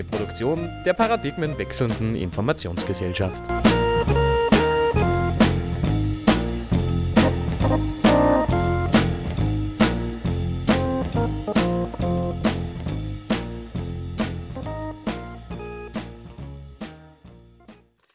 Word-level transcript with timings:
Eine 0.00 0.08
Produktion 0.08 0.70
der 0.86 0.94
paradigmenwechselnden 0.94 2.14
Informationsgesellschaft. 2.14 3.42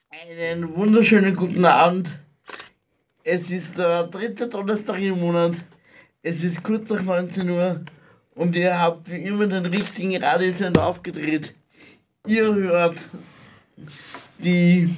Einen 0.10 0.76
wunderschönen 0.76 1.36
guten 1.36 1.66
Abend. 1.66 2.10
Es 3.24 3.52
ist 3.52 3.78
der 3.78 4.06
dritte 4.06 4.48
Donnerstag 4.48 5.00
im 5.00 5.20
Monat. 5.20 5.54
Es 6.24 6.44
ist 6.44 6.64
kurz 6.64 6.90
nach 6.90 7.04
19 7.04 7.48
Uhr 7.48 7.82
und 8.34 8.56
ihr 8.56 8.82
habt 8.82 9.12
wie 9.12 9.18
immer 9.18 9.46
den 9.46 9.68
richtigen 9.68 10.18
Radiosender 10.24 10.88
aufgedreht. 10.88 11.54
Ihr 12.28 12.56
hört 12.56 13.10
die 14.40 14.96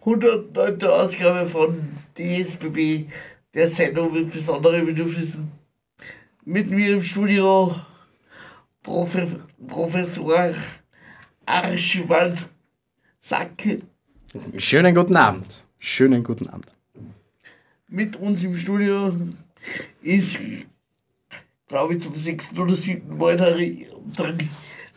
109. 0.00 0.82
Ausgabe 0.84 1.48
von 1.48 1.92
DSBB, 2.18 3.10
der 3.54 3.70
Sendung 3.70 4.12
mit 4.12 4.30
besonderen 4.30 4.84
Bedürfnissen. 4.84 5.50
Mit 6.44 6.70
mir 6.70 6.96
im 6.96 7.02
Studio 7.02 7.74
Profe 8.82 9.40
Professor 9.66 10.52
Archibald 11.46 12.48
Sacke. 13.20 13.80
Schönen 14.58 14.94
guten 14.94 15.16
Abend. 15.16 15.64
Schönen 15.78 16.22
guten 16.22 16.48
Abend. 16.48 16.70
Mit 17.88 18.16
uns 18.16 18.42
im 18.42 18.58
Studio 18.58 19.16
ist, 20.02 20.38
glaube 21.66 21.94
ich, 21.94 22.00
zum 22.00 22.14
sechsten 22.14 22.58
oder 22.58 22.74
siebten 22.74 23.16
Mal 23.16 23.38
der 23.38 23.56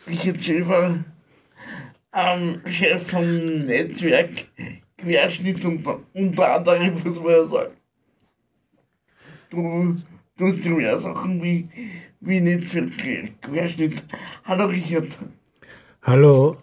Richard 0.08 0.42
Schäfer, 0.42 1.04
ähm, 2.14 2.60
Chef 2.66 3.10
vom 3.10 3.58
Netzwerk 3.64 4.46
Querschnitt 4.96 5.64
unter, 5.64 6.00
unter 6.14 6.56
anderem, 6.56 6.94
muss 7.04 7.20
man 7.22 7.32
ja 7.32 7.44
sagen. 7.44 7.74
Du 9.50 9.96
tust 10.36 10.64
dir 10.64 10.70
mehr 10.70 10.98
Sachen 10.98 11.42
wie, 11.42 11.68
wie 12.20 12.40
Netzwerk 12.40 12.92
Querschnitt. 13.42 14.02
Hallo 14.44 14.66
Richard. 14.66 15.18
Hallo, 16.02 16.56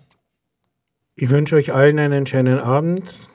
ich 1.16 1.30
wünsche 1.30 1.56
euch 1.56 1.72
allen 1.72 2.00
einen 2.00 2.26
schönen 2.26 2.60
Abend. 2.60 3.30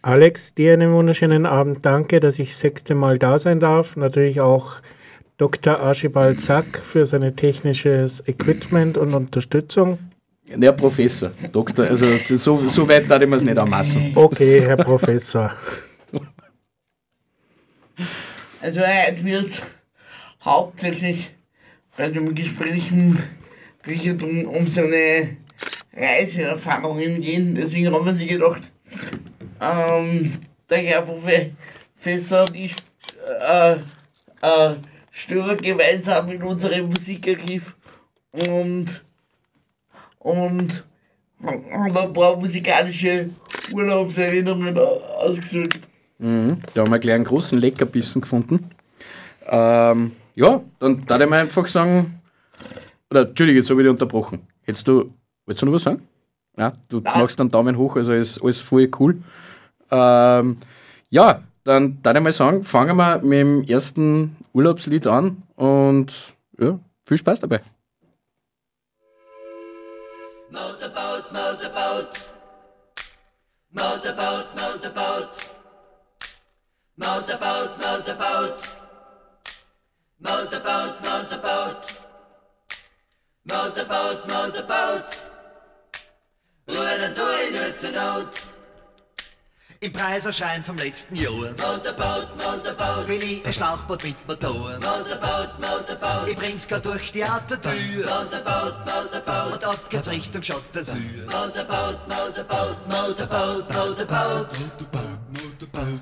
Alex, 0.00 0.54
dir 0.54 0.72
einen 0.72 0.92
wunderschönen 0.92 1.46
Abend. 1.46 1.84
Danke, 1.84 2.20
dass 2.20 2.38
ich 2.38 2.50
das 2.50 2.60
sechste 2.60 2.94
Mal 2.94 3.18
da 3.18 3.38
sein 3.38 3.60
darf. 3.60 3.96
Natürlich 3.96 4.40
auch 4.40 4.80
Dr. 5.36 5.80
Archibald 5.80 6.40
Sack 6.40 6.78
für 6.78 7.04
sein 7.04 7.34
technisches 7.34 8.22
Equipment 8.26 8.96
und 8.96 9.14
Unterstützung. 9.14 9.98
Der 10.46 10.72
Professor, 10.72 11.30
Doktor, 11.52 11.86
also 11.86 12.06
so, 12.36 12.68
so 12.68 12.88
weit 12.88 13.10
darf 13.10 13.20
ich 13.22 13.28
mir 13.28 13.36
es 13.36 13.44
nicht 13.44 13.58
anmaßen. 13.58 14.12
Okay, 14.14 14.60
Herr 14.60 14.76
Professor. 14.76 15.50
Also 18.60 18.80
heute 18.80 19.24
wird 19.24 19.62
hauptsächlich 20.44 21.30
bei 21.96 22.08
dem 22.08 22.34
Gespräch 22.34 22.90
mit 22.90 23.18
Richard 23.86 24.22
um, 24.22 24.46
um 24.46 24.68
seine 24.68 25.36
Reiseerfahrungen 25.96 27.20
gehen. 27.20 27.54
Deswegen 27.54 27.92
haben 27.92 28.06
wir 28.06 28.14
sich 28.14 28.28
gedacht, 28.28 28.70
ähm, 29.60 30.32
der 30.70 30.78
Herr 30.78 31.02
Professor 31.02 32.46
ich 32.54 32.74
äh, 33.40 33.76
äh, 34.42 34.74
stören 35.14 35.58
gemeinsam 35.58 36.28
in 36.28 36.42
unserem 36.42 36.86
Musikarchiv 36.88 37.76
und, 38.32 39.04
und 40.18 40.84
haben 41.40 41.96
ein 41.96 42.12
paar 42.12 42.36
musikalische 42.36 43.30
Urlaubserinnerungen 43.72 44.76
ausgesucht. 44.76 45.78
Mhm. 46.18 46.58
Da 46.74 46.82
haben 46.82 46.90
wir 46.90 46.98
gleich 46.98 47.14
einen 47.14 47.24
großen 47.24 47.58
Leckerbissen 47.58 48.22
gefunden. 48.22 48.70
Ähm, 49.46 50.12
ja, 50.34 50.60
dann 50.80 51.06
darf 51.06 51.20
ich 51.20 51.28
mal 51.28 51.40
einfach 51.40 51.66
sagen, 51.68 52.20
oder 53.08 53.28
Entschuldige, 53.28 53.60
jetzt 53.60 53.70
habe 53.70 53.82
ich 53.82 53.84
dich 53.84 53.92
unterbrochen. 53.92 54.40
Hättest 54.62 54.88
du, 54.88 55.14
willst 55.46 55.62
du 55.62 55.66
noch 55.66 55.74
was 55.74 55.82
sagen? 55.84 56.02
Ja, 56.58 56.72
du 56.88 57.00
Nein. 57.00 57.20
machst 57.20 57.40
einen 57.40 57.50
Daumen 57.50 57.78
hoch, 57.78 57.94
also 57.94 58.12
ist 58.12 58.42
alles 58.42 58.60
voll 58.60 58.90
cool. 58.98 59.18
Ähm, 59.92 60.56
ja, 61.10 61.40
dann 61.64 62.02
darf 62.02 62.16
ich 62.16 62.22
mal 62.22 62.32
sagen, 62.32 62.62
fangen 62.62 62.96
wir 62.96 63.20
mit 63.22 63.40
dem 63.40 63.64
ersten 63.64 64.36
Urlaubslied 64.52 65.06
an 65.06 65.42
und 65.56 66.12
ja, 66.58 66.78
viel 67.06 67.16
Spaß 67.16 67.40
dabei. 67.40 67.60
Motorboot, 70.50 71.32
motorboot. 71.32 72.28
Motorboot, 73.70 74.46
motorboot. 74.54 75.30
Motorboot, 76.96 77.70
motorboot. 77.78 78.76
Motorboot, 80.20 80.94
motorboot. 81.02 81.82
Motorboot, 83.44 84.26
motorboot. 84.28 85.24
Ruder 86.68 87.08
durch 87.14 87.50
nur 87.52 87.76
zur 87.76 87.90
Not. 87.90 88.53
Im 89.84 89.92
Preiserschein 89.92 90.64
vom 90.64 90.78
letzten 90.78 91.14
Jahr 91.14 91.30
Motorboot, 91.30 92.28
motorboot. 92.38 93.06
bin 93.06 93.20
ich 93.20 93.44
ein 93.44 93.52
Schlauchboot 93.52 94.02
mit 94.02 94.16
Motor. 94.26 94.78
Motorboot, 94.80 95.60
motorboot. 95.60 96.28
Ich 96.28 96.36
bring's 96.36 96.66
grad 96.66 96.86
durch 96.86 97.12
die 97.12 97.22
Autotür 97.22 97.70
Motorboot, 97.70 98.76
motorboot. 98.86 99.52
und 99.52 99.64
ab 99.66 99.90
geht's 99.90 100.08
Richtung 100.08 100.42
Schottersür. 100.42 101.24
Motorboot, 101.24 101.98
motorboot. 102.08 102.88
Motorboot, 102.88 103.74
motorboot. 103.74 104.48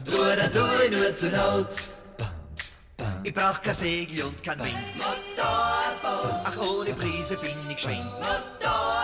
Ruder 0.07 0.49
durch 0.53 0.91
nur 0.93 1.17
zur 1.17 1.31
Not. 1.31 1.67
Ich 3.25 3.35
brauch 3.35 3.61
kein 3.63 3.75
Segel 3.75 4.23
und 4.27 4.41
kein 4.45 4.61
Wind, 4.61 4.77
Motorboot, 4.97 6.41
ach 6.45 6.57
ohne 6.57 6.93
Prise 6.95 7.37
bin 7.37 7.51
ich 7.69 7.75
geschwind 7.75 8.05
Motorboot. 8.05 9.02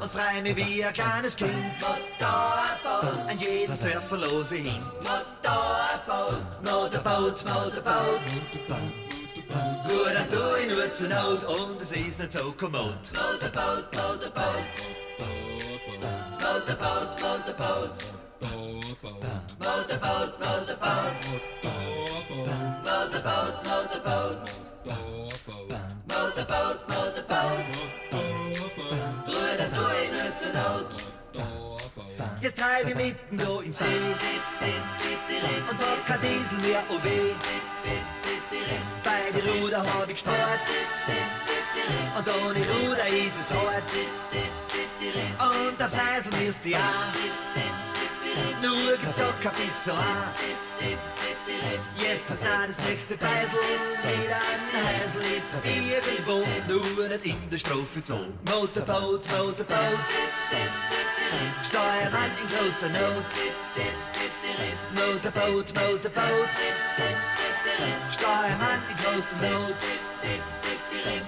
Und 0.00 0.10
frei 0.10 0.42
mich 0.42 0.56
wie 0.56 0.84
ein 0.84 0.92
kleines 0.92 1.36
Kind 1.36 1.52
Motorboot, 1.80 3.30
an 3.30 3.38
jeden 3.38 3.74
Surfer 3.74 4.16
lose 4.16 4.56
hin. 4.56 4.82
Motorboot, 5.02 6.62
Motorboot, 6.62 7.44
Motorboot. 7.44 8.20
Ruder 9.88 10.26
durch 10.30 10.68
nur 10.68 10.94
zur 10.94 11.08
Not. 11.08 11.44
Und 11.44 11.80
es 11.80 11.92
ist 11.92 12.18
nicht 12.18 12.32
so 12.32 12.52
kommod. 12.52 12.96
Motorboot. 13.12 13.86
Motorboot, 16.46 17.20
Motorboot. 17.20 17.20
Motorboot, 17.20 17.20
Motorboot. 17.20 17.96
Motorboot, 19.58 20.32
Motorboot. 20.40 21.16
Motorboot, 22.84 24.25
Ich 32.78 32.94
mitten 32.94 33.38
da 33.38 33.60
im 33.64 33.72
See 33.72 33.84
und 35.70 35.80
hab 35.80 36.06
kein 36.06 36.20
Diesel 36.20 36.58
mehr, 36.60 36.82
oh 36.90 37.02
weh. 37.02 37.32
Bei 39.02 39.30
die 39.34 39.40
Ruder 39.48 39.78
hab 39.78 40.08
ich 40.08 40.16
gespart 40.16 40.60
und 42.18 42.28
ohne 42.44 42.58
Ruder 42.58 43.06
ist 43.08 43.40
es 43.40 43.50
hart. 43.50 43.82
Und 45.38 45.82
aufs 45.82 45.94
Eisel 45.94 46.32
müsst 46.38 46.64
ihr 46.66 46.76
auch, 46.76 47.14
nur 48.62 48.96
gibt's 48.98 49.20
auch 49.22 49.40
kein 49.42 49.52
Pissoir. 49.52 50.34
Jetzt 51.96 52.30
ist 52.30 52.42
da 52.42 52.66
das 52.66 52.78
nächste 52.86 53.16
Beisel, 53.16 53.58
wieder 54.02 54.36
ein 54.52 54.64
Heisel 54.84 55.22
ist 55.32 55.50
irgendwo, 55.64 56.44
nur 56.68 57.08
nicht 57.08 57.24
in 57.24 57.50
der 57.50 57.58
Strophe 57.58 58.02
Zoo. 58.04 58.26
Motorboot, 58.44 59.26
Motorboot. 59.30 59.66
Steuermann 61.68 62.30
in 62.40 62.48
großer 62.54 62.88
Not. 62.88 63.24
Motorboot, 64.94 65.74
Motorboot. 65.74 66.50
Steuermann 68.12 68.80
in 68.90 68.96
großer 69.02 69.36
Not. 69.42 69.76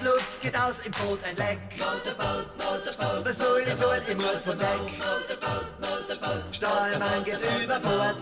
Luft 0.03 0.41
geht 0.41 0.57
aus 0.57 0.79
im 0.85 0.91
Boot 0.93 1.19
ein 1.23 1.35
Leck. 1.35 1.59
Motorboot, 1.77 2.47
Motorboot. 2.57 3.25
Was 3.25 3.37
soll 3.37 3.61
ich 3.61 3.73
tun? 3.73 4.01
Ich 4.07 4.15
muss 4.15 4.41
von 4.41 4.59
weg. 4.59 4.67
Motorboot, 4.97 5.79
Motorboot. 5.79 6.55
Steuermann 6.55 7.23
geht 7.25 7.39
über 7.61 7.79
Bord. 7.79 8.15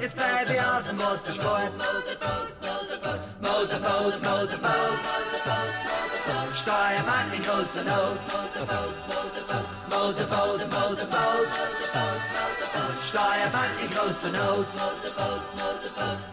Jetzt 0.00 0.14
bleib 0.14 0.50
ich 0.50 0.60
auf 0.60 0.88
dem 0.88 0.98
Wassersport. 0.98 1.72
Motorboot, 3.40 4.22
Motorboot. 4.22 5.00
Steuermann 6.54 7.32
in 7.36 7.44
großer 7.44 7.84
Not. 7.84 8.18
Motorboot, 9.90 10.62
Motorboot. 10.70 11.50
Steuermann 13.02 13.72
in 13.82 13.90
großer 13.90 14.30
Not. 14.30 14.68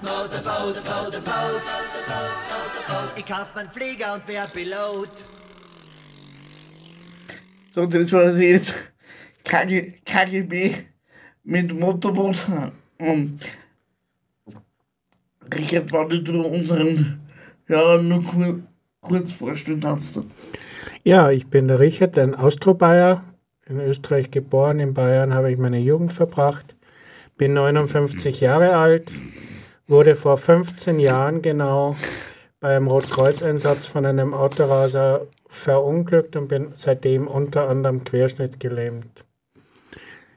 Motorboot, 0.04 0.76
Motorboot. 0.86 1.62
Ich 3.16 3.26
kauf 3.26 3.56
meinen 3.56 3.70
Flieger 3.70 4.14
und 4.14 4.28
wär 4.28 4.48
Pilot. 4.48 5.26
So, 7.72 7.88
das 7.88 8.12
war 8.12 8.22
also 8.22 8.42
jetzt 8.42 8.76
KG, 9.44 9.94
KGB 10.06 10.76
mit 11.44 11.74
Motorboot. 11.74 12.46
Und 13.00 13.40
Richard, 15.52 15.92
wenn 15.92 16.24
du 16.24 16.42
unseren 16.42 17.22
Hörern 17.66 18.08
nur 18.08 18.24
kur, 18.24 18.60
kurz 19.02 19.32
vorstellen 19.32 19.80
kannst. 19.80 20.20
Ja, 21.04 21.32
ich 21.32 21.48
bin 21.48 21.68
der 21.68 21.80
Richard, 21.80 22.18
ein 22.18 22.36
Austrobayer, 22.36 23.24
in 23.70 23.80
Österreich 23.80 24.32
geboren. 24.32 24.80
In 24.80 24.94
Bayern 24.94 25.34
habe 25.34 25.52
ich 25.52 25.58
meine 25.58 25.80
Jugend 25.80 26.14
verbracht. 26.14 26.76
Bin 27.38 27.54
59 27.54 28.42
Jahre 28.42 28.76
alt, 28.76 29.12
wurde 29.88 30.16
vor 30.16 30.38
15 30.38 31.00
Jahren 31.00 31.42
genau 31.42 31.96
beim 32.60 32.88
Rotkreuzeinsatz 32.88 33.86
von 33.86 34.06
einem 34.06 34.34
Autoraser 34.34 35.28
verunglückt 35.48 36.36
und 36.36 36.48
bin 36.48 36.70
seitdem 36.74 37.28
unter 37.28 37.70
anderem 37.70 38.04
querschnittgelähmt. 38.04 39.24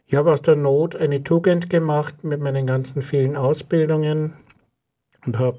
Ich 0.07 0.15
habe 0.15 0.33
aus 0.33 0.43
der 0.43 0.57
Not 0.57 0.97
eine 0.97 1.23
Tugend 1.23 1.71
gemacht 1.71 2.25
mit 2.25 2.41
meinen 2.41 2.67
ganzen 2.67 3.01
vielen 3.01 3.37
Ausbildungen 3.37 4.35
und 5.25 5.39
habe 5.39 5.59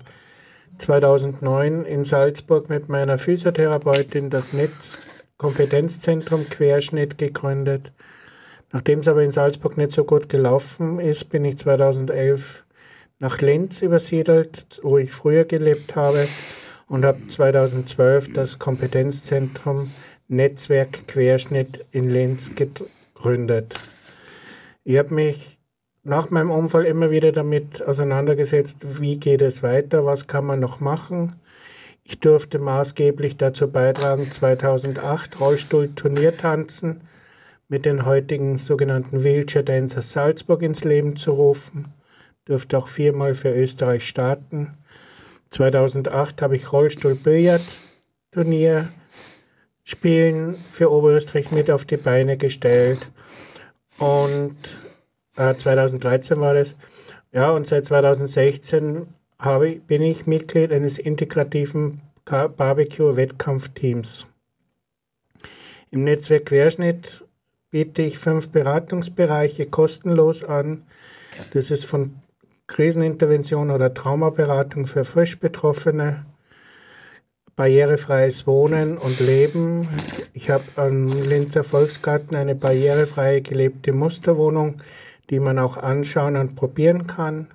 2009 0.78 1.86
in 1.86 2.04
Salzburg 2.04 2.70
mit 2.70 2.90
meiner 2.90 3.18
Physiotherapeutin 3.18 4.30
das 4.30 4.52
Netz 4.54 5.00
Kompetenzzentrum 5.42 6.50
Querschnitt 6.50 7.18
gegründet. 7.18 7.92
Nachdem 8.72 9.00
es 9.00 9.08
aber 9.08 9.24
in 9.24 9.32
Salzburg 9.32 9.76
nicht 9.76 9.92
so 9.92 10.04
gut 10.04 10.30
gelaufen 10.30 11.00
ist, 11.00 11.30
bin 11.30 11.44
ich 11.46 11.58
2011 11.58 12.64
nach 13.18 13.42
Linz 13.42 13.82
übersiedelt, 13.82 14.80
wo 14.84 15.00
ich 15.00 15.12
früher 15.12 15.46
gelebt 15.46 15.96
habe 15.96 16.28
und 16.88 17.06
habe 17.06 17.26
2012 17.26 18.34
das 18.34 18.60
Kompetenzzentrum 18.60 19.90
Netzwerk 20.28 21.08
Querschnitt 21.08 21.88
in 21.90 22.12
Linz 22.12 22.52
gegründet. 22.54 23.80
Ich 24.84 25.00
habe 25.00 25.16
mich 25.16 25.58
nach 26.04 26.30
meinem 26.30 26.52
Unfall 26.52 26.86
immer 26.86 27.10
wieder 27.10 27.32
damit 27.32 27.82
auseinandergesetzt, 27.82 29.02
wie 29.02 29.18
geht 29.18 29.42
es 29.42 29.64
weiter, 29.64 30.06
was 30.06 30.28
kann 30.28 30.46
man 30.46 30.60
noch 30.60 30.82
machen. 30.82 31.34
Ich 32.12 32.20
durfte 32.20 32.60
maßgeblich 32.60 33.38
dazu 33.38 33.72
beitragen, 33.72 34.30
2008 34.30 35.40
Rollstuhl-Turniertanzen 35.40 37.00
mit 37.70 37.86
den 37.86 38.06
heutigen 38.06 38.58
sogenannten 38.58 39.24
Wheelchair 39.24 39.64
Dancers 39.64 40.12
Salzburg 40.12 40.62
ins 40.62 40.84
Leben 40.84 41.16
zu 41.16 41.32
rufen. 41.32 41.94
Durfte 42.44 42.78
auch 42.78 42.90
viermal 42.90 43.34
für 43.34 43.56
Österreich 43.56 44.06
starten. 44.06 44.78
2008 45.52 46.42
habe 46.42 46.58
ich 46.58 46.74
Rollstuhl-Billard-Turnier 46.74 48.90
Spielen 49.86 50.58
für 50.70 50.92
Oberösterreich 50.92 51.54
mit 51.54 51.72
auf 51.72 51.86
die 51.86 51.96
Beine 51.96 52.36
gestellt. 52.36 53.00
Und 54.00 54.58
äh, 55.38 55.56
2013 55.56 56.42
war 56.42 56.56
das. 56.56 56.76
Ja, 57.32 57.52
und 57.52 57.66
seit 57.66 57.86
2016 57.86 59.08
habe, 59.42 59.76
bin 59.76 60.02
ich 60.02 60.28
Mitglied 60.28 60.72
eines 60.72 60.98
integrativen 60.98 62.02
Ka- 62.26 62.48
Barbecue-Wettkampfteams. 62.48 64.28
Im 65.90 66.04
Netzwerk 66.04 66.46
Querschnitt 66.46 67.26
biete 67.72 68.04
ich 68.04 68.18
fünf 68.18 68.50
Beratungsbereiche 68.50 69.66
kostenlos 69.66 70.44
an. 70.44 70.84
Das 71.54 71.72
ist 71.72 71.86
von 71.86 72.16
Krisenintervention 72.68 73.72
oder 73.72 73.94
Traumaberatung 73.94 74.86
für 74.86 75.04
frisch 75.04 75.40
Betroffene, 75.40 76.26
barrierefreies 77.56 78.48
Wohnen 78.48 78.98
und 78.98 79.20
Leben. 79.20 79.90
Ich 80.34 80.50
habe 80.50 80.64
am 80.76 81.08
Linzer 81.08 81.64
Volksgarten 81.64 82.38
eine 82.38 82.56
barrierefreie 82.56 83.42
gelebte 83.42 83.92
Musterwohnung, 83.92 84.82
die 85.30 85.40
man 85.40 85.60
auch 85.60 85.78
anschauen 85.78 86.38
und 86.38 86.56
probieren 86.56 87.08
kann. 87.08 87.48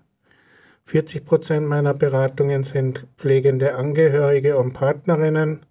40 0.86 1.24
Prozent 1.24 1.66
meiner 1.66 1.94
Beratungen 1.94 2.62
sind 2.62 3.06
pflegende 3.16 3.74
Angehörige 3.74 4.56
und 4.56 4.72
Partnerinnen. 4.72 5.66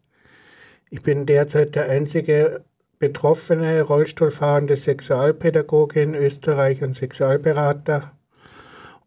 Ich 0.90 1.04
bin 1.04 1.26
derzeit 1.26 1.76
der 1.76 1.90
einzige 1.90 2.66
betroffene 3.00 3.82
Rollstuhlfahrende 3.82 4.76
Sexualpädagoge 4.76 6.02
in 6.02 6.16
Österreich 6.16 6.84
und 6.84 6.96
Sexualberater. 6.96 8.12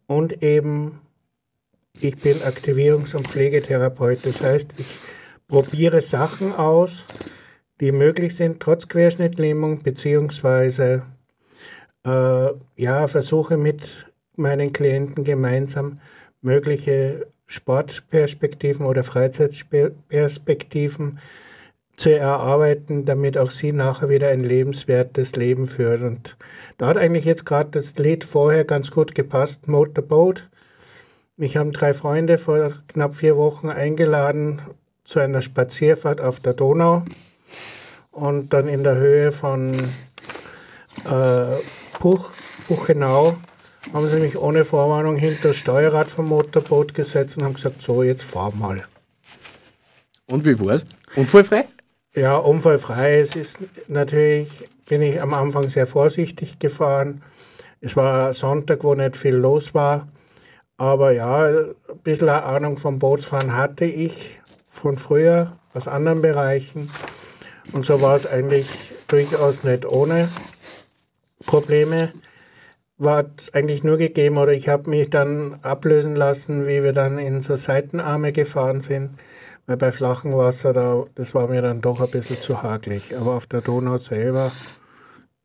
Und 0.07 0.41
eben, 0.41 0.99
ich 1.99 2.17
bin 2.17 2.39
Aktivierungs- 2.39 3.15
und 3.15 3.27
Pflegetherapeut. 3.27 4.25
Das 4.25 4.41
heißt, 4.41 4.73
ich 4.77 4.87
probiere 5.47 6.01
Sachen 6.01 6.55
aus, 6.55 7.05
die 7.79 7.91
möglich 7.91 8.35
sind, 8.35 8.59
trotz 8.59 8.87
Querschnittlähmung, 8.87 9.83
beziehungsweise 9.83 11.03
äh, 12.03 12.49
ja, 12.77 13.07
versuche 13.07 13.57
mit 13.57 14.08
meinen 14.39 14.73
Klienten 14.73 15.23
gemeinsam 15.23 15.95
mögliche 16.41 17.27
Sportperspektiven 17.45 18.85
oder 18.85 19.03
Freizeitperspektiven 19.03 21.19
zu 21.97 22.17
erarbeiten, 22.17 23.05
damit 23.05 23.37
auch 23.37 23.51
sie 23.51 23.73
nachher 23.73 24.07
wieder 24.07 24.29
ein 24.29 24.43
lebenswertes 24.43 25.35
Leben 25.35 25.67
führen. 25.67 26.03
Und 26.03 26.37
da 26.77 26.87
hat 26.87 26.97
eigentlich 26.97 27.25
jetzt 27.25 27.45
gerade 27.45 27.71
das 27.71 27.97
Lied 27.97 28.23
vorher 28.23 28.63
ganz 28.63 28.91
gut 28.91 29.13
gepasst, 29.13 29.67
Motorboat. 29.67 30.49
Mich 31.35 31.57
haben 31.57 31.73
drei 31.73 31.93
Freunde 31.93 32.37
vor 32.37 32.71
knapp 32.87 33.15
vier 33.15 33.35
Wochen 33.35 33.69
eingeladen 33.69 34.61
zu 35.03 35.19
einer 35.19 35.41
Spazierfahrt 35.41 36.21
auf 36.21 36.39
der 36.39 36.53
Donau 36.53 37.03
und 38.11 38.53
dann 38.53 38.67
in 38.67 38.83
der 38.83 38.95
Höhe 38.95 39.31
von 39.31 39.73
äh, 39.73 41.57
Puch, 41.99 42.29
Buchenau 42.67 43.37
haben 43.93 44.09
sie 44.09 44.17
mich 44.17 44.37
ohne 44.37 44.65
Vorwarnung 44.65 45.15
hinter 45.15 45.49
das 45.49 45.57
Steuerrad 45.57 46.09
vom 46.09 46.27
Motorboot 46.27 46.93
gesetzt 46.93 47.37
und 47.37 47.43
haben 47.43 47.53
gesagt, 47.53 47.81
so, 47.81 48.03
jetzt 48.03 48.23
fahr 48.23 48.53
mal. 48.53 48.85
Und 50.27 50.45
wie 50.45 50.59
war's? 50.59 50.85
Unfallfrei? 51.15 51.65
Ja, 52.15 52.37
unfallfrei. 52.37 53.19
Es 53.19 53.35
ist 53.35 53.59
natürlich, 53.87 54.49
bin 54.87 55.01
ich 55.01 55.21
am 55.21 55.33
Anfang 55.33 55.69
sehr 55.69 55.87
vorsichtig 55.87 56.59
gefahren. 56.59 57.23
Es 57.81 57.95
war 57.95 58.33
Sonntag, 58.33 58.83
wo 58.83 58.93
nicht 58.93 59.15
viel 59.15 59.35
los 59.35 59.73
war. 59.73 60.07
Aber 60.77 61.11
ja, 61.11 61.47
ein 61.47 61.75
bisschen 62.03 62.29
eine 62.29 62.43
Ahnung 62.43 62.77
vom 62.77 62.99
Bootsfahren 62.99 63.55
hatte 63.55 63.85
ich 63.85 64.39
von 64.69 64.97
früher 64.97 65.57
aus 65.73 65.87
anderen 65.87 66.21
Bereichen. 66.21 66.89
Und 67.73 67.85
so 67.85 68.01
war 68.01 68.15
es 68.15 68.25
eigentlich 68.25 68.67
durchaus 69.07 69.63
nicht 69.63 69.85
ohne 69.85 70.29
Probleme. 71.45 72.13
War 72.99 73.25
es 73.37 73.53
eigentlich 73.53 73.83
nur 73.83 73.97
gegeben 73.97 74.37
oder 74.37 74.51
ich 74.51 74.67
habe 74.67 74.89
mich 74.89 75.09
dann 75.09 75.55
ablösen 75.61 76.15
lassen, 76.15 76.67
wie 76.67 76.83
wir 76.83 76.93
dann 76.93 77.17
in 77.17 77.39
so 77.39 77.55
Seitenarme 77.55 78.33
gefahren 78.33 78.81
sind. 78.81 79.11
Weil 79.65 79.77
bei 79.77 79.91
flachem 79.91 80.35
Wasser, 80.35 80.73
da, 80.73 81.05
das 81.15 81.33
war 81.33 81.47
mir 81.47 81.61
dann 81.61 81.79
doch 81.79 82.01
ein 82.01 82.11
bisschen 82.11 82.41
zu 82.41 82.61
hagelig. 82.61 83.15
Aber 83.15 83.35
auf 83.35 83.47
der 83.47 83.61
Donau 83.61 83.97
selber 83.97 84.51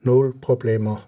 null 0.00 0.34
Probleme. 0.34 1.00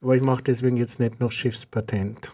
Aber 0.00 0.16
ich 0.16 0.22
mache 0.22 0.42
deswegen 0.42 0.76
jetzt 0.76 1.00
nicht 1.00 1.20
noch 1.20 1.30
Schiffspatent. 1.30 2.32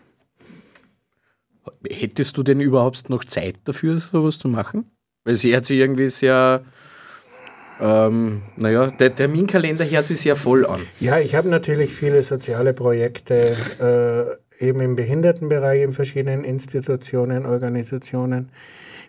Hättest 1.89 2.37
du 2.37 2.43
denn 2.43 2.61
überhaupt 2.61 3.11
noch 3.11 3.25
Zeit 3.25 3.61
dafür, 3.65 3.99
sowas 3.99 4.39
zu 4.39 4.49
machen? 4.49 4.91
Weil 5.25 5.35
sie 5.35 5.53
hört 5.53 5.67
sich 5.67 5.79
irgendwie 5.79 6.09
sehr, 6.09 6.65
ähm, 7.81 8.43
naja, 8.57 8.89
der 8.89 9.15
Terminkalender 9.15 9.85
hört 9.85 10.07
sich 10.07 10.21
sehr 10.21 10.37
voll 10.37 10.67
an. 10.67 10.87
Ja, 11.01 11.19
ich 11.19 11.35
habe 11.35 11.49
natürlich 11.49 11.95
viele 11.95 12.23
soziale 12.23 12.75
Projekte, 12.75 13.57
äh, 14.61 14.65
eben 14.65 14.81
im 14.81 14.97
Behindertenbereich 14.97 15.83
in 15.83 15.93
verschiedenen 15.93 16.45
Institutionen, 16.45 17.47
Organisationen. 17.47 18.51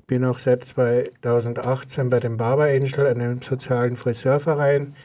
Bin 0.08 0.25
auch 0.25 0.39
seit 0.39 0.65
2018 0.65 2.10
bei 2.10 2.20
dem 2.20 2.38
Barber 2.38 2.65
Angel, 2.65 3.08
einem 3.08 3.41
sozialen 3.41 3.96
Friseurverein, 3.96 4.96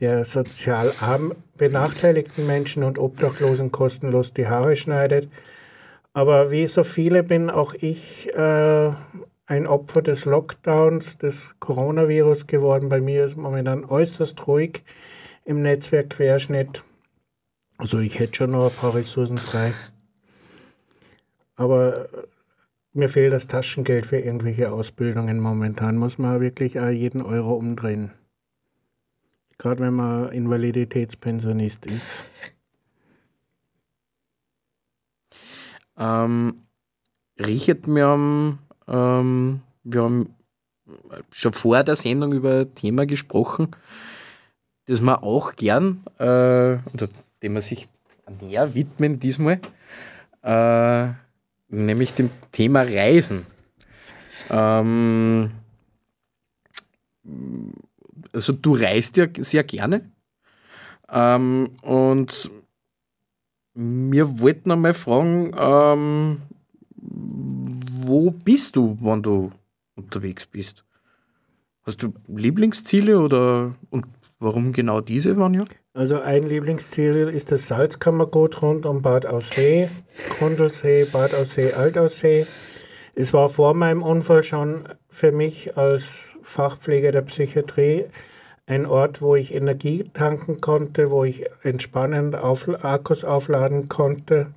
der 0.00 0.24
sozial 0.24 0.92
arm 1.00 1.34
benachteiligten 1.56 2.46
Menschen 2.46 2.84
und 2.84 2.98
Obdachlosen 2.98 3.72
kostenlos 3.72 4.32
die 4.32 4.46
Haare 4.46 4.76
schneidet. 4.76 5.28
Aber 6.12 6.50
wie 6.50 6.66
so 6.66 6.84
viele 6.84 7.22
bin 7.22 7.50
auch 7.50 7.74
ich 7.74 8.32
äh, 8.34 8.90
ein 9.48 9.66
Opfer 9.66 10.02
des 10.02 10.26
Lockdowns, 10.26 11.16
des 11.16 11.58
Coronavirus 11.58 12.46
geworden. 12.46 12.90
Bei 12.90 13.00
mir 13.00 13.24
ist 13.24 13.36
momentan 13.36 13.84
äußerst 13.84 14.46
ruhig 14.46 14.84
im 15.44 15.62
Netzwerkquerschnitt. 15.62 16.84
Also 17.78 17.98
ich 17.98 18.18
hätte 18.18 18.36
schon 18.36 18.50
noch 18.50 18.70
ein 18.70 18.76
paar 18.76 18.94
Ressourcen 18.94 19.38
frei. 19.38 19.72
Aber 21.56 22.12
äh, 22.12 22.26
mir 22.92 23.08
fehlt 23.08 23.32
das 23.32 23.46
Taschengeld 23.46 24.04
für 24.04 24.18
irgendwelche 24.18 24.70
Ausbildungen 24.70 25.40
momentan. 25.40 25.96
Muss 25.96 26.18
man 26.18 26.40
wirklich 26.40 26.74
jeden 26.74 27.22
Euro 27.22 27.54
umdrehen. 27.54 28.12
Gerade 29.56 29.80
wenn 29.80 29.94
man 29.94 30.30
Invaliditätspensionist 30.30 31.86
ist. 31.86 32.24
Ähm, 35.96 36.62
Richard, 37.38 37.86
wir 37.88 38.06
haben, 38.06 38.58
ähm, 38.88 39.60
wir 39.84 40.02
haben 40.02 40.34
schon 41.30 41.52
vor 41.52 41.82
der 41.82 41.96
Sendung 41.96 42.32
über 42.32 42.60
ein 42.60 42.74
Thema 42.74 43.06
gesprochen, 43.06 43.68
das 44.86 45.00
wir 45.00 45.22
auch 45.22 45.54
gern, 45.56 46.02
äh, 46.18 46.24
oder 46.92 47.08
dem 47.42 47.54
wir 47.54 47.62
sich 47.62 47.88
näher 48.40 48.74
widmen 48.74 49.18
diesmal, 49.18 49.60
äh, 50.42 51.08
nämlich 51.68 52.14
dem 52.14 52.30
Thema 52.52 52.82
Reisen. 52.82 53.46
Ähm, 54.50 55.50
also 58.32 58.52
du 58.52 58.74
reist 58.74 59.16
ja 59.16 59.26
sehr 59.38 59.64
gerne 59.64 60.10
ähm, 61.10 61.70
und 61.82 62.50
wir 63.74 64.40
wollten 64.40 64.70
einmal 64.72 64.94
fragen, 64.94 65.52
ähm, 65.56 66.42
wo 68.08 68.30
bist 68.30 68.74
du, 68.74 68.96
wenn 69.00 69.22
du 69.22 69.50
unterwegs 69.94 70.46
bist? 70.46 70.84
Hast 71.84 72.02
du 72.02 72.12
Lieblingsziele 72.26 73.18
oder 73.18 73.74
und 73.90 74.06
warum 74.40 74.72
genau 74.72 75.00
diese, 75.00 75.36
Vanja? 75.36 75.64
Also 75.94 76.20
ein 76.20 76.44
Lieblingsziel 76.44 77.28
ist 77.28 77.52
das 77.52 77.68
Salzkammergut 77.68 78.62
rund 78.62 78.86
um 78.86 79.02
Bad 79.02 79.26
Aussee, 79.26 79.88
Grundlsee, 80.38 81.04
Bad 81.04 81.34
Aussee, 81.34 81.72
Altaussee. 81.72 82.46
Es 83.14 83.32
war 83.32 83.48
vor 83.48 83.74
meinem 83.74 84.02
Unfall 84.02 84.42
schon 84.42 84.88
für 85.08 85.32
mich 85.32 85.76
als 85.76 86.34
Fachpfleger 86.42 87.12
der 87.12 87.22
Psychiatrie 87.22 88.04
ein 88.66 88.86
Ort, 88.86 89.22
wo 89.22 89.34
ich 89.34 89.54
Energie 89.54 90.04
tanken 90.12 90.60
konnte, 90.60 91.10
wo 91.10 91.24
ich 91.24 91.44
entspannend 91.62 92.36
auf, 92.36 92.68
Akkus 92.84 93.24
aufladen 93.24 93.88
konnte. 93.88 94.54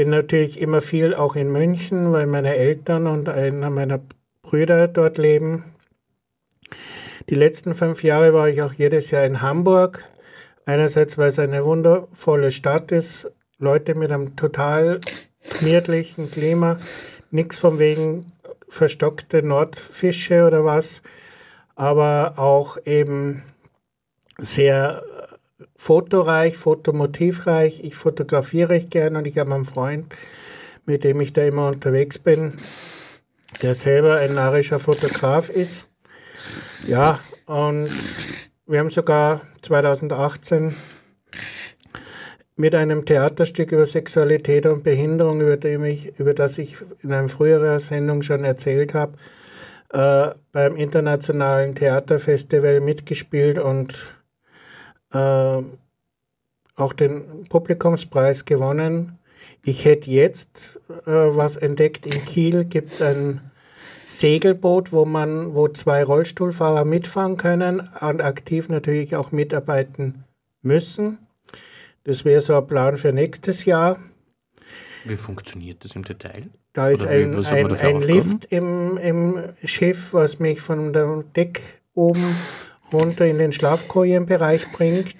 Bin 0.00 0.08
natürlich 0.08 0.58
immer 0.58 0.80
viel 0.80 1.14
auch 1.14 1.36
in 1.36 1.52
München, 1.52 2.10
weil 2.10 2.26
meine 2.26 2.56
Eltern 2.56 3.06
und 3.06 3.28
einer 3.28 3.68
meiner 3.68 4.00
Brüder 4.40 4.88
dort 4.88 5.18
leben. 5.18 5.74
Die 7.28 7.34
letzten 7.34 7.74
fünf 7.74 8.02
Jahre 8.02 8.32
war 8.32 8.48
ich 8.48 8.62
auch 8.62 8.72
jedes 8.72 9.10
Jahr 9.10 9.26
in 9.26 9.42
Hamburg. 9.42 10.08
Einerseits, 10.64 11.18
weil 11.18 11.28
es 11.28 11.38
eine 11.38 11.66
wundervolle 11.66 12.50
Stadt 12.50 12.92
ist, 12.92 13.30
Leute 13.58 13.94
mit 13.94 14.10
einem 14.10 14.36
total 14.36 15.00
gemütlichen 15.58 16.30
Klima, 16.30 16.78
nichts 17.30 17.58
von 17.58 17.78
wegen 17.78 18.32
verstockte 18.70 19.42
Nordfische 19.42 20.46
oder 20.46 20.64
was, 20.64 21.02
aber 21.74 22.38
auch 22.38 22.78
eben 22.86 23.42
sehr 24.38 25.02
fotoreich, 25.76 26.56
fotomotivreich. 26.56 27.82
Ich 27.84 27.94
fotografiere 27.94 28.70
recht 28.70 28.90
gerne 28.90 29.18
und 29.18 29.26
ich 29.26 29.38
habe 29.38 29.54
einen 29.54 29.64
Freund, 29.64 30.14
mit 30.86 31.04
dem 31.04 31.20
ich 31.20 31.32
da 31.32 31.42
immer 31.44 31.68
unterwegs 31.68 32.18
bin, 32.18 32.54
der 33.62 33.74
selber 33.74 34.16
ein 34.16 34.34
narischer 34.34 34.78
Fotograf 34.78 35.48
ist. 35.48 35.86
Ja, 36.86 37.20
und 37.46 37.90
wir 38.66 38.78
haben 38.78 38.90
sogar 38.90 39.40
2018 39.62 40.74
mit 42.56 42.74
einem 42.74 43.04
Theaterstück 43.04 43.72
über 43.72 43.86
Sexualität 43.86 44.66
und 44.66 44.84
Behinderung, 44.84 45.40
über, 45.40 45.56
dem 45.56 45.84
ich, 45.84 46.18
über 46.18 46.34
das 46.34 46.58
ich 46.58 46.76
in 47.02 47.12
einer 47.12 47.28
früheren 47.28 47.80
Sendung 47.80 48.22
schon 48.22 48.44
erzählt 48.44 48.94
habe, 48.94 49.14
äh, 49.92 50.34
beim 50.52 50.76
Internationalen 50.76 51.74
Theaterfestival 51.74 52.80
mitgespielt 52.80 53.58
und 53.58 54.14
äh, 55.12 55.62
auch 56.76 56.92
den 56.92 57.44
Publikumspreis 57.48 58.44
gewonnen. 58.44 59.18
Ich 59.62 59.84
hätte 59.84 60.10
jetzt 60.10 60.80
äh, 60.88 61.10
was 61.10 61.56
entdeckt. 61.56 62.06
In 62.06 62.24
Kiel 62.24 62.64
gibt 62.64 62.94
es 62.94 63.02
ein 63.02 63.40
Segelboot, 64.06 64.92
wo 64.92 65.04
man, 65.04 65.54
wo 65.54 65.68
zwei 65.68 66.02
Rollstuhlfahrer 66.02 66.84
mitfahren 66.84 67.36
können 67.36 67.88
und 68.00 68.22
aktiv 68.22 68.68
natürlich 68.68 69.14
auch 69.16 69.30
mitarbeiten 69.30 70.24
müssen. 70.62 71.18
Das 72.04 72.24
wäre 72.24 72.40
so 72.40 72.56
ein 72.56 72.66
Plan 72.66 72.96
für 72.96 73.12
nächstes 73.12 73.64
Jahr. 73.66 73.98
Wie 75.04 75.16
funktioniert 75.16 75.84
das 75.84 75.94
im 75.94 76.04
Detail? 76.04 76.48
Da 76.72 76.90
ist 76.90 77.02
Oder 77.02 77.10
ein, 77.10 77.44
ein, 77.44 77.76
ein? 77.76 78.00
Lift 78.00 78.44
im, 78.46 78.96
im 78.98 79.38
Schiff, 79.64 80.12
was 80.12 80.38
mich 80.38 80.60
von 80.60 80.92
dem 80.92 81.32
Deck 81.32 81.60
oben 81.94 82.36
runter 82.92 83.26
in 83.26 83.38
den 83.38 83.52
Schlafkojenbereich 83.52 84.72
bringt. 84.72 85.14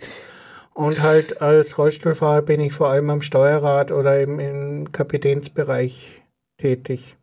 Und 0.75 1.03
halt 1.03 1.43
als 1.43 1.77
Rollstuhlfahrer 1.79 2.43
bin 2.43 2.61
ich 2.61 2.73
vor 2.73 2.89
allem 2.89 3.11
am 3.11 3.23
Steuerrad 3.23 3.93
oder 3.93 4.21
im, 4.21 4.39
im 4.39 4.93
Kapitänsbereich 4.93 6.23
tätig. 6.57 7.17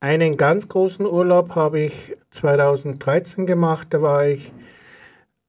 Einen 0.00 0.36
ganz 0.36 0.68
großen 0.68 1.06
Urlaub 1.06 1.54
habe 1.54 1.80
ich 1.80 2.16
2013 2.30 3.46
gemacht. 3.46 3.88
Da 3.90 4.02
war 4.02 4.26
ich 4.26 4.52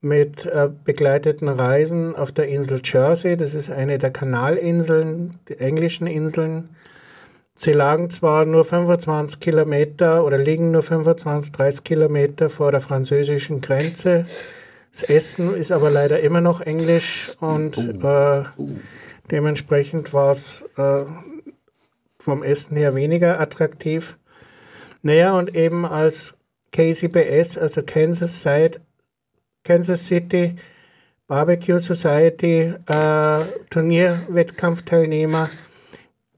mit 0.00 0.46
äh, 0.46 0.70
begleiteten 0.84 1.48
Reisen 1.48 2.16
auf 2.16 2.32
der 2.32 2.48
Insel 2.48 2.80
Jersey. 2.82 3.36
Das 3.36 3.54
ist 3.54 3.70
eine 3.70 3.98
der 3.98 4.10
Kanalinseln, 4.10 5.38
die 5.48 5.58
englischen 5.58 6.06
Inseln. 6.06 6.70
Sie 7.58 7.72
lagen 7.72 8.10
zwar 8.10 8.44
nur 8.44 8.66
25 8.66 9.40
Kilometer 9.40 10.22
oder 10.26 10.36
liegen 10.36 10.72
nur 10.72 10.82
25, 10.82 11.52
30 11.52 11.84
Kilometer 11.84 12.50
vor 12.50 12.70
der 12.70 12.82
französischen 12.82 13.62
Grenze. 13.62 14.26
Das 14.92 15.02
Essen 15.02 15.54
ist 15.54 15.72
aber 15.72 15.88
leider 15.88 16.20
immer 16.20 16.42
noch 16.42 16.60
englisch 16.60 17.32
und 17.40 17.78
äh, 17.78 18.44
dementsprechend 19.30 20.12
war 20.12 20.32
es 20.32 20.64
äh, 20.76 21.04
vom 22.18 22.42
Essen 22.42 22.76
her 22.76 22.94
weniger 22.94 23.40
attraktiv. 23.40 24.18
Naja, 25.00 25.32
und 25.32 25.56
eben 25.56 25.86
als 25.86 26.36
KCBS, 26.72 27.56
also 27.56 27.82
Kansas, 27.82 28.42
Side, 28.42 28.82
Kansas 29.64 30.06
City 30.06 30.56
Barbecue 31.28 31.80
Society 31.80 32.72
äh, 32.86 33.38
Turnierwettkampfteilnehmer, 33.70 35.50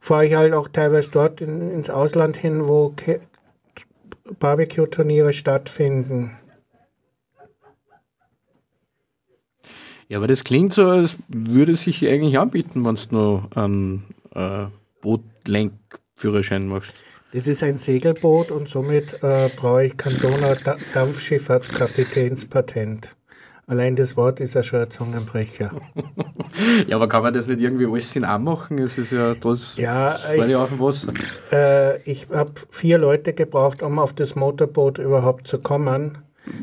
fahre 0.00 0.26
ich 0.26 0.34
halt 0.34 0.54
auch 0.54 0.68
teilweise 0.68 1.10
dort 1.10 1.40
in, 1.40 1.70
ins 1.70 1.90
Ausland 1.90 2.36
hin, 2.36 2.68
wo 2.68 2.94
Barbecue-Turniere 4.38 5.32
stattfinden. 5.32 6.36
Ja, 10.08 10.18
aber 10.18 10.26
das 10.26 10.44
klingt 10.44 10.72
so, 10.72 10.86
als 10.86 11.18
würde 11.28 11.76
sich 11.76 12.08
eigentlich 12.08 12.38
anbieten, 12.38 12.82
wenn 12.84 12.94
du 12.94 13.14
noch 13.14 13.50
einen 13.54 14.04
äh, 14.34 14.66
Bootlenkführerschein 15.02 16.66
machst. 16.66 16.94
Das 17.32 17.46
ist 17.46 17.62
ein 17.62 17.76
Segelboot 17.76 18.50
und 18.50 18.68
somit 18.68 19.22
äh, 19.22 19.50
brauche 19.54 19.84
ich 19.84 19.92
Donau- 19.92 20.56
Dampfschifffahrtskapitänspatent. 20.94 23.17
Allein 23.68 23.94
das 23.96 24.16
Wort 24.16 24.40
ist 24.40 24.54
ja 24.54 24.62
schon 24.62 24.80
ein 24.80 24.90
Zungenbrecher. 24.90 25.70
Ja, 26.88 26.96
aber 26.96 27.08
kann 27.08 27.22
man 27.22 27.32
das 27.32 27.46
nicht 27.46 27.60
irgendwie 27.60 27.86
alles 27.86 28.16
in 28.16 28.24
einem 28.24 28.44
machen? 28.44 28.78
Es 28.78 28.98
ist 28.98 29.12
ja 29.12 29.34
das 29.34 29.76
Ja, 29.76 30.16
ich- 30.34 30.56
auf 30.56 30.70
dem 30.70 30.80
Wasser. 30.80 31.12
Äh, 31.52 31.98
ich 32.02 32.26
habe 32.32 32.50
vier 32.70 32.98
Leute 32.98 33.32
gebraucht, 33.32 33.82
um 33.82 33.98
auf 34.00 34.12
das 34.12 34.34
Motorboot 34.34 34.98
überhaupt 34.98 35.46
zu 35.46 35.58
kommen. 35.58 36.18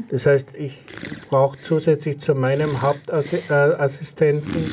Das 0.09 0.25
heißt, 0.25 0.49
ich 0.55 0.79
brauche 1.29 1.57
zusätzlich 1.61 2.19
zu 2.19 2.33
meinem 2.35 2.81
Hauptassistenten, 2.81 4.71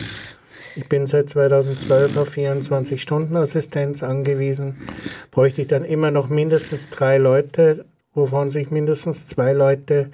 ich 0.75 0.89
bin 0.89 1.07
seit 1.07 1.29
2012 1.29 2.17
auf 2.17 2.31
24-Stunden-Assistenz 2.37 4.03
angewiesen, 4.03 4.77
bräuchte 5.31 5.63
ich 5.63 5.69
dann 5.69 5.85
immer 5.85 6.11
noch 6.11 6.31
mindestens 6.31 6.89
drei 6.89 7.19
Leute, 7.19 7.85
wovon 8.15 8.49
sich 8.51 8.71
mindestens 8.71 9.27
zwei 9.27 9.53
Leute 9.53 10.11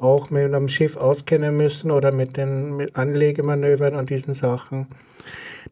auch 0.00 0.30
mit 0.30 0.44
einem 0.44 0.68
Schiff 0.68 0.96
auskennen 0.96 1.56
müssen 1.56 1.90
oder 1.90 2.10
mit 2.10 2.36
den 2.36 2.76
mit 2.76 2.96
Anlegemanövern 2.96 3.94
und 3.94 4.10
diesen 4.10 4.34
Sachen. 4.34 4.86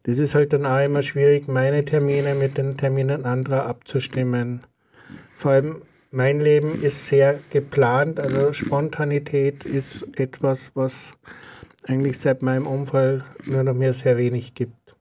Das 0.03 0.19
ist 0.19 0.35
halt 0.35 0.53
dann 0.53 0.65
auch 0.65 0.83
immer 0.83 1.01
schwierig, 1.01 1.47
meine 1.47 1.83
Termine 1.83 2.35
mit 2.35 2.57
den 2.57 2.77
Terminen 2.77 3.25
anderer 3.25 3.65
abzustimmen. 3.65 4.61
Vor 5.35 5.51
allem 5.51 5.81
mein 6.11 6.39
Leben 6.39 6.81
ist 6.81 7.07
sehr 7.07 7.39
geplant, 7.49 8.19
also 8.19 8.53
Spontanität 8.53 9.65
ist 9.65 10.07
etwas, 10.15 10.71
was 10.73 11.13
eigentlich 11.83 12.17
seit 12.17 12.41
meinem 12.41 12.67
Unfall 12.67 13.23
nur 13.45 13.63
noch 13.63 13.73
mir 13.73 13.93
sehr 13.93 14.17
wenig 14.17 14.53
gibt. 14.53 14.95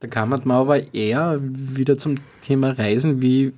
Da 0.00 0.08
kann 0.08 0.28
man 0.28 0.48
aber 0.50 0.94
eher 0.94 1.38
wieder 1.40 1.98
zum 1.98 2.16
Thema 2.42 2.70
Reisen. 2.70 3.20
Wie, 3.20 3.52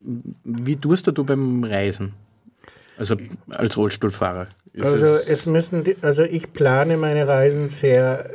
wie 0.00 0.76
tust 0.76 1.06
du 1.06 1.24
beim 1.24 1.64
Reisen? 1.64 2.12
Also 3.02 3.16
als 3.50 3.76
Rollstuhlfahrer. 3.76 4.46
Also 4.80 4.96
es- 5.06 5.28
es 5.28 5.46
müssen, 5.46 5.82
die, 5.82 5.96
also 6.02 6.22
ich 6.22 6.52
plane 6.52 6.96
meine 6.96 7.26
Reisen 7.26 7.66
sehr 7.68 8.30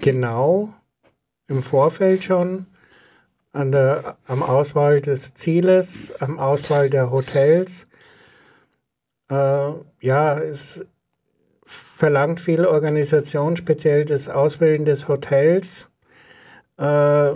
genau 0.00 0.72
im 1.48 1.60
Vorfeld 1.60 2.22
schon 2.22 2.66
an 3.52 3.72
der, 3.72 4.16
am 4.28 4.44
Auswahl 4.44 5.00
des 5.00 5.34
Zieles, 5.34 6.12
am 6.20 6.38
Auswahl 6.38 6.88
der 6.88 7.10
Hotels. 7.10 7.88
Äh, 9.28 9.70
ja, 10.02 10.38
es 10.38 10.84
verlangt 11.64 12.38
viel 12.38 12.64
Organisation, 12.64 13.56
speziell 13.56 14.04
das 14.04 14.28
Auswählen 14.28 14.84
des 14.84 15.08
Hotels. 15.08 15.88
Äh, 16.78 17.32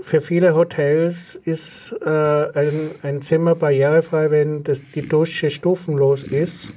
für 0.00 0.20
viele 0.20 0.54
Hotels 0.54 1.36
ist 1.44 1.96
äh, 2.04 2.08
ein, 2.08 2.90
ein 3.02 3.22
Zimmer 3.22 3.54
barrierefrei, 3.54 4.30
wenn 4.30 4.64
das, 4.64 4.82
die 4.94 5.08
Dusche 5.08 5.50
stufenlos 5.50 6.22
ist. 6.22 6.74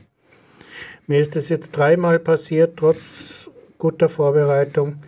Mir 1.08 1.20
ist 1.20 1.36
es 1.36 1.50
jetzt 1.50 1.72
dreimal 1.72 2.20
passiert, 2.20 2.78
trotz 2.78 3.50
guter 3.78 4.08
Vorbereitung, 4.08 5.04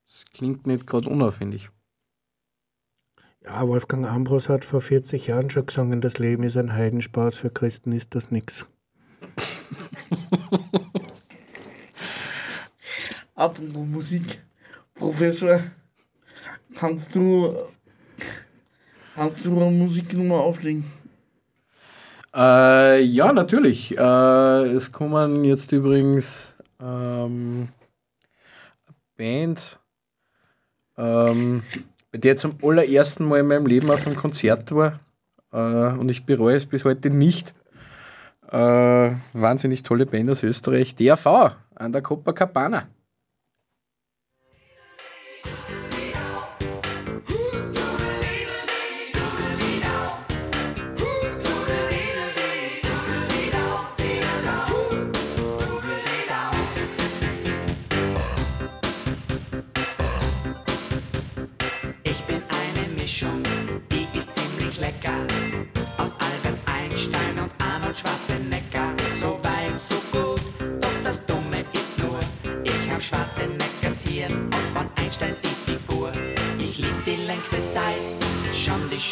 Das 0.09 0.25
klingt 0.33 0.67
nicht 0.67 0.85
gerade 0.85 1.09
unaufwendig. 1.09 1.69
Ja, 3.45 3.65
Wolfgang 3.65 4.05
Ambros 4.05 4.49
hat 4.49 4.65
vor 4.65 4.81
40 4.81 5.27
Jahren 5.27 5.49
schon 5.49 5.67
gesungen, 5.67 6.01
das 6.01 6.17
Leben 6.17 6.43
ist 6.43 6.57
ein 6.57 6.73
Heidenspaß, 6.73 7.37
für 7.37 7.49
Christen 7.49 7.93
ist 7.93 8.13
das 8.13 8.29
nix. 8.29 8.67
Apropos 13.37 13.85
Musik, 13.85 14.41
Professor, 14.95 15.59
kannst 16.73 17.13
du, 17.13 17.55
kannst 19.13 19.45
du 19.45 19.55
eine 19.55 19.69
Musiknummer 19.69 20.37
auflegen? 20.37 20.85
Äh, 22.35 23.03
ja, 23.03 23.31
natürlich. 23.31 23.95
Äh, 23.95 24.01
es 24.01 24.91
kommen 24.91 25.43
jetzt 25.43 25.71
übrigens 25.71 26.55
ähm, 26.81 27.67
Band, 29.15 29.79
ähm, 30.97 31.61
bei 32.11 32.17
der 32.17 32.33
ich 32.33 32.39
zum 32.39 32.55
allerersten 32.63 33.25
Mal 33.25 33.41
in 33.41 33.47
meinem 33.49 33.67
Leben 33.67 33.91
auf 33.91 34.07
einem 34.07 34.15
Konzert 34.15 34.71
war. 34.71 34.99
Äh, 35.53 35.95
und 35.95 36.09
ich 36.09 36.25
bereue 36.25 36.55
es 36.55 36.65
bis 36.65 36.83
heute 36.85 37.11
nicht. 37.11 37.53
Äh, 38.49 39.11
wahnsinnig 39.33 39.83
tolle 39.83 40.07
Band 40.07 40.31
aus 40.31 40.41
Österreich. 40.41 40.95
DRV 40.95 41.55
an 41.75 41.91
der 41.91 42.01
Copacabana. 42.01 42.87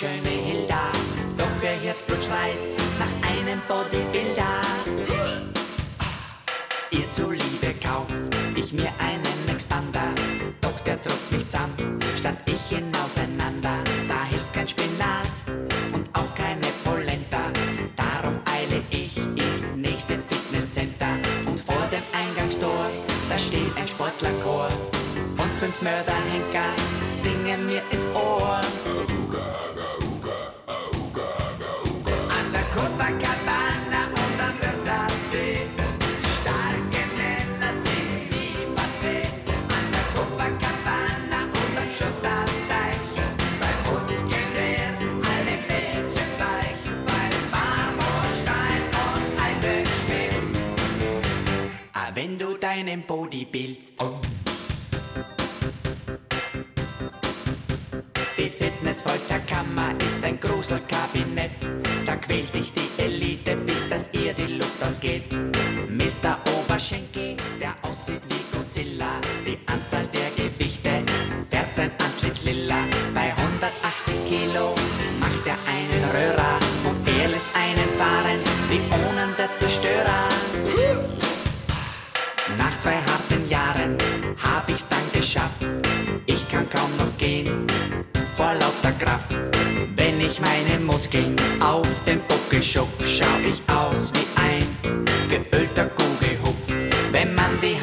Schon 0.06 0.24
die 0.24 0.55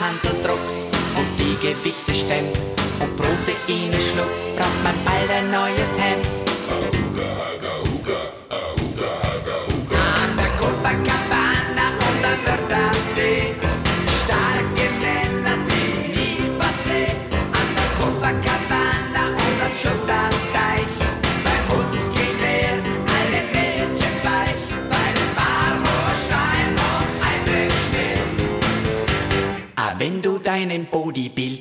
man 0.02 0.41
deinen 31.12 31.51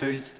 die 0.00 0.04
U-Bahn 0.04 0.22
füllst. 0.22 0.36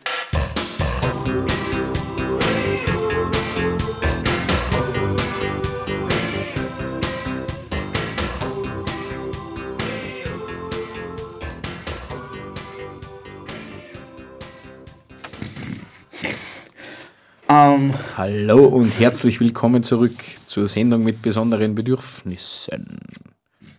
Ähm, 17.51 17.95
Hallo 18.17 18.67
und 18.67 18.91
herzlich 19.01 19.41
willkommen 19.41 19.83
zurück 19.83 20.13
zur 20.47 20.69
Sendung 20.69 21.03
mit 21.03 21.23
besonderen 21.23 21.75
Bedürfnissen. 21.75 23.01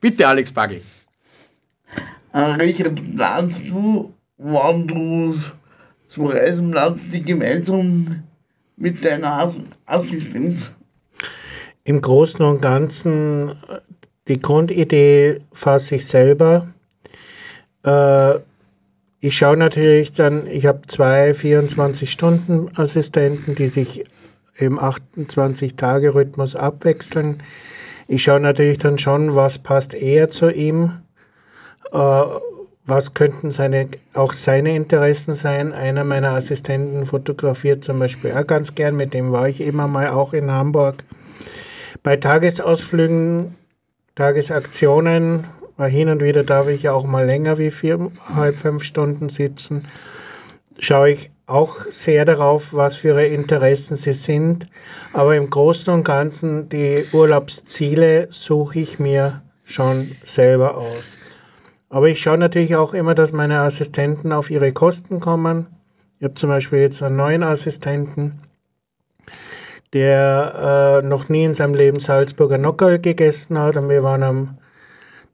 Bitte, 0.01 0.27
Alex 0.27 0.51
Bagel. 0.51 0.81
äh, 2.33 2.39
Richard, 2.39 2.99
planst 3.15 3.67
du, 3.67 4.13
wann 4.37 4.87
du 4.87 5.33
reisen 6.17 6.71
planst, 6.71 7.13
die 7.13 7.21
gemeinsam 7.21 8.23
mit 8.75 9.05
deiner 9.05 9.33
Ass 9.33 9.61
Assistenz? 9.85 10.71
Im 11.83 12.01
Großen 12.01 12.43
und 12.43 12.61
Ganzen, 12.61 13.53
die 14.27 14.39
Grundidee 14.39 15.41
fasse 15.51 15.95
ich 15.95 16.05
selber. 16.05 16.67
Äh, 17.83 18.35
ich 19.21 19.37
schaue 19.37 19.57
natürlich 19.57 20.13
dann, 20.13 20.47
ich 20.47 20.65
habe 20.65 20.83
zwei 20.87 21.31
24-Stunden-Assistenten, 21.31 23.55
die 23.55 23.67
sich 23.67 24.05
im 24.55 24.79
28-Tage-Rhythmus 24.79 26.55
abwechseln. 26.55 27.43
Ich 28.07 28.23
schaue 28.23 28.39
natürlich 28.39 28.77
dann 28.77 28.97
schon, 28.97 29.35
was 29.35 29.59
passt 29.59 29.93
eher 29.93 30.29
zu 30.29 30.49
ihm, 30.49 31.01
äh, 31.91 32.21
was 32.89 33.13
könnten 33.13 33.52
seine, 33.52 33.88
auch 34.13 34.34
seine 34.34 34.75
Interessen 34.75 35.34
sein. 35.34 35.73
Einer 35.73 36.04
meiner 36.04 36.32
Assistenten 36.32 37.06
fotografiert 37.06 37.84
zum 37.84 37.99
Beispiel 37.99 38.32
auch 38.34 38.47
ganz 38.47 38.75
gern, 38.75 38.95
mit 38.95 39.13
dem 39.13 39.32
war 39.32 39.47
ich 39.47 39.62
immer 39.62 39.88
mal 39.88 40.10
auch 40.10 40.34
in 40.34 40.52
Hamburg. 40.52 41.04
Bei 42.04 42.17
Tagesausflügen, 42.17 43.56
Tagesaktionen, 44.15 45.45
hin 45.78 46.10
und 46.10 46.21
wieder 46.21 46.43
darf 46.43 46.67
ich 46.67 46.84
ja 46.84 46.93
auch 46.93 47.06
mal 47.06 47.25
länger 47.25 47.58
wie 47.58 47.71
viereinhalb, 47.71 48.58
fünf 48.58 48.84
Stunden 48.84 49.30
sitzen, 49.30 49.88
schaue 50.78 51.12
ich 51.12 51.32
auch 51.45 51.78
sehr 51.89 52.25
darauf, 52.25 52.73
was 52.73 52.97
für 52.97 53.10
ihre 53.10 53.25
Interessen 53.25 53.95
sie 53.95 54.13
sind. 54.13 54.67
Aber 55.13 55.36
im 55.36 55.49
Großen 55.49 55.91
und 55.91 56.04
Ganzen, 56.04 56.69
die 56.69 57.06
Urlaubsziele 57.12 58.28
suche 58.30 58.80
ich 58.80 58.99
mir 58.99 59.41
schon 59.63 60.12
selber 60.23 60.78
aus. 60.78 61.17
Aber 61.89 62.08
ich 62.08 62.21
schaue 62.21 62.38
natürlich 62.38 62.75
auch 62.75 62.93
immer, 62.93 63.15
dass 63.15 63.32
meine 63.32 63.62
Assistenten 63.62 64.32
auf 64.32 64.52
ihre 64.52 64.71
Kosten 64.71 65.19
kommen. 65.19 65.67
Ich 66.19 66.23
habe 66.23 66.36
zum 66.36 66.49
Beispiel 66.49 66.80
jetzt 66.80 67.02
einen 67.02 67.15
neuen 67.15 67.41
Assistenten, 67.41 68.41
der 69.93 71.02
äh, 71.04 71.08
noch 71.08 71.30
nie 71.30 71.45
in 71.45 71.56
seinem 71.56 71.73
Leben 71.73 71.99
Salzburger 71.99 72.60
Nockerl 72.60 72.99
gegessen 72.99 73.58
hat. 73.58 73.75
Und 73.75 73.89
wir 73.89 74.04
waren 74.04 74.21
am 74.21 74.58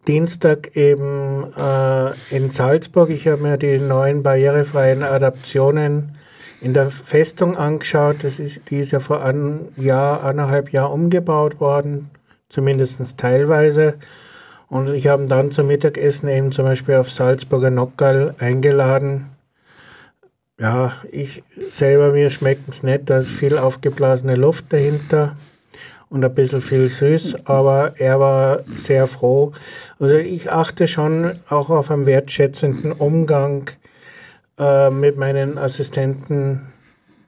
Dienstag 0.08 0.78
eben 0.78 1.52
äh, 1.58 2.12
in 2.36 2.52
Salzburg. 2.52 3.10
Ich 3.10 3.28
habe 3.28 3.41
mir 3.41 3.58
die 3.58 3.80
neuen 3.80 4.24
barrierefreien 4.24 5.04
Adaptionen 5.04 6.18
in 6.62 6.74
der 6.74 6.89
Festung 6.89 7.58
angeschaut. 7.58 8.24
Das 8.24 8.39
ist, 8.39 8.62
die 8.70 8.80
ist 8.80 8.91
ja 8.91 9.00
vor 9.00 9.22
einem 9.24 9.70
Jahr, 9.76 10.24
anderthalb 10.24 10.72
Jahr 10.72 10.94
umgebaut 10.94 11.60
worden, 11.60 12.10
zumindest 12.48 13.18
teilweise. 13.18 13.96
Und 14.75 14.89
ich 14.89 15.07
habe 15.07 15.23
ihn 15.23 15.29
dann 15.29 15.51
zum 15.51 15.67
Mittagessen 15.67 16.27
eben 16.27 16.51
zum 16.51 16.65
Beispiel 16.65 16.95
auf 16.95 17.09
Salzburger 17.09 17.69
Nockerl 17.69 18.35
eingeladen. 18.39 19.27
Ja, 20.59 20.91
ich 21.13 21.43
selber, 21.69 22.11
mir 22.11 22.29
schmeckt 22.29 22.67
es 22.67 22.83
nicht, 22.83 23.09
da 23.09 23.19
ist 23.19 23.29
viel 23.29 23.57
aufgeblasene 23.57 24.35
Luft 24.35 24.65
dahinter 24.73 25.38
und 26.09 26.25
ein 26.25 26.35
bisschen 26.35 26.59
viel 26.59 26.89
süß, 26.89 27.45
aber 27.45 27.93
er 27.99 28.19
war 28.19 28.63
sehr 28.75 29.07
froh. 29.07 29.53
Also 29.97 30.15
ich 30.15 30.51
achte 30.51 30.89
schon 30.89 31.39
auch 31.47 31.69
auf 31.69 31.89
einen 31.89 32.05
wertschätzenden 32.05 32.91
Umgang 32.91 33.69
äh, 34.59 34.89
mit 34.89 35.15
meinen 35.15 35.57
Assistenten, 35.57 36.73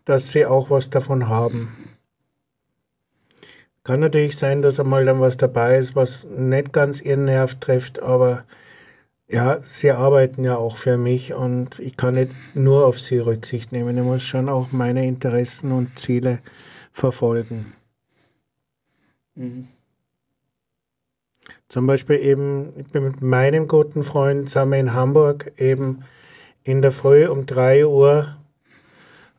dass 0.03 0.33
sie 0.33 0.45
auch 0.45 0.69
was 0.69 0.89
davon 0.89 1.29
haben. 1.29 1.86
Kann 3.87 4.01
natürlich 4.01 4.35
sein, 4.35 4.61
dass 4.61 4.81
einmal 4.81 5.05
dann 5.05 5.21
was 5.21 5.37
dabei 5.37 5.77
ist, 5.77 5.95
was 5.95 6.25
nicht 6.25 6.73
ganz 6.73 6.99
ihren 6.99 7.23
Nerv 7.23 7.55
trifft, 7.55 8.01
aber 8.03 8.43
ja, 9.29 9.61
sie 9.61 9.91
arbeiten 9.91 10.43
ja 10.43 10.57
auch 10.57 10.75
für 10.75 10.97
mich 10.97 11.33
und 11.33 11.79
ich 11.79 11.95
kann 11.95 12.15
nicht 12.15 12.33
nur 12.53 12.85
auf 12.85 12.99
sie 12.99 13.19
Rücksicht 13.19 13.71
nehmen. 13.71 13.97
Ich 13.97 14.03
muss 14.03 14.23
schon 14.23 14.49
auch 14.49 14.73
meine 14.73 15.07
Interessen 15.07 15.71
und 15.71 15.97
Ziele 15.97 16.39
verfolgen. 16.91 17.71
Zum 21.69 21.87
Beispiel 21.87 22.17
eben, 22.17 22.73
ich 22.75 22.87
bin 22.87 23.05
mit 23.05 23.21
meinem 23.21 23.69
guten 23.69 24.03
Freund 24.03 24.49
zusammen 24.49 24.73
in 24.73 24.93
Hamburg 24.93 25.53
eben 25.55 26.03
in 26.63 26.81
der 26.81 26.91
Früh 26.91 27.25
um 27.25 27.45
3 27.45 27.85
Uhr 27.85 28.35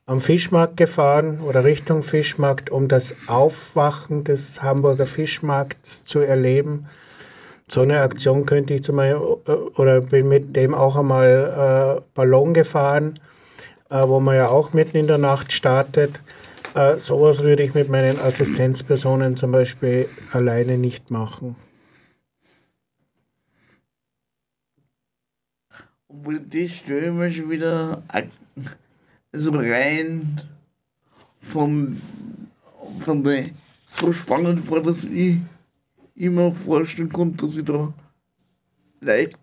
am 0.08 0.20
Fischmarkt 0.20 0.78
gefahren 0.78 1.40
oder 1.40 1.64
Richtung 1.64 2.02
Fischmarkt, 2.02 2.70
um 2.70 2.88
das 2.88 3.14
Aufwachen 3.26 4.24
des 4.24 4.62
Hamburger 4.62 5.04
Fischmarkts 5.04 6.06
zu 6.06 6.20
erleben. 6.20 6.86
So 7.70 7.82
eine 7.82 8.00
Aktion 8.00 8.46
könnte 8.46 8.72
ich 8.72 8.82
zum 8.82 8.96
Beispiel, 8.96 9.36
äh, 9.46 9.52
oder 9.52 10.00
bin 10.00 10.28
mit 10.28 10.56
dem 10.56 10.72
auch 10.72 10.96
einmal 10.96 11.98
äh, 11.98 12.02
Ballon 12.14 12.54
gefahren, 12.54 13.20
äh, 13.90 14.02
wo 14.08 14.18
man 14.18 14.36
ja 14.36 14.48
auch 14.48 14.72
mitten 14.72 14.96
in 14.96 15.08
der 15.08 15.18
Nacht 15.18 15.52
startet. 15.52 16.18
Äh, 16.74 16.96
sowas 16.96 17.42
würde 17.42 17.62
ich 17.62 17.74
mit 17.74 17.90
meinen 17.90 18.18
Assistenzpersonen 18.18 19.36
zum 19.36 19.52
Beispiel 19.52 20.08
alleine 20.32 20.78
nicht 20.78 21.10
machen. 21.10 21.54
Obwohl 26.08 26.40
die 26.40 26.70
mir 27.10 27.30
schon 27.30 27.50
wieder 27.50 28.02
so 29.32 29.52
rein 29.52 30.40
von, 31.40 32.00
von 33.00 33.24
der 33.24 33.50
so 34.00 34.12
spannend 34.12 34.66
vor, 34.66 34.82
dass 34.82 35.04
ich 35.04 35.38
immer 36.14 36.52
vorstellen 36.52 37.08
konnte, 37.10 37.46
dass 37.46 37.56
ich 37.56 37.64
da 37.64 37.92
leicht, 39.00 39.38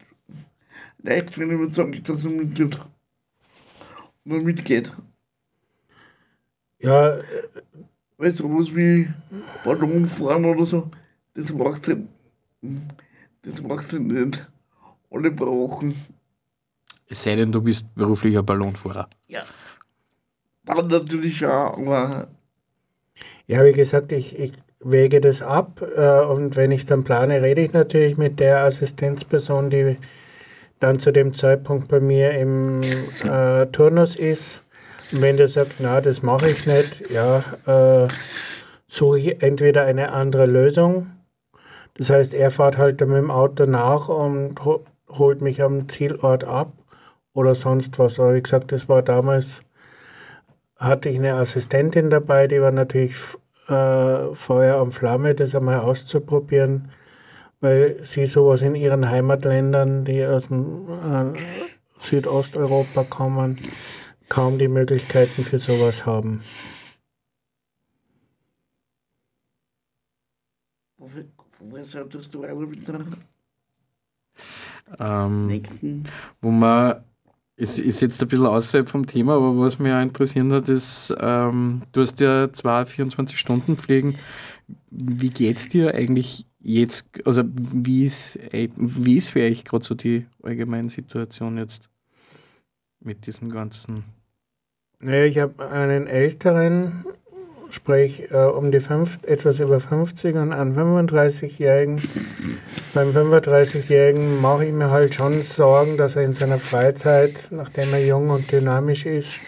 leicht 1.01 1.37
wenn 1.37 1.51
überzeugt, 1.51 2.07
dass 2.07 2.23
er 2.23 2.31
mittut. 2.31 2.79
Oder 4.25 4.41
mitgeht. 4.41 4.91
Ja, 6.79 7.19
Weil 8.17 8.31
sowas 8.31 8.75
wie 8.75 9.09
Ballonfahren 9.63 10.45
oder 10.45 10.65
so, 10.65 10.91
das 11.33 11.51
machst 11.51 11.87
du, 11.87 12.07
das 13.41 13.61
machst 13.61 13.91
du 13.91 13.99
nicht 13.99 14.49
alle 15.11 15.31
paar 15.31 15.47
Wochen. 15.47 15.95
Es 17.07 17.23
sei 17.23 17.35
denn, 17.35 17.51
du 17.51 17.61
bist 17.61 17.85
beruflicher 17.93 18.41
Ballonfahrer. 18.41 19.09
Ja. 19.27 19.43
Dann 20.65 20.87
natürlich 20.87 21.45
auch, 21.45 21.77
aber 21.77 22.27
Ja, 23.47 23.63
wie 23.63 23.73
gesagt, 23.73 24.11
ich, 24.11 24.37
ich 24.39 24.53
wäge 24.79 25.21
das 25.21 25.41
ab 25.41 25.81
äh, 25.95 26.21
und 26.25 26.55
wenn 26.55 26.71
ich 26.71 26.85
dann 26.85 27.03
plane, 27.03 27.41
rede 27.41 27.61
ich 27.61 27.73
natürlich 27.73 28.17
mit 28.17 28.39
der 28.39 28.63
Assistenzperson, 28.65 29.69
die 29.69 29.97
dann 30.79 30.99
zu 30.99 31.11
dem 31.11 31.33
Zeitpunkt 31.33 31.87
bei 31.87 31.99
mir 31.99 32.31
im 32.31 32.83
äh, 33.23 33.65
Turnus 33.67 34.15
ist. 34.15 34.63
Und 35.11 35.21
wenn 35.21 35.37
der 35.37 35.47
sagt, 35.47 35.75
na, 35.79 36.01
das 36.01 36.23
mache 36.23 36.49
ich 36.49 36.65
nicht, 36.65 37.09
ja, 37.11 37.43
äh, 37.65 38.07
suche 38.87 39.19
ich 39.19 39.43
entweder 39.43 39.85
eine 39.85 40.11
andere 40.11 40.45
Lösung. 40.45 41.11
Das 41.95 42.09
heißt, 42.09 42.33
er 42.33 42.51
fährt 42.51 42.77
halt 42.77 43.01
dann 43.01 43.09
mit 43.09 43.19
dem 43.19 43.31
Auto 43.31 43.65
nach 43.65 44.09
und 44.09 44.63
ho 44.65 44.85
holt 45.09 45.41
mich 45.41 45.63
am 45.63 45.87
Zielort 45.89 46.43
ab 46.43 46.73
oder 47.33 47.55
sonst 47.55 47.99
was. 47.99 48.19
Aber 48.19 48.35
wie 48.35 48.41
gesagt, 48.41 48.71
das 48.71 48.89
war 48.89 49.01
damals 49.01 49.64
hatte 50.77 51.09
ich 51.09 51.17
eine 51.17 51.35
Assistentin 51.35 52.09
dabei, 52.09 52.47
die 52.47 52.61
war 52.61 52.71
natürlich 52.71 53.15
äh, 53.67 54.33
Feuer 54.33 54.81
und 54.81 54.91
Flamme, 54.91 55.35
das 55.35 55.55
einmal 55.55 55.79
auszuprobieren, 55.79 56.91
weil 57.61 58.03
sie 58.03 58.25
sowas 58.25 58.61
in 58.61 58.75
ihren 58.75 59.09
Heimatländern, 59.09 60.03
die 60.05 60.25
aus 60.25 60.47
dem 60.47 61.33
äh, 61.35 61.39
Südosteuropa 61.97 63.03
kommen, 63.05 63.59
kaum 64.29 64.57
die 64.57 64.67
Möglichkeiten 64.67 65.43
für 65.43 65.59
sowas 65.59 66.05
haben. 66.05 66.43
Ähm, 74.99 75.47
nächsten? 75.47 76.03
wo 76.41 76.51
man, 76.51 77.03
es 77.57 77.79
ist 77.79 78.01
jetzt 78.01 78.21
ein 78.21 78.27
bisschen 78.27 78.45
außerhalb 78.45 78.89
vom 78.89 79.05
Thema, 79.05 79.35
aber 79.35 79.57
was 79.57 79.79
mich 79.79 79.93
auch 79.93 80.01
interessiert 80.01 80.51
hat, 80.51 80.67
ist, 80.67 81.13
ähm, 81.19 81.83
du 81.91 82.01
hast 82.01 82.19
ja 82.19 82.51
zwei 82.51 82.81
24-Stunden-Pflegen. 82.81 84.17
Wie 84.89 85.29
geht's 85.29 85.69
dir 85.69 85.93
eigentlich 85.93 86.45
jetzt, 86.59 87.05
also 87.25 87.43
wie 87.45 88.05
ist, 88.05 88.37
äh, 88.53 88.69
wie 88.75 89.17
ist 89.17 89.29
für 89.29 89.41
euch 89.41 89.63
gerade 89.63 89.85
so 89.85 89.95
die 89.95 90.25
allgemeine 90.43 90.89
Situation 90.89 91.57
jetzt 91.57 91.89
mit 92.99 93.25
diesem 93.25 93.49
ganzen? 93.49 94.03
Naja, 94.99 95.25
ich 95.25 95.37
habe 95.37 95.69
einen 95.69 96.07
älteren, 96.07 97.05
sprich 97.69 98.31
äh, 98.31 98.45
um 98.45 98.71
die 98.71 98.79
fünf, 98.79 99.19
etwas 99.25 99.59
über 99.59 99.79
50 99.79 100.35
und 100.35 100.53
einen 100.53 100.75
35-Jährigen. 100.75 102.01
Beim 102.93 103.09
35-Jährigen 103.09 104.41
mache 104.41 104.65
ich 104.65 104.73
mir 104.73 104.89
halt 104.89 105.15
schon 105.15 105.41
Sorgen, 105.41 105.97
dass 105.97 106.15
er 106.15 106.23
in 106.23 106.33
seiner 106.33 106.57
Freizeit, 106.57 107.49
nachdem 107.51 107.93
er 107.93 108.05
jung 108.05 108.29
und 108.29 108.51
dynamisch 108.51 109.05
ist, 109.05 109.39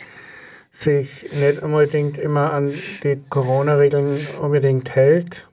sich 0.72 1.30
nicht 1.34 1.64
unbedingt 1.64 2.18
immer 2.18 2.54
an 2.54 2.74
die 3.04 3.20
Corona-Regeln 3.30 4.28
unbedingt 4.42 4.96
hält. 4.96 5.48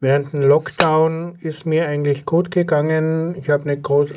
Während 0.00 0.32
dem 0.32 0.42
Lockdown 0.42 1.38
ist 1.42 1.64
mir 1.64 1.86
eigentlich 1.86 2.26
gut 2.26 2.50
gegangen. 2.50 3.36
Ich 3.38 3.50
habe 3.50 3.64
eine 3.64 3.80
groß, 3.80 4.10
äh, 4.10 4.14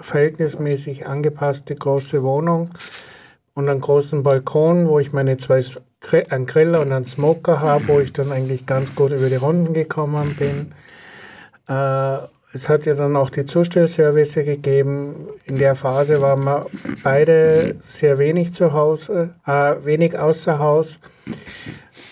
verhältnismäßig 0.00 1.06
angepasste 1.06 1.76
große 1.76 2.22
Wohnung 2.22 2.70
und 3.54 3.68
einen 3.68 3.80
großen 3.80 4.22
Balkon, 4.24 4.88
wo 4.88 4.98
ich 4.98 5.12
meine 5.12 5.36
zwei 5.36 5.62
einen 6.12 6.46
Griller 6.46 6.80
und 6.80 6.92
einen 6.92 7.04
Smoker 7.04 7.60
habe, 7.60 7.88
wo 7.88 8.00
ich 8.00 8.12
dann 8.12 8.32
eigentlich 8.32 8.66
ganz 8.66 8.94
gut 8.94 9.12
über 9.12 9.28
die 9.28 9.36
Runden 9.36 9.72
gekommen 9.72 10.36
bin. 10.36 10.72
Äh, 11.68 12.18
es 12.52 12.68
hat 12.68 12.86
ja 12.86 12.94
dann 12.94 13.16
auch 13.16 13.30
die 13.30 13.44
Zustellservice 13.44 14.34
gegeben. 14.34 15.28
In 15.44 15.58
der 15.58 15.74
Phase 15.74 16.20
waren 16.20 16.44
wir 16.44 16.66
beide 17.02 17.76
sehr 17.80 18.18
wenig 18.18 18.52
zu 18.52 18.72
Hause, 18.72 19.34
äh, 19.44 19.74
wenig 19.82 20.16
außer 20.16 20.60
Haus. 20.60 21.00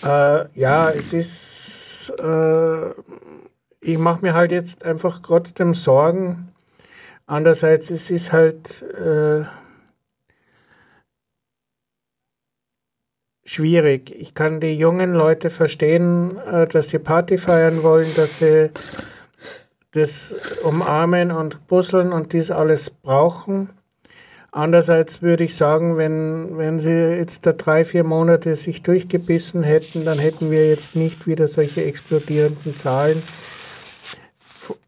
Äh, 0.03 0.45
ja, 0.53 0.89
es 0.89 1.13
ist, 1.13 2.13
äh, 2.21 2.89
ich 3.79 3.97
mache 3.97 4.21
mir 4.21 4.33
halt 4.33 4.51
jetzt 4.51 4.83
einfach 4.83 5.21
trotzdem 5.23 5.73
Sorgen. 5.73 6.49
Andererseits, 7.25 7.89
es 7.89 8.11
ist 8.11 8.33
halt, 8.33 8.83
schwierig. 13.45 14.13
Ich 14.17 14.33
kann 14.33 14.59
die 14.59 14.77
jungen 14.77 15.13
Leute 15.13 15.49
verstehen, 15.49 16.37
äh, 16.37 16.67
dass 16.67 16.89
sie 16.89 16.99
Party 16.99 17.37
feiern 17.37 17.83
wollen, 17.83 18.07
dass 18.15 18.37
sie 18.37 18.71
das 19.91 20.35
umarmen 20.63 21.31
und 21.31 21.67
puzzeln 21.67 22.13
und 22.13 22.33
dies 22.33 22.51
alles 22.51 22.89
brauchen. 22.89 23.69
Andererseits 24.51 25.21
würde 25.23 25.45
ich 25.45 25.55
sagen, 25.55 25.97
wenn, 25.97 26.57
wenn 26.57 26.79
sie 26.79 27.17
jetzt 27.17 27.45
da 27.45 27.53
drei, 27.53 27.85
vier 27.85 28.03
Monate 28.03 28.55
sich 28.55 28.83
durchgebissen 28.83 29.63
hätten, 29.63 30.05
dann 30.05 30.19
hätten 30.19 30.51
wir 30.51 30.69
jetzt 30.69 30.95
nicht 30.95 31.25
wieder 31.25 31.47
solche 31.47 31.83
explodierenden 31.83 32.75
Zahlen. 32.75 33.23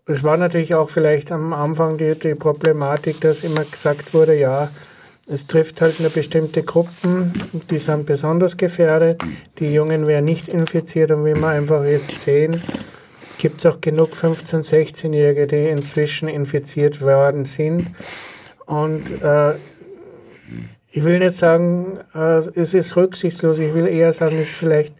Es 0.05 0.23
war 0.23 0.37
natürlich 0.37 0.75
auch 0.75 0.91
vielleicht 0.91 1.31
am 1.31 1.51
Anfang 1.51 1.97
die, 1.97 2.13
die 2.13 2.35
Problematik, 2.35 3.21
dass 3.21 3.43
immer 3.43 3.65
gesagt 3.65 4.13
wurde, 4.13 4.37
ja, 4.37 4.69
es 5.27 5.47
trifft 5.47 5.81
halt 5.81 5.99
nur 5.99 6.11
bestimmte 6.11 6.63
Gruppen, 6.63 7.33
die 7.69 7.79
sind 7.79 8.05
besonders 8.05 8.57
gefährdet. 8.57 9.21
Die 9.59 9.73
Jungen 9.73 10.05
werden 10.05 10.25
nicht 10.25 10.47
infiziert 10.47 11.11
und 11.11 11.25
wie 11.25 11.33
wir 11.33 11.47
einfach 11.47 11.83
jetzt 11.83 12.19
sehen, 12.19 12.61
gibt 13.39 13.59
es 13.59 13.65
auch 13.65 13.81
genug 13.81 14.13
15-, 14.13 14.63
16-Jährige, 14.63 15.47
die 15.47 15.67
inzwischen 15.69 16.29
infiziert 16.29 17.01
worden 17.01 17.45
sind. 17.45 17.91
Und 18.65 19.21
äh, 19.21 19.53
ich 20.91 21.03
will 21.03 21.19
nicht 21.19 21.33
sagen, 21.33 21.99
äh, 22.13 22.37
es 22.55 22.73
ist 22.73 22.95
rücksichtslos, 22.95 23.59
ich 23.59 23.73
will 23.73 23.87
eher 23.87 24.13
sagen, 24.13 24.35
es 24.37 24.49
ist 24.49 24.55
vielleicht 24.55 24.93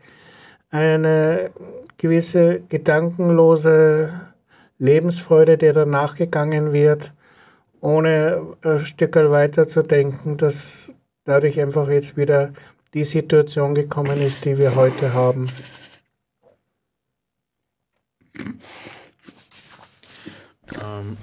eine 0.72 1.52
gewisse 1.98 2.62
gedankenlose 2.68 4.10
Lebensfreude, 4.80 5.58
der 5.58 5.74
danach 5.74 6.16
gegangen 6.16 6.74
wird, 6.74 7.14
ohne 7.86 8.58
ein 8.64 8.80
Stück 8.80 9.16
weiter 9.16 9.68
zu 9.68 9.84
denken, 9.84 10.38
dass 10.38 10.96
dadurch 11.24 11.60
einfach 11.62 11.88
jetzt 11.88 12.18
wieder 12.18 12.52
die 12.96 13.04
Situation 13.04 13.76
gekommen 13.76 14.22
ist, 14.22 14.44
die 14.44 14.58
wir 14.58 14.76
heute 14.76 15.14
haben. 15.14 15.50
Ähm, 20.84 21.18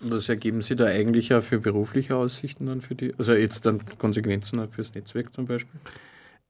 was 0.00 0.28
ergeben 0.28 0.60
Sie 0.60 0.74
da 0.74 0.86
eigentlich 0.86 1.32
auch 1.32 1.42
für 1.42 1.60
berufliche 1.60 2.16
Aussichten 2.16 2.66
dann 2.66 2.80
für 2.80 2.96
die, 2.96 3.14
also 3.16 3.32
jetzt 3.32 3.66
dann 3.66 3.80
Konsequenzen 3.98 4.66
fürs 4.68 4.92
Netzwerk 4.94 5.32
zum 5.32 5.46
Beispiel? 5.46 5.78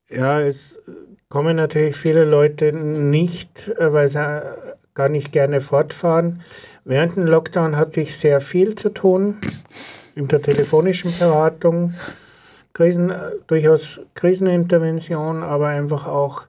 Ja, 0.08 0.40
es 0.40 0.80
kommen 1.28 1.56
natürlich 1.56 1.96
viele 1.96 2.24
Leute 2.24 2.72
nicht, 2.72 3.68
äh, 3.68 3.92
weil 3.92 4.08
sie 4.08 4.18
gar 4.94 5.08
nicht 5.08 5.32
gerne 5.32 5.60
fortfahren. 5.60 6.40
Während 6.84 7.16
dem 7.16 7.26
Lockdown 7.26 7.76
hatte 7.76 8.00
ich 8.00 8.16
sehr 8.16 8.40
viel 8.40 8.74
zu 8.74 8.90
tun 8.90 9.40
in 10.14 10.28
der 10.28 10.40
telefonischen 10.40 11.12
Beratung, 11.18 11.94
Krisen, 12.72 13.10
äh, 13.10 13.30
durchaus 13.46 14.00
Krisenintervention, 14.14 15.42
aber 15.42 15.68
einfach 15.68 16.06
auch 16.06 16.42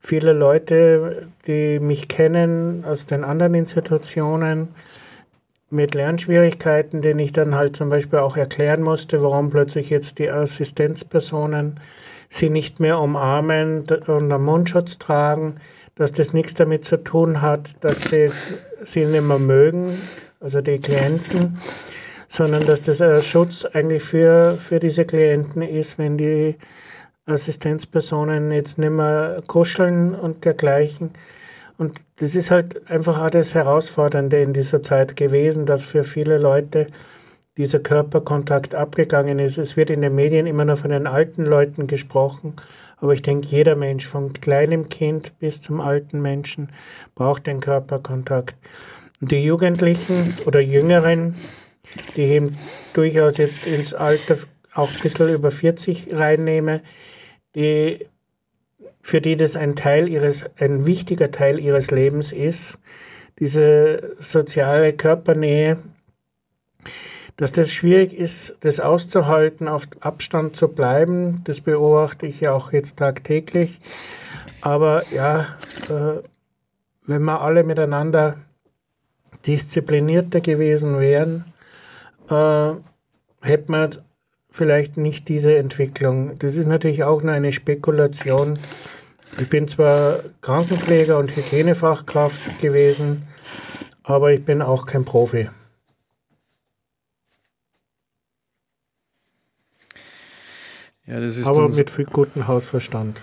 viele 0.00 0.32
Leute, 0.32 1.28
die 1.46 1.78
mich 1.80 2.08
kennen 2.08 2.84
aus 2.84 3.06
den 3.06 3.24
anderen 3.24 3.54
Institutionen, 3.54 4.68
mit 5.68 5.94
Lernschwierigkeiten, 5.94 7.02
denen 7.02 7.18
ich 7.18 7.32
dann 7.32 7.56
halt 7.56 7.74
zum 7.74 7.88
Beispiel 7.88 8.20
auch 8.20 8.36
erklären 8.36 8.82
musste, 8.82 9.22
warum 9.22 9.50
plötzlich 9.50 9.90
jetzt 9.90 10.18
die 10.18 10.30
Assistenzpersonen 10.30 11.80
sie 12.28 12.50
nicht 12.50 12.78
mehr 12.78 13.00
umarmen 13.00 13.84
und 14.06 14.32
einen 14.32 14.44
Mundschutz 14.44 14.98
tragen, 14.98 15.56
dass 15.96 16.12
das 16.12 16.32
nichts 16.32 16.54
damit 16.54 16.84
zu 16.84 17.02
tun 17.02 17.42
hat, 17.42 17.82
dass 17.82 18.02
sie 18.10 18.30
sie 18.84 19.04
nicht 19.04 19.22
mehr 19.22 19.38
mögen, 19.38 19.98
also 20.40 20.60
die 20.60 20.78
Klienten, 20.78 21.58
sondern 22.28 22.66
dass 22.66 22.82
das 22.82 23.00
ein 23.00 23.22
Schutz 23.22 23.64
eigentlich 23.64 24.02
für, 24.02 24.56
für 24.58 24.78
diese 24.78 25.04
Klienten 25.04 25.62
ist, 25.62 25.98
wenn 25.98 26.16
die 26.16 26.56
Assistenzpersonen 27.26 28.52
jetzt 28.52 28.78
nicht 28.78 28.90
mehr 28.90 29.42
kuscheln 29.46 30.14
und 30.14 30.44
dergleichen. 30.44 31.10
Und 31.78 32.00
das 32.16 32.34
ist 32.34 32.50
halt 32.50 32.88
einfach 32.90 33.20
auch 33.20 33.30
das 33.30 33.54
Herausfordernde 33.54 34.40
in 34.40 34.52
dieser 34.52 34.82
Zeit 34.82 35.16
gewesen, 35.16 35.66
dass 35.66 35.82
für 35.82 36.04
viele 36.04 36.38
Leute 36.38 36.86
dieser 37.56 37.80
Körperkontakt 37.80 38.74
abgegangen 38.74 39.38
ist. 39.38 39.58
Es 39.58 39.76
wird 39.76 39.90
in 39.90 40.02
den 40.02 40.14
Medien 40.14 40.46
immer 40.46 40.64
noch 40.64 40.78
von 40.78 40.90
den 40.90 41.06
alten 41.06 41.44
Leuten 41.44 41.86
gesprochen, 41.86 42.54
aber 42.96 43.12
ich 43.12 43.22
denke, 43.22 43.46
jeder 43.48 43.76
Mensch, 43.76 44.06
vom 44.06 44.32
kleinen 44.32 44.88
Kind 44.88 45.38
bis 45.38 45.60
zum 45.60 45.80
alten 45.80 46.20
Menschen, 46.20 46.70
braucht 47.14 47.46
den 47.46 47.60
Körperkontakt. 47.60 48.56
Und 49.20 49.32
die 49.32 49.42
Jugendlichen 49.42 50.34
oder 50.46 50.60
Jüngeren, 50.60 51.36
die 52.16 52.22
ich 52.22 52.30
eben 52.30 52.58
durchaus 52.94 53.36
jetzt 53.36 53.66
ins 53.66 53.94
Alter 53.94 54.38
auch 54.74 54.90
ein 54.90 55.00
bisschen 55.00 55.32
über 55.32 55.50
40 55.50 56.08
reinnehme, 56.12 56.82
die, 57.54 58.06
für 59.00 59.20
die 59.20 59.36
das 59.36 59.56
ein 59.56 59.76
Teil 59.76 60.08
ihres, 60.08 60.44
ein 60.58 60.86
wichtiger 60.86 61.30
Teil 61.30 61.58
ihres 61.58 61.90
Lebens 61.90 62.32
ist, 62.32 62.78
diese 63.38 64.16
soziale 64.18 64.92
Körpernähe, 64.94 65.78
dass 67.36 67.52
das 67.52 67.70
schwierig 67.70 68.14
ist, 68.14 68.56
das 68.60 68.80
auszuhalten, 68.80 69.68
auf 69.68 69.88
Abstand 70.00 70.56
zu 70.56 70.68
bleiben, 70.68 71.42
das 71.44 71.60
beobachte 71.60 72.26
ich 72.26 72.40
ja 72.40 72.52
auch 72.52 72.72
jetzt 72.72 72.96
tagtäglich. 72.96 73.80
Aber 74.62 75.04
ja, 75.12 75.48
äh, 75.88 76.22
wenn 77.04 77.22
wir 77.22 77.40
alle 77.40 77.62
miteinander 77.62 78.36
disziplinierter 79.46 80.40
gewesen 80.40 80.98
wären, 80.98 81.44
äh, 82.30 82.72
hätte 83.46 83.70
man 83.70 83.98
vielleicht 84.50 84.96
nicht 84.96 85.28
diese 85.28 85.56
Entwicklung. 85.56 86.38
Das 86.38 86.56
ist 86.56 86.66
natürlich 86.66 87.04
auch 87.04 87.22
nur 87.22 87.32
eine 87.32 87.52
Spekulation. 87.52 88.58
Ich 89.38 89.48
bin 89.50 89.68
zwar 89.68 90.20
Krankenpfleger 90.40 91.18
und 91.18 91.36
Hygienefachkraft 91.36 92.58
gewesen, 92.58 93.28
aber 94.02 94.32
ich 94.32 94.44
bin 94.44 94.62
auch 94.62 94.86
kein 94.86 95.04
Profi. 95.04 95.50
Ja, 101.06 101.20
das 101.20 101.36
ist 101.36 101.46
aber 101.46 101.68
mit 101.68 101.90
viel 101.90 102.04
gutem 102.06 102.46
Hausverstand. 102.48 103.22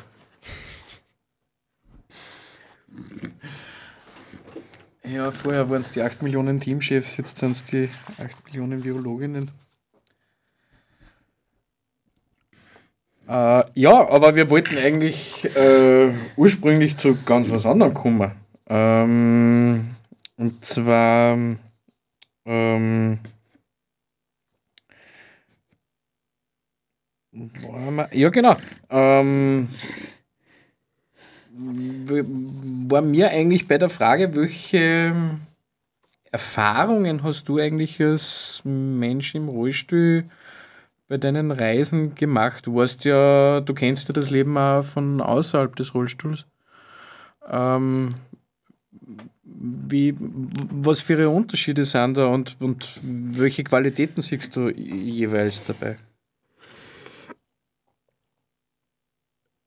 Ja, 5.06 5.32
vorher 5.32 5.70
waren 5.70 5.82
es 5.82 5.92
die 5.92 6.02
8 6.02 6.22
Millionen 6.22 6.60
Teamchefs, 6.62 7.18
jetzt 7.18 7.38
sind 7.38 7.52
es 7.52 7.66
die 7.66 7.90
8 8.24 8.46
Millionen 8.46 8.84
Virologinnen. 8.84 9.52
Äh, 13.28 13.64
ja, 13.74 14.10
aber 14.10 14.36
wir 14.36 14.50
wollten 14.50 14.78
eigentlich 14.78 15.46
äh, 15.56 16.14
ursprünglich 16.38 16.98
zu 16.98 17.18
ganz 17.26 17.50
was 17.50 17.66
anderem 17.66 17.94
kommen. 17.94 18.32
Ähm, 18.68 19.88
und 20.38 20.64
zwar 20.66 21.38
ähm, 21.38 21.60
wo 22.46 22.52
haben 22.52 23.20
wir- 23.22 23.30
ja 28.12 28.30
genau. 28.30 28.56
Ähm, 28.90 29.70
war 31.56 33.02
mir 33.02 33.30
eigentlich 33.30 33.68
bei 33.68 33.78
der 33.78 33.90
Frage, 33.90 34.36
welche 34.36 35.14
Erfahrungen 36.32 37.24
hast 37.24 37.48
du 37.48 37.60
eigentlich 37.60 38.02
als 38.02 38.62
Mensch 38.64 39.36
im 39.36 39.50
Rollstuhl 39.50 40.26
bei 41.08 41.18
deinen 41.18 41.52
Reisen 41.52 42.16
gemacht? 42.16 42.66
Du 42.66 42.76
warst 42.76 43.06
ja, 43.06 43.62
du 43.62 43.74
kennst 43.74 44.08
ja 44.08 44.14
das 44.14 44.32
Leben 44.32 44.58
auch 44.58 44.84
von 44.84 45.22
außerhalb 45.22 45.76
des 45.76 45.94
Rollstuhls. 45.94 46.48
Ähm, 47.50 48.16
wie, 49.44 50.16
was 50.18 51.02
für 51.02 51.30
Unterschiede 51.30 51.86
sind 51.86 52.18
da 52.18 52.28
und, 52.28 52.58
und 52.60 53.00
welche 53.04 53.64
Qualitäten 53.64 54.22
siehst 54.22 54.56
du 54.56 54.70
jeweils 54.70 55.64
dabei? 55.64 55.98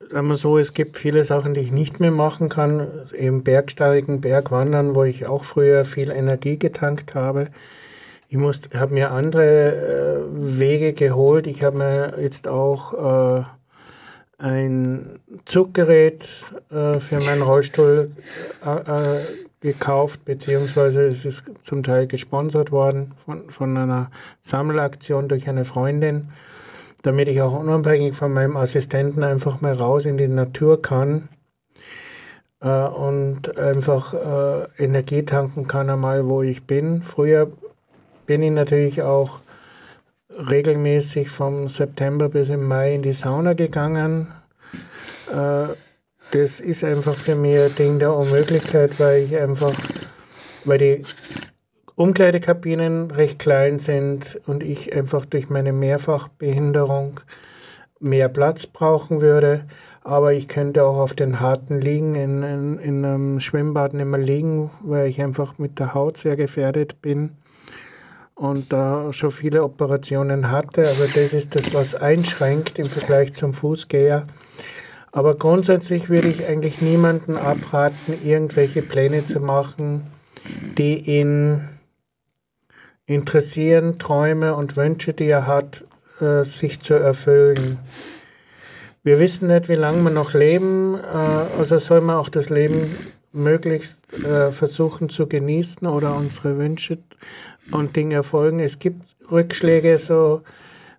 Sagen 0.08 0.28
wir 0.28 0.36
so, 0.36 0.56
es 0.58 0.72
gibt 0.72 0.98
viele 0.98 1.24
Sachen, 1.24 1.54
die 1.54 1.60
ich 1.60 1.72
nicht 1.72 1.98
mehr 1.98 2.10
machen 2.10 2.48
kann. 2.48 2.86
Eben 3.16 3.42
Bergsteigen, 3.42 4.20
Bergwandern, 4.20 4.94
wo 4.94 5.02
ich 5.04 5.26
auch 5.26 5.42
früher 5.42 5.84
viel 5.84 6.10
Energie 6.10 6.58
getankt 6.58 7.14
habe. 7.14 7.48
Ich 8.28 8.38
habe 8.38 8.94
mir 8.94 9.10
andere 9.10 9.72
äh, 9.74 10.20
Wege 10.30 10.92
geholt. 10.92 11.46
Ich 11.46 11.64
habe 11.64 11.78
mir 11.78 12.14
jetzt 12.20 12.46
auch 12.46 13.40
äh, 13.40 13.44
ein 14.38 15.18
Zuggerät 15.44 16.28
äh, 16.70 17.00
für 17.00 17.20
meinen 17.20 17.42
Rollstuhl 17.42 18.10
äh, 18.64 19.16
äh, 19.16 19.20
gekauft, 19.60 20.24
beziehungsweise 20.24 21.02
es 21.02 21.24
ist 21.24 21.44
zum 21.62 21.82
Teil 21.82 22.06
gesponsert 22.06 22.70
worden 22.70 23.12
von, 23.16 23.50
von 23.50 23.76
einer 23.76 24.10
Sammelaktion 24.42 25.28
durch 25.28 25.48
eine 25.48 25.64
Freundin 25.64 26.28
damit 27.06 27.28
ich 27.28 27.40
auch 27.40 27.58
unabhängig 27.58 28.14
von 28.16 28.32
meinem 28.32 28.56
Assistenten 28.56 29.22
einfach 29.22 29.60
mal 29.60 29.74
raus 29.74 30.06
in 30.06 30.16
die 30.16 30.26
Natur 30.26 30.82
kann 30.82 31.28
äh, 32.60 32.68
und 32.68 33.56
einfach 33.56 34.12
äh, 34.12 34.82
Energie 34.82 35.24
tanken 35.24 35.68
kann 35.68 35.88
einmal, 35.88 36.26
wo 36.26 36.42
ich 36.42 36.64
bin. 36.64 37.04
Früher 37.04 37.48
bin 38.26 38.42
ich 38.42 38.50
natürlich 38.50 39.02
auch 39.02 39.38
regelmäßig 40.28 41.30
vom 41.30 41.68
September 41.68 42.28
bis 42.28 42.48
im 42.48 42.66
Mai 42.66 42.96
in 42.96 43.02
die 43.02 43.12
Sauna 43.12 43.52
gegangen. 43.52 44.26
Äh, 45.32 45.68
das 46.32 46.58
ist 46.58 46.82
einfach 46.82 47.14
für 47.14 47.36
mich 47.36 47.56
ein 47.56 47.74
Ding 47.76 47.98
der 48.00 48.12
Unmöglichkeit, 48.12 48.98
weil 48.98 49.22
ich 49.22 49.36
einfach, 49.36 49.74
weil 50.64 50.78
die 50.78 51.04
Umkleidekabinen 51.96 53.10
recht 53.10 53.38
klein 53.38 53.78
sind 53.78 54.38
und 54.46 54.62
ich 54.62 54.94
einfach 54.94 55.24
durch 55.24 55.48
meine 55.48 55.72
Mehrfachbehinderung 55.72 57.20
mehr 58.00 58.28
Platz 58.28 58.66
brauchen 58.66 59.22
würde. 59.22 59.64
Aber 60.02 60.34
ich 60.34 60.46
könnte 60.46 60.84
auch 60.84 60.98
auf 60.98 61.14
den 61.14 61.40
harten 61.40 61.80
Liegen 61.80 62.14
in, 62.14 62.42
in, 62.42 62.78
in 62.78 63.04
einem 63.04 63.40
Schwimmbad 63.40 63.94
nicht 63.94 64.04
mehr 64.04 64.20
liegen, 64.20 64.70
weil 64.82 65.08
ich 65.08 65.22
einfach 65.22 65.58
mit 65.58 65.78
der 65.78 65.94
Haut 65.94 66.18
sehr 66.18 66.36
gefährdet 66.36 67.00
bin 67.00 67.30
und 68.34 68.74
da 68.74 69.10
schon 69.14 69.30
viele 69.30 69.64
Operationen 69.64 70.50
hatte. 70.50 70.82
Aber 70.82 71.06
das 71.06 71.32
ist 71.32 71.56
das, 71.56 71.72
was 71.72 71.94
einschränkt 71.94 72.78
im 72.78 72.90
Vergleich 72.90 73.32
zum 73.32 73.54
Fußgänger. 73.54 74.26
Aber 75.12 75.34
grundsätzlich 75.34 76.10
würde 76.10 76.28
ich 76.28 76.46
eigentlich 76.46 76.82
niemanden 76.82 77.38
abraten, 77.38 78.18
irgendwelche 78.22 78.82
Pläne 78.82 79.24
zu 79.24 79.40
machen, 79.40 80.02
die 80.76 80.98
ihn 80.98 81.70
interessieren, 83.06 83.98
Träume 83.98 84.54
und 84.54 84.76
Wünsche, 84.76 85.12
die 85.12 85.28
er 85.28 85.46
hat, 85.46 85.84
äh, 86.20 86.44
sich 86.44 86.80
zu 86.80 86.94
erfüllen. 86.94 87.78
Wir 89.04 89.20
wissen 89.20 89.48
nicht, 89.48 89.68
wie 89.68 89.74
lange 89.74 90.02
wir 90.02 90.10
noch 90.10 90.34
leben, 90.34 90.96
äh, 90.96 91.58
also 91.58 91.78
soll 91.78 92.00
man 92.00 92.16
auch 92.16 92.28
das 92.28 92.50
Leben 92.50 92.96
möglichst 93.32 94.12
äh, 94.14 94.50
versuchen 94.50 95.08
zu 95.08 95.28
genießen 95.28 95.86
oder 95.86 96.16
unsere 96.16 96.58
Wünsche 96.58 96.98
und 97.70 97.94
Dinge 97.94 98.16
erfolgen. 98.16 98.60
Es 98.60 98.78
gibt 98.78 99.02
Rückschläge, 99.30 99.98
so 99.98 100.42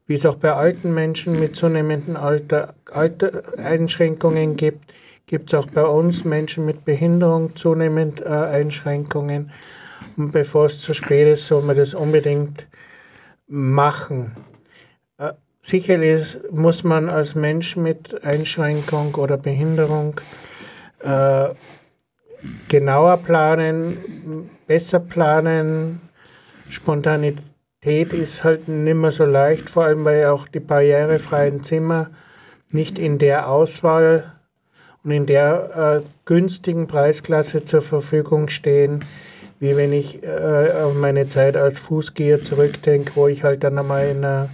wie 0.06 0.14
es 0.14 0.26
auch 0.26 0.36
bei 0.36 0.54
alten 0.54 0.94
Menschen 0.94 1.38
mit 1.38 1.56
zunehmendem 1.56 2.16
Alter, 2.16 2.76
Alter 2.92 3.44
Einschränkungen 3.58 4.56
gibt, 4.56 4.94
gibt 5.26 5.52
es 5.52 5.60
auch 5.60 5.68
bei 5.68 5.84
uns 5.84 6.24
Menschen 6.24 6.66
mit 6.66 6.86
Behinderung 6.86 7.56
zunehmend 7.56 8.22
äh, 8.22 8.30
Einschränkungen. 8.30 9.52
Bevor 10.20 10.66
es 10.66 10.82
zu 10.82 10.96
spät 10.96 11.28
ist, 11.28 11.46
soll 11.46 11.62
man 11.62 11.78
das 11.78 11.94
unbedingt 11.94 12.66
machen. 13.48 14.36
Äh, 15.20 15.34
sicherlich 15.62 16.40
muss 16.50 16.84
man 16.84 17.08
als 17.08 17.36
Mensch 17.36 17.78
mit 17.78 18.24
Einschränkung 18.24 19.14
oder 19.14 19.38
Behinderung 19.38 20.20
äh, 21.04 21.50
genauer 22.68 23.18
planen, 23.18 24.50
besser 24.66 25.00
planen. 25.00 26.02
Spontanität 26.68 28.12
ist 28.12 28.44
halt 28.44 28.68
nicht 28.68 28.96
mehr 28.96 29.12
so 29.12 29.24
leicht, 29.24 29.70
vor 29.70 29.86
allem 29.86 30.04
weil 30.04 30.26
auch 30.26 30.48
die 30.48 30.60
barrierefreien 30.60 31.64
Zimmer 31.64 32.10
nicht 32.72 32.98
in 32.98 33.20
der 33.20 33.50
Auswahl 33.50 34.34
und 35.04 35.12
in 35.12 35.28
der 35.28 36.02
äh, 36.04 36.10
günstigen 36.26 36.88
Preisklasse 36.88 37.64
zur 37.64 37.84
Verfügung 37.84 38.50
stehen, 38.50 39.06
wie 39.60 39.76
wenn 39.76 39.94
ich 39.94 40.24
äh, 40.24 40.72
auf 40.84 40.94
meine 40.94 41.28
Zeit 41.28 41.58
als 41.58 41.80
Fußgeher 41.80 42.44
zurückdenke, 42.44 43.12
wo 43.16 43.28
ich 43.28 43.44
halt 43.44 43.64
dann 43.64 43.78
einmal 43.78 44.08
in 44.08 44.18
einer, 44.18 44.50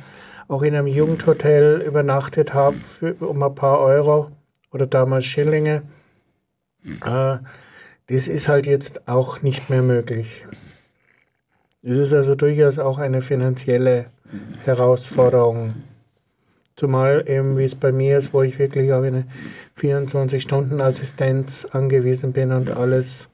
auch 0.48 0.62
in 0.62 0.76
einem 0.76 0.88
Jugendhotel 0.88 1.82
übernachtet 1.82 2.54
habe 2.54 2.78
um 3.20 3.44
ein 3.44 3.56
paar 3.56 3.80
Euro 3.80 4.32
oder 4.72 4.88
damals 4.88 5.26
Schillinge. 5.26 5.84
Äh, 7.06 7.38
das 8.08 8.28
ist 8.28 8.48
halt 8.48 8.66
jetzt 8.66 9.08
auch 9.08 9.42
nicht 9.42 9.70
mehr 9.70 9.82
möglich. 9.82 10.46
Es 11.82 11.98
ist 11.98 12.14
also 12.14 12.36
durchaus 12.36 12.80
auch 12.80 12.98
eine 12.98 13.22
finanzielle 13.22 14.06
Herausforderung. 14.66 15.74
Zumal 16.76 17.24
eben, 17.28 17.58
wie 17.58 17.66
es 17.66 17.76
bei 17.76 17.92
mir 17.92 18.18
ist, 18.18 18.34
wo 18.34 18.42
ich 18.42 18.58
wirklich 18.58 18.92
auf 18.94 19.04
eine 19.04 19.26
24-Stunden-Assistenz 19.78 21.66
angewiesen 21.66 22.34
bin 22.34 22.52
und 22.52 22.72
alles 22.72 23.30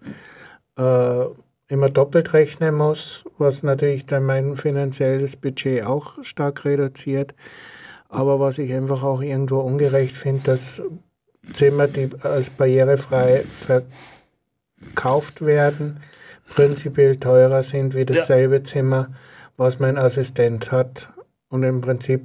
äh, 0.77 1.25
immer 1.69 1.89
doppelt 1.89 2.33
rechnen 2.33 2.75
muss, 2.75 3.23
was 3.37 3.63
natürlich 3.63 4.05
dann 4.05 4.25
mein 4.25 4.57
finanzielles 4.57 5.35
Budget 5.35 5.85
auch 5.85 6.21
stark 6.23 6.65
reduziert. 6.65 7.35
Aber 8.09 8.39
was 8.39 8.57
ich 8.57 8.73
einfach 8.73 9.03
auch 9.03 9.21
irgendwo 9.21 9.59
ungerecht 9.59 10.17
finde, 10.17 10.41
dass 10.43 10.81
Zimmer, 11.53 11.87
die 11.87 12.09
als 12.21 12.49
barrierefrei 12.49 13.43
verkauft 14.81 15.45
werden, 15.45 16.01
prinzipiell 16.49 17.17
teurer 17.17 17.61
sind 17.61 17.93
wie 17.93 18.05
dasselbe 18.05 18.57
ja. 18.57 18.63
Zimmer, 18.63 19.09
was 19.55 19.79
mein 19.79 19.97
Assistent 19.97 20.71
hat 20.71 21.09
und 21.49 21.61
im 21.63 21.81
Prinzip 21.81 22.23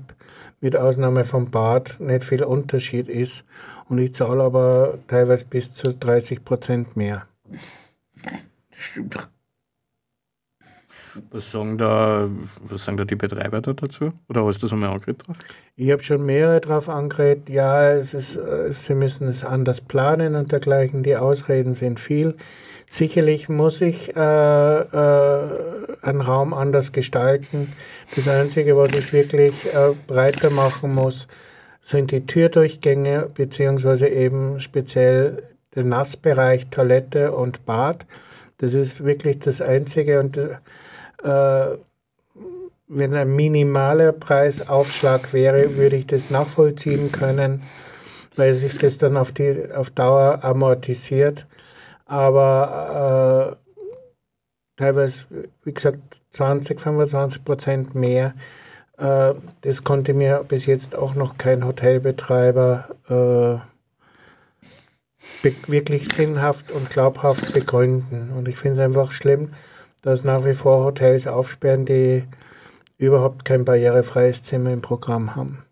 mit 0.60 0.74
Ausnahme 0.74 1.24
vom 1.24 1.50
Bad 1.50 2.00
nicht 2.00 2.24
viel 2.24 2.42
Unterschied 2.42 3.10
ist 3.10 3.44
und 3.90 3.98
ich 3.98 4.14
zahle 4.14 4.42
aber 4.42 4.98
teilweise 5.06 5.44
bis 5.44 5.72
zu 5.74 5.92
30 5.92 6.44
Prozent 6.44 6.96
mehr. 6.96 7.26
Stimmt. 8.72 9.33
Was 11.30 11.50
sagen, 11.50 11.78
da, 11.78 12.28
was 12.62 12.84
sagen 12.84 12.96
da 12.96 13.04
die 13.04 13.16
Betreiber 13.16 13.60
da 13.60 13.72
dazu? 13.72 14.12
Oder 14.28 14.44
hast 14.44 14.58
du 14.58 14.66
das 14.66 14.72
einmal 14.72 14.90
angeredet 14.90 15.26
drauf? 15.26 15.36
Ich 15.76 15.90
habe 15.90 16.02
schon 16.02 16.24
mehrere 16.24 16.60
drauf 16.60 16.88
angeredet. 16.88 17.50
Ja, 17.50 17.92
es 17.92 18.14
ist, 18.14 18.36
äh, 18.36 18.72
sie 18.72 18.94
müssen 18.94 19.28
es 19.28 19.44
anders 19.44 19.80
planen 19.80 20.34
und 20.34 20.52
dergleichen. 20.52 21.02
Die 21.02 21.16
Ausreden 21.16 21.74
sind 21.74 22.00
viel. 22.00 22.36
Sicherlich 22.88 23.48
muss 23.48 23.80
ich 23.80 24.14
äh, 24.14 24.20
äh, 24.20 25.48
einen 26.02 26.20
Raum 26.20 26.54
anders 26.54 26.92
gestalten. 26.92 27.72
Das 28.14 28.28
Einzige, 28.28 28.76
was 28.76 28.92
ich 28.92 29.12
wirklich 29.12 29.66
äh, 29.74 29.94
breiter 30.06 30.50
machen 30.50 30.94
muss, 30.94 31.26
sind 31.80 32.12
die 32.12 32.26
Türdurchgänge, 32.26 33.30
beziehungsweise 33.34 34.08
eben 34.08 34.60
speziell 34.60 35.42
der 35.74 35.84
Nassbereich, 35.84 36.68
Toilette 36.70 37.32
und 37.32 37.66
Bad. 37.66 38.06
Das 38.58 38.74
ist 38.74 39.04
wirklich 39.04 39.40
das 39.40 39.60
Einzige. 39.60 40.20
Und 40.20 40.38
äh, 41.24 41.76
wenn 42.86 43.14
ein 43.14 43.34
minimaler 43.34 44.12
Preisaufschlag 44.12 45.32
wäre, 45.32 45.76
würde 45.76 45.96
ich 45.96 46.06
das 46.06 46.30
nachvollziehen 46.30 47.10
können, 47.12 47.62
weil 48.36 48.54
sich 48.54 48.76
das 48.76 48.98
dann 48.98 49.16
auf, 49.16 49.32
die, 49.32 49.72
auf 49.74 49.90
Dauer 49.90 50.44
amortisiert. 50.44 51.46
Aber 52.06 53.56
äh, 54.76 54.76
teilweise, 54.76 55.24
wie 55.64 55.72
gesagt, 55.72 56.20
20, 56.30 56.80
25 56.80 57.44
Prozent 57.44 57.94
mehr. 57.94 58.34
Äh, 58.98 59.34
das 59.62 59.84
konnte 59.84 60.14
mir 60.14 60.44
bis 60.46 60.66
jetzt 60.66 60.94
auch 60.94 61.14
noch 61.14 61.38
kein 61.38 61.64
Hotelbetreiber 61.64 63.62
äh, 63.62 63.74
wirklich 65.66 66.08
sinnhaft 66.08 66.70
und 66.70 66.90
glaubhaft 66.90 67.54
begründen. 67.54 68.30
Und 68.36 68.48
ich 68.48 68.56
finde 68.56 68.80
es 68.80 68.84
einfach 68.84 69.10
schlimm, 69.12 69.50
dass 70.04 70.22
nach 70.22 70.44
wie 70.44 70.52
vor 70.52 70.84
Hotels 70.84 71.26
aufsperren, 71.26 71.86
die 71.86 72.24
überhaupt 72.98 73.46
kein 73.46 73.64
barrierefreies 73.64 74.42
Zimmer 74.42 74.70
im 74.70 74.82
Programm 74.82 75.34
haben. 75.34 75.64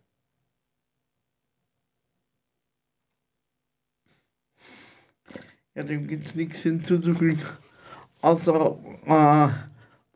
Ja, 5.74 5.82
dem 5.82 6.06
gibt 6.06 6.28
es 6.28 6.34
nichts 6.34 6.60
hinzuzufügen. 6.60 7.42
Außer, 8.22 8.78
äh, 9.06 9.48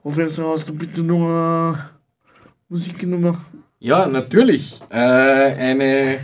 Professor, 0.01 0.55
hast 0.55 0.69
du 0.69 0.75
bitte 0.75 1.03
nur 1.03 1.77
äh, 1.77 1.83
Musiknummer? 2.71 3.45
Ja, 3.79 4.07
natürlich. 4.07 4.81
Äh, 4.89 4.97
eine, 4.97 6.19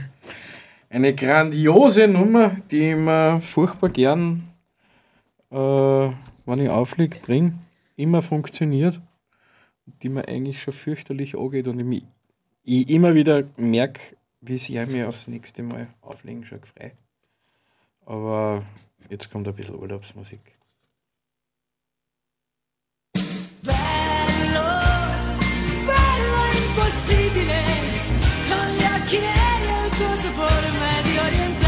eine 0.89 1.15
grandiose 1.15 2.09
Nummer, 2.09 2.57
die 2.71 2.91
ich 2.91 2.97
mir 2.97 3.39
furchtbar 3.43 3.91
gern, 3.91 4.45
äh, 5.51 5.57
wenn 5.57 6.59
ich 6.59 6.71
auflege, 6.71 7.19
bringe 7.19 7.59
immer 8.03 8.21
funktioniert, 8.21 9.01
die 9.87 10.09
mir 10.09 10.27
eigentlich 10.29 10.61
schon 10.61 10.75
fürchterlich 10.75 11.37
angeht 11.37 11.69
und 11.69 11.93
ich, 11.93 12.05
ich 12.65 12.91
immer 12.91 13.15
wieder 13.15 13.45
merke, 13.57 14.01
wie 14.41 14.59
sehr 14.59 14.87
mir 14.87 15.09
aufs 15.09 15.29
nächste 15.29 15.63
Mal 15.63 15.87
auflegen 16.01 16.45
schon 16.45 16.63
frei. 16.65 16.93
Aber 18.05 18.65
jetzt 19.09 19.31
kommt 19.31 19.47
ein 19.47 19.55
bisschen 19.55 19.77
Urlaubsmusik. 19.77 20.41
Bello, 23.63 24.71
bello 25.87 26.37
impossibile, 26.61 27.63
con 28.49 28.69
gli 28.77 28.87
occhi 28.97 29.19
neri 29.21 29.73
il 29.87 31.57
tuo. 31.57 31.62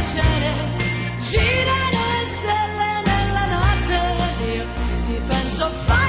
Baciare. 0.00 0.52
Girano 1.18 2.00
le 2.12 2.24
stelle 2.24 3.02
nella 3.04 3.44
notte, 3.54 4.54
io 4.54 4.64
ti 5.04 5.20
penso 5.28 5.68
forte, 5.68 5.99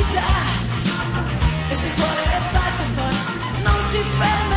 Lucifer. 0.00 0.24
This 1.68 1.84
is 1.84 1.94
what 2.00 2.16
it's 2.24 2.54
like 2.56 2.78
for. 2.96 3.12
Lucifer. 3.64 4.49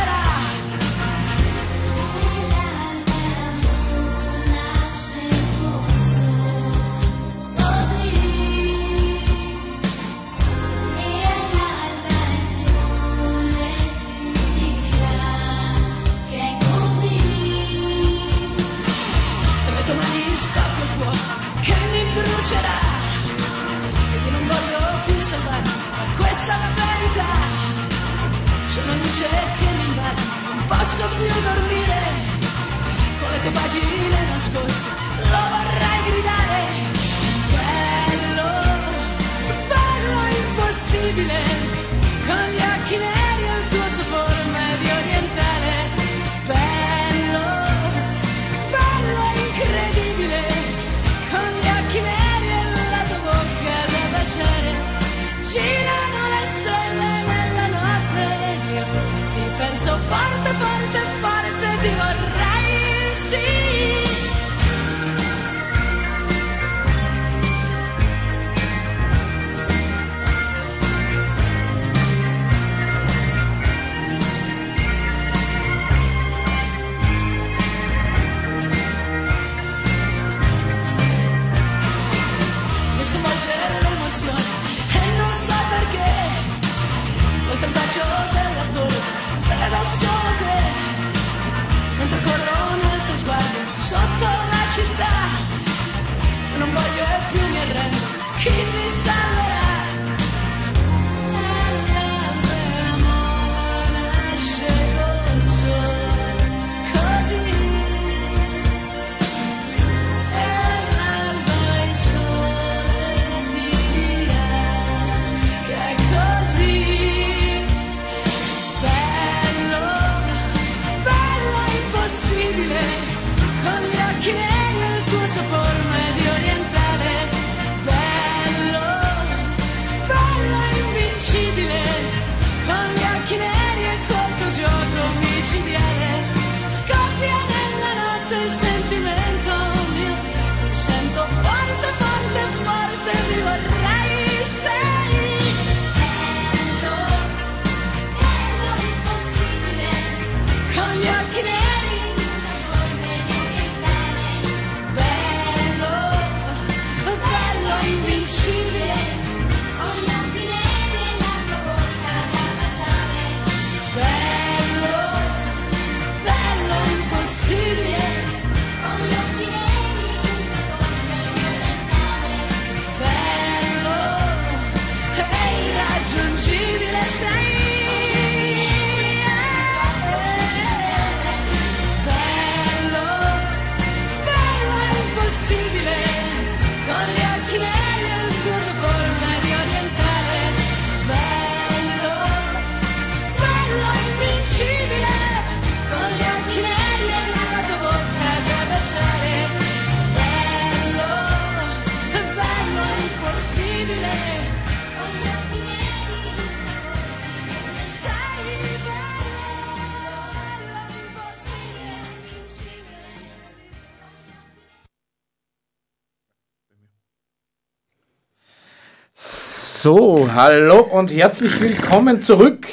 So, 219.84 220.30
hallo 220.32 220.80
und 220.80 221.12
herzlich 221.12 221.60
willkommen 221.60 222.22
zurück 222.22 222.66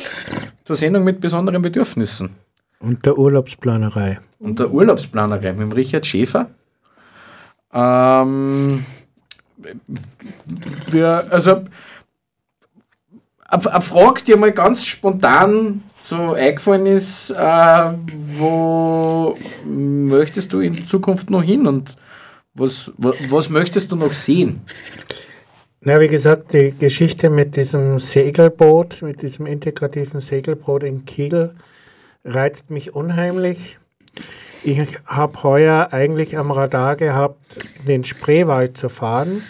zur 0.64 0.78
Sendung 0.78 1.04
mit 1.04 1.20
besonderen 1.20 1.62
Bedürfnissen 1.62 2.38
Und 2.80 3.06
der 3.06 3.18
Urlaubsplanerei. 3.18 4.22
und 4.40 4.60
der 4.60 4.72
Urlaubsplanerei 4.72 5.52
mit 5.52 5.76
Richard 5.76 6.06
Schäfer. 6.06 6.52
Ähm, 7.74 8.86
wir, 10.90 11.26
also, 11.30 11.66
eine 13.44 13.82
Frage, 13.82 14.24
die 14.26 14.36
mal 14.38 14.54
ganz 14.54 14.86
spontan 14.86 15.84
so 16.06 16.32
eingefallen 16.32 16.86
ist, 16.86 17.32
äh, 17.32 17.92
wo 18.38 19.38
möchtest 19.66 20.54
du 20.54 20.62
in 20.62 20.86
Zukunft 20.86 21.30
noch 21.30 21.44
hin 21.44 21.68
und 21.68 21.98
was, 22.54 22.90
was, 22.96 23.18
was 23.30 23.50
möchtest 23.50 23.92
du 23.92 23.98
noch 23.98 24.14
sehen? 24.14 24.62
Na, 25.84 26.00
wie 26.00 26.10
gesagt, 26.10 26.54
die 26.54 26.76
Geschichte 26.78 27.32
mit 27.32 27.56
diesem 27.56 27.98
Segelboot, 27.98 29.02
mit 29.02 29.24
diesem 29.24 29.48
integrativen 29.48 30.20
Segelboot 30.20 30.84
in 30.84 31.06
Kiel, 31.06 31.56
reizt 32.24 32.70
mich 32.70 32.94
unheimlich. 32.94 33.80
Ich 34.64 34.80
habe 35.08 35.42
heuer 35.42 35.88
eigentlich 35.90 36.38
am 36.38 36.52
Radar 36.52 36.98
gehabt, 36.98 37.58
in 37.80 37.86
den 37.88 38.04
Spreewald 38.04 38.78
zu 38.78 38.90
fahren. 38.90 39.42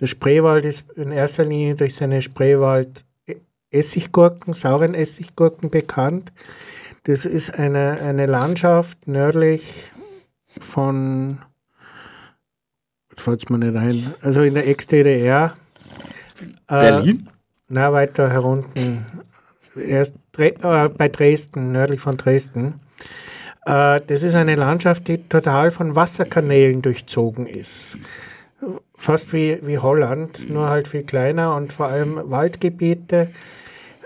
Der 0.00 0.06
Spreewald 0.06 0.64
ist 0.64 0.86
in 0.96 1.12
erster 1.12 1.44
Linie 1.44 1.74
durch 1.74 1.94
seine 1.94 2.22
Spreewald-Essiggurken, 2.22 4.54
sauren 4.54 4.94
Essiggurken 4.94 5.68
bekannt. 5.68 6.32
Das 7.02 7.26
ist 7.26 7.50
eine, 7.50 8.00
eine 8.00 8.24
Landschaft 8.24 9.06
nördlich 9.06 9.92
von 10.58 11.40
fällt 13.20 13.50
mir 13.50 13.58
nicht 13.58 13.76
ein. 13.76 14.14
Also 14.20 14.42
in 14.42 14.54
der 14.54 14.66
Ex-DDR. 14.68 15.54
Äh, 16.68 16.80
Berlin? 16.80 17.28
Na, 17.68 17.92
weiter 17.92 18.30
herunten. 18.30 19.06
Erst 19.76 20.14
äh, 20.38 20.52
bei 20.88 21.08
Dresden, 21.08 21.72
nördlich 21.72 22.00
von 22.00 22.16
Dresden. 22.16 22.80
Äh, 23.66 24.00
das 24.06 24.22
ist 24.22 24.34
eine 24.34 24.56
Landschaft, 24.56 25.08
die 25.08 25.18
total 25.28 25.70
von 25.70 25.94
Wasserkanälen 25.94 26.82
durchzogen 26.82 27.46
ist. 27.46 27.98
Fast 28.96 29.32
wie, 29.32 29.58
wie 29.62 29.78
Holland, 29.78 30.48
nur 30.48 30.68
halt 30.68 30.88
viel 30.88 31.02
kleiner 31.02 31.56
und 31.56 31.72
vor 31.72 31.88
allem 31.88 32.20
Waldgebiete. 32.24 33.30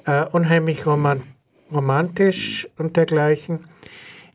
Äh, 0.07 0.25
unheimlich 0.33 0.87
roman 0.87 1.23
romantisch 1.71 2.67
und 2.79 2.97
dergleichen. 2.97 3.61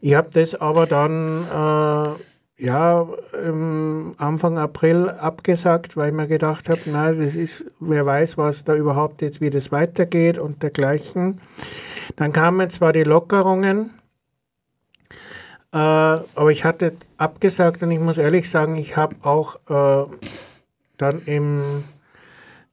Ich 0.01 0.13
habe 0.13 0.30
das 0.32 0.53
aber 0.53 0.86
dann 0.86 1.43
äh, 1.43 2.24
ja, 2.64 3.05
im 3.45 4.16
Anfang 4.18 4.57
April 4.57 5.09
abgesagt, 5.09 5.97
weil 5.97 6.11
ich 6.11 6.16
mir 6.16 6.28
gedacht 6.28 6.70
habe, 6.70 6.80
na, 6.86 7.11
das 7.11 7.36
ist, 7.36 7.66
wer 7.82 8.05
weiß, 8.05 8.38
was 8.38 8.64
da 8.64 8.74
überhaupt 8.74 9.22
jetzt, 9.22 9.41
wie 9.41 9.49
das 9.49 9.74
weitergeht 9.74 10.38
und 10.38 10.64
dergleichen. 10.64 11.41
Dann 12.16 12.32
kamen 12.32 12.70
zwar 12.70 12.93
die 12.93 13.03
Lockerungen, 13.03 13.93
äh, 15.74 15.78
aber 15.78 16.51
ich 16.51 16.64
hatte 16.64 16.93
abgesagt 17.18 17.84
und 17.84 17.91
ich 17.91 17.99
muss 17.99 18.18
ehrlich 18.18 18.49
sagen, 18.49 18.78
ich 18.78 18.95
habe 18.95 19.18
auch 19.24 19.57
äh, 19.68 20.09
dann 20.97 21.22
im 21.26 21.84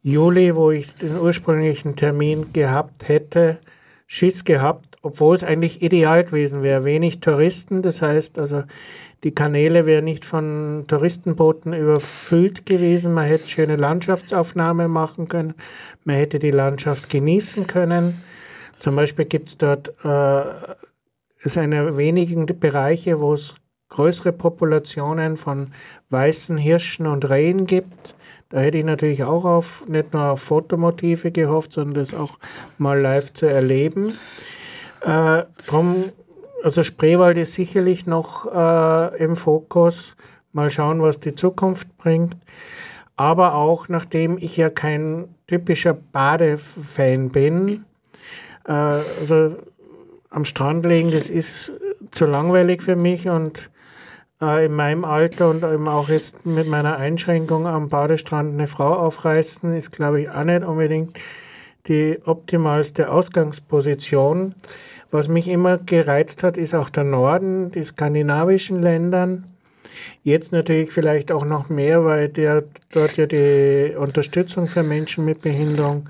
Juli, 0.05 0.55
wo 0.55 0.71
ich 0.71 0.95
den 0.95 1.19
ursprünglichen 1.19 1.97
Termin 1.97 2.53
gehabt 2.53 3.09
hätte, 3.09 3.59
Schiss 4.07 4.45
gehabt, 4.45 4.99
obwohl 5.03 5.35
es 5.35 5.43
eigentlich 5.43 5.83
ideal 5.83 6.23
gewesen 6.23 6.63
wäre. 6.63 6.85
Wenig 6.85 7.19
Touristen, 7.19 7.83
das 7.83 8.03
heißt 8.03 8.39
also, 8.39 8.63
die 9.25 9.35
Kanäle 9.35 9.85
wären 9.85 10.05
nicht 10.05 10.25
von 10.25 10.85
Touristenbooten 10.89 11.75
überfüllt 11.75 12.65
gewesen. 12.65 13.13
Man 13.13 13.27
hätte 13.27 13.49
schöne 13.49 13.77
Landschaftsaufnahmen 13.77 14.91
machen 14.91 15.29
können. 15.29 15.55
Man 16.05 16.17
hätte 16.17 16.39
die 16.39 16.51
Landschaft 16.51 17.11
genießen 17.11 17.67
können. 17.67 18.23
Zum 18.79 18.97
Beispiel 18.97 19.27
gibt 19.27 19.51
es 19.51 19.59
dort 19.59 19.93
äh, 20.05 20.43
ist 21.43 21.59
einer 21.59 21.97
wenigen 21.97 22.47
Bereiche, 22.47 23.21
wo 23.21 23.35
es 23.35 23.55
größere 23.89 24.33
Populationen 24.33 25.37
von 25.37 25.73
weißen 26.11 26.57
Hirschen 26.57 27.07
und 27.07 27.29
Rehen 27.29 27.65
gibt. 27.65 28.15
Da 28.51 28.61
hätte 28.61 28.79
ich 28.79 28.85
natürlich 28.85 29.25
auch 29.25 29.45
auf 29.45 29.87
nicht 29.89 30.13
nur 30.13 30.31
auf 30.31 30.43
Fotomotive 30.43 31.31
gehofft, 31.31 31.73
sondern 31.73 31.95
das 31.95 32.15
auch 32.15 32.39
mal 32.79 33.01
live 33.01 33.33
zu 33.33 33.47
erleben. 33.47 34.19
Äh, 35.03 35.45
drum, 35.67 36.07
also 36.63 36.83
Spreewald 36.83 37.39
ist 37.39 37.55
sicherlich 37.55 38.07
noch 38.07 38.47
äh, 38.53 39.23
im 39.23 39.37
Fokus. 39.37 40.15
Mal 40.53 40.71
schauen, 40.71 41.01
was 41.01 41.21
die 41.21 41.35
Zukunft 41.35 41.97
bringt. 41.99 42.37
Aber 43.17 43.55
auch, 43.55 43.89
nachdem 43.89 44.39
ich 44.39 44.57
ja 44.57 44.71
kein 44.71 45.29
typischer 45.47 45.95
Badefan 45.95 47.29
bin, 47.29 47.85
äh, 48.67 48.73
also 48.73 49.57
am 50.31 50.45
Strand 50.45 50.87
liegen, 50.87 51.11
das 51.11 51.29
ist 51.29 51.73
zu 52.11 52.27
langweilig 52.27 52.83
für 52.83 52.97
mich 52.97 53.29
und 53.29 53.71
äh, 54.41 54.67
in 54.67 54.73
meinem 54.73 55.05
Alter 55.05 55.51
und 55.51 55.63
eben 55.63 55.89
auch 55.89 56.09
jetzt 56.09 56.47
mit 56.47 56.67
meiner 56.69 56.97
Einschränkung 56.97 57.67
am 57.67 57.89
Badestrand 57.89 58.55
eine 58.55 58.67
Frau 58.67 58.95
aufreißen, 58.95 59.75
ist, 59.75 59.93
glaube 59.93 60.23
ich, 60.23 60.31
auch 60.31 60.45
nicht 60.45 60.65
unbedingt 60.65 61.19
die 61.87 62.19
optimalste 62.25 63.11
Ausgangsposition. 63.11 64.55
Was 65.11 65.29
mich 65.29 65.49
immer 65.49 65.79
gereizt 65.79 66.43
hat, 66.43 66.57
ist 66.57 66.75
auch 66.75 66.91
der 66.91 67.05
Norden, 67.05 67.71
die 67.73 67.85
skandinavischen 67.85 68.81
Ländern. 68.81 69.45
Jetzt 70.23 70.53
natürlich 70.53 70.93
vielleicht 70.93 71.33
auch 71.33 71.45
noch 71.45 71.69
mehr, 71.69 72.05
weil 72.05 72.29
der, 72.29 72.65
dort 72.93 73.17
ja 73.17 73.27
die 73.27 73.95
Unterstützung 73.97 74.67
für 74.67 74.83
Menschen 74.83 75.25
mit 75.25 75.43
Behinderung 75.43 76.09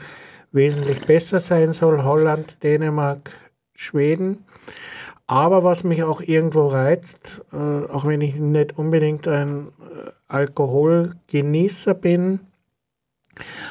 wesentlich 0.52 1.00
besser 1.06 1.40
sein 1.40 1.72
soll. 1.72 2.02
Holland, 2.02 2.62
Dänemark, 2.62 3.30
Schweden. 3.74 4.44
Aber 5.26 5.62
was 5.62 5.84
mich 5.84 6.02
auch 6.02 6.20
irgendwo 6.20 6.66
reizt, 6.66 7.42
äh, 7.52 7.56
auch 7.56 8.04
wenn 8.04 8.20
ich 8.20 8.34
nicht 8.34 8.76
unbedingt 8.76 9.28
ein 9.28 9.68
äh, 9.78 10.10
Alkoholgenießer 10.26 11.94
bin, 11.94 12.40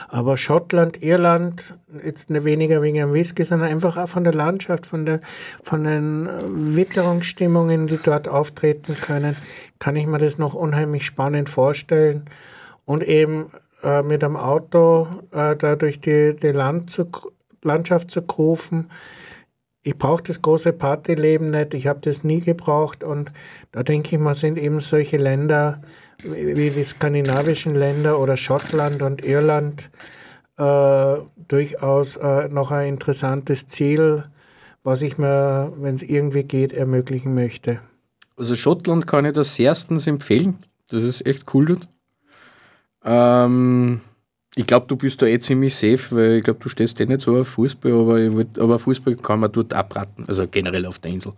aber 0.08 0.38
Schottland, 0.38 1.02
Irland, 1.02 1.76
jetzt 2.04 2.30
nicht 2.30 2.46
weniger 2.46 2.82
wegen 2.82 2.98
dem 2.98 3.14
Whisky, 3.14 3.44
sondern 3.44 3.70
einfach 3.70 3.98
auch 3.98 4.10
von 4.10 4.24
der 4.24 4.34
Landschaft, 4.34 4.86
von, 4.86 5.06
der, 5.06 5.22
von 5.64 5.84
den 5.84 6.28
äh, 6.28 6.32
Witterungsstimmungen, 6.76 7.88
die 7.88 7.98
dort 7.98 8.28
auftreten 8.28 8.96
können, 8.96 9.36
kann 9.80 9.96
ich 9.96 10.08
mir 10.08 10.20
das 10.20 10.38
noch 10.38 10.54
unheimlich 10.54 11.06
spannend 11.06 11.50
vorstellen. 11.50 12.26
Und 12.86 13.04
eben 13.04 13.52
äh, 13.84 14.02
mit 14.02 14.22
dem 14.22 14.36
Auto 14.36 15.08
äh, 15.32 15.56
da 15.56 15.76
durch 15.76 16.02
die, 16.02 16.36
die 16.36 16.52
Land 16.52 16.90
zu, 16.90 17.10
Landschaft 17.64 18.12
zu 18.12 18.22
rufen. 18.22 18.90
Ich 19.82 19.98
brauche 19.98 20.24
das 20.24 20.42
große 20.42 20.74
Partyleben 20.74 21.52
nicht, 21.52 21.74
ich 21.74 21.88
habe 21.88 22.02
das 22.02 22.24
nie 22.24 22.42
gebraucht 22.42 23.04
und 23.04 23.32
da 23.72 23.84
denke 23.84 24.16
ich 24.16 24.22
mal, 24.22 24.36
sind 24.36 24.58
eben 24.58 24.82
solche 24.82 25.18
Länder, 25.18 25.82
wie 26.24 26.70
die 26.70 26.84
skandinavischen 26.84 27.76
Länder 27.76 28.20
oder 28.20 28.38
Schottland 28.38 29.02
und 29.02 29.24
Irland 29.24 29.90
äh, 30.58 31.18
durchaus 31.48 32.18
äh, 32.18 32.50
noch 32.50 32.72
ein 32.72 32.90
interessantes 32.90 33.68
Ziel, 33.68 34.24
was 34.84 35.02
ich 35.02 35.18
mir, 35.18 35.72
wenn 35.78 35.96
es 35.96 36.04
irgendwie 36.04 36.44
geht, 36.44 36.74
ermöglichen 36.74 37.34
möchte. 37.34 37.80
Also 38.38 38.56
Schottland 38.56 39.08
kann 39.08 39.26
ich 39.26 39.34
das 39.34 39.58
erstens 39.60 40.08
empfehlen. 40.08 40.58
Das 40.90 41.04
ist 41.04 41.26
echt 41.26 41.54
cool 41.54 41.66
dort. 41.66 41.88
Ähm, 43.04 44.02
ich 44.56 44.66
glaube, 44.66 44.88
du 44.88 44.96
bist 44.96 45.22
da 45.22 45.26
eh 45.26 45.40
ziemlich 45.40 45.76
safe, 45.76 46.16
weil 46.16 46.32
ich 46.38 46.44
glaube, 46.44 46.60
du 46.62 46.70
stehst 46.70 47.00
eh 47.00 47.06
nicht 47.06 47.22
so 47.22 47.38
auf 47.38 47.48
Fußball, 47.50 47.92
aber, 47.92 48.34
wollt, 48.34 48.60
aber 48.60 48.80
Fußball 48.80 49.16
kann 49.16 49.40
man 49.40 49.52
dort 49.52 49.74
abraten, 49.74 50.26
also 50.28 50.48
generell 50.48 50.86
auf 50.86 51.00
der 51.00 51.12
Insel. 51.12 51.32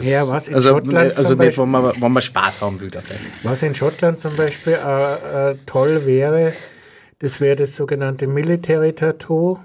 Ja, 0.00 0.26
was 0.28 0.48
in 0.48 0.54
also, 0.54 0.70
Schottland 0.70 1.16
also 1.16 1.34
zum 1.34 1.44
nicht, 1.44 1.58
wenn 1.58 1.70
man, 1.70 1.92
wenn 2.00 2.12
man 2.12 2.22
Spaß 2.22 2.60
haben 2.60 2.80
will 2.80 2.90
dabei. 2.90 3.16
Was 3.42 3.62
in 3.62 3.74
Schottland 3.74 4.18
zum 4.18 4.36
Beispiel 4.36 4.74
äh, 4.74 5.50
äh, 5.50 5.56
toll 5.66 6.04
wäre, 6.06 6.52
das 7.20 7.40
wäre 7.40 7.56
das 7.56 7.74
sogenannte 7.74 8.26
Military 8.26 8.92
Tattoo 8.92 9.58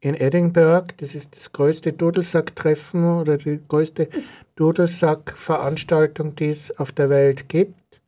in 0.00 0.14
Edinburgh. 0.14 0.92
Das 0.96 1.14
ist 1.14 1.36
das 1.36 1.52
größte 1.52 1.92
Dudelsack-Treffen 1.92 3.20
oder 3.20 3.36
die 3.36 3.60
größte 3.68 4.08
Dudelsack-Veranstaltung, 4.56 6.34
die 6.34 6.48
es 6.48 6.76
auf 6.78 6.92
der 6.92 7.10
Welt 7.10 7.48
gibt. 7.48 8.00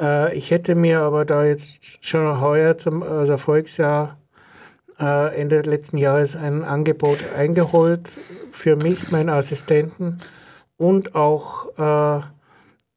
Äh, 0.00 0.36
ich 0.36 0.50
hätte 0.50 0.74
mir 0.74 1.00
aber 1.00 1.24
da 1.24 1.44
jetzt 1.44 2.04
schon 2.04 2.40
heuer 2.40 2.76
zum 2.76 3.02
also 3.02 3.36
Volksjahr 3.36 4.17
äh, 5.00 5.40
Ende 5.40 5.62
letzten 5.62 5.98
Jahres 5.98 6.36
ein 6.36 6.64
Angebot 6.64 7.18
eingeholt 7.36 8.08
für 8.50 8.76
mich, 8.76 9.10
meinen 9.10 9.28
Assistenten 9.28 10.20
und 10.76 11.14
auch 11.14 11.68
äh, 11.78 12.22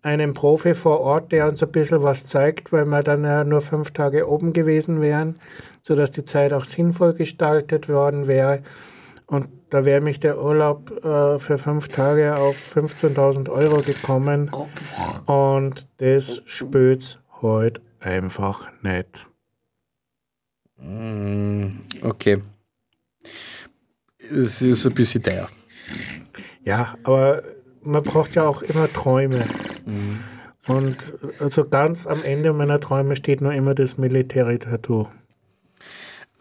einen 0.03 0.33
Profi 0.33 0.73
vor 0.73 0.99
Ort, 1.01 1.31
der 1.31 1.47
uns 1.47 1.61
ein 1.61 1.71
bisschen 1.71 2.01
was 2.01 2.25
zeigt, 2.25 2.71
weil 2.71 2.85
wir 2.85 3.03
dann 3.03 3.23
ja 3.23 3.43
nur 3.43 3.61
fünf 3.61 3.91
Tage 3.91 4.27
oben 4.27 4.53
gewesen 4.53 5.01
wären, 5.01 5.35
sodass 5.83 6.11
die 6.11 6.25
Zeit 6.25 6.53
auch 6.53 6.65
sinnvoll 6.65 7.13
gestaltet 7.13 7.87
worden 7.87 8.27
wäre. 8.27 8.63
Und 9.27 9.47
da 9.69 9.85
wäre 9.85 10.01
mich 10.01 10.19
der 10.19 10.41
Urlaub 10.41 11.05
äh, 11.05 11.39
für 11.39 11.57
fünf 11.57 11.87
Tage 11.87 12.35
auf 12.35 12.57
15.000 12.75 13.49
Euro 13.49 13.81
gekommen. 13.81 14.51
Und 15.25 15.87
das 15.99 16.41
spürt's 16.45 17.19
heute 17.41 17.81
einfach 18.01 18.67
nicht. 18.81 19.30
Mm, 20.81 21.67
Okay. 22.01 22.37
Es 24.19 24.61
ist 24.61 24.85
ein 24.85 24.93
bisschen 24.93 25.21
teuer. 25.23 25.49
Ja, 26.63 26.95
aber 27.03 27.43
man 27.83 28.03
braucht 28.03 28.35
ja 28.35 28.47
auch 28.47 28.61
immer 28.61 28.91
Träume. 28.91 29.45
Und 30.67 30.95
also 31.39 31.65
ganz 31.67 32.07
am 32.07 32.23
Ende 32.23 32.53
meiner 32.53 32.79
Träume 32.79 33.15
steht 33.15 33.41
nur 33.41 33.53
immer 33.53 33.75
das 33.75 33.97
Military-Tattoo. 33.97 35.07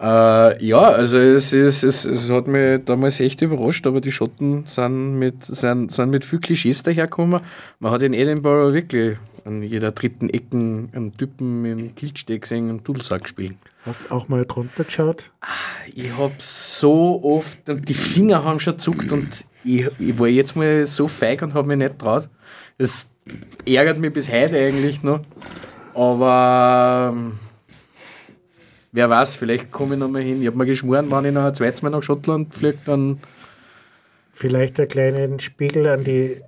Äh, 0.01 0.64
ja, 0.64 0.80
also 0.80 1.18
es, 1.18 1.53
ist, 1.53 1.82
es, 1.82 2.07
es 2.07 2.30
hat 2.30 2.47
mich 2.47 2.84
damals 2.86 3.20
echt 3.20 3.43
überrascht, 3.43 3.86
aber 3.86 4.01
die 4.01 4.12
Schotten 4.12 4.64
sind 4.66 5.18
mit, 5.18 5.45
sind, 5.45 5.91
sind 5.93 6.11
mit 6.11 6.24
viel 6.24 6.41
Klischees 6.41 6.82
dahergekommen. 6.82 7.41
Man 7.80 7.93
hat 7.93 8.01
in 8.01 8.14
Edinburgh 8.14 8.72
wirklich 8.72 9.18
an 9.45 9.62
jeder 9.62 9.93
dritten 9.93 10.30
Ecken 10.30 10.91
einen 10.93 11.16
Typen 11.16 11.64
in 11.64 11.95
Kiltsteg 11.95 12.43
gesehen 12.43 12.70
und 12.70 12.86
Dudelsack 12.86 13.28
spielen. 13.28 13.59
Hast 13.86 14.11
auch 14.11 14.28
mal 14.28 14.45
drunter 14.45 14.84
geschaut? 14.84 15.30
Ich 15.95 16.16
hab 16.16 16.41
so 16.41 17.22
oft, 17.22 17.59
die 17.66 17.95
Finger 17.95 18.45
haben 18.45 18.61
schon 18.61 18.78
zuckt 18.78 19.12
und 19.12 19.45
ich, 19.64 19.88
ich 19.99 20.18
war 20.18 20.28
jetzt 20.28 20.57
mal 20.57 20.86
so 20.86 21.09
feig 21.09 21.43
und 21.43 21.55
habe 21.55 21.68
mich 21.68 21.78
nicht 21.78 21.99
traut. 21.99 22.28
Das 22.78 23.11
ärgert 23.66 23.99
mich 23.99 24.12
bis 24.12 24.30
heute 24.30 24.57
eigentlich 24.57 25.03
noch. 25.03 25.20
Aber 25.95 27.12
ähm, 27.12 27.38
wer 28.93 29.11
weiß, 29.11 29.34
vielleicht 29.34 29.70
komme 29.70 29.95
ich 29.95 30.01
noch 30.01 30.09
mal 30.09 30.22
hin. 30.22 30.41
Ich 30.41 30.47
habe 30.47 30.57
mir 30.57 30.66
geschworen, 30.66 31.11
wenn 31.11 31.24
ich 31.24 31.32
noch 31.32 31.45
ein 31.45 31.55
zweites 31.55 31.82
Mal 31.82 31.91
nach 31.91 32.03
Schottland 32.03 32.55
fliege, 32.55 32.78
dann 32.84 33.20
Vielleicht 34.32 34.78
einen 34.78 34.88
kleinen 34.88 35.38
Spiegel 35.41 35.86
an 35.86 36.05
die 36.05 36.41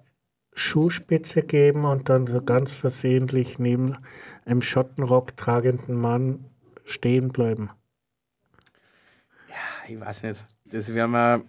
Schuhspitze 0.55 1.43
geben 1.43 1.85
und 1.85 2.09
dann 2.09 2.27
so 2.27 2.43
ganz 2.43 2.73
versehentlich 2.73 3.59
neben 3.59 3.97
einem 4.45 4.63
Schottenrock 4.63 5.37
tragenden 5.37 6.01
Mann 6.01 6.45
stehen 6.85 7.31
bleiben. 7.31 7.71
ich 9.89 10.01
weiß 10.01 10.23
nicht. 10.25 10.45
Das 10.65 10.93
wäre 10.93 11.09
mir. 11.09 11.43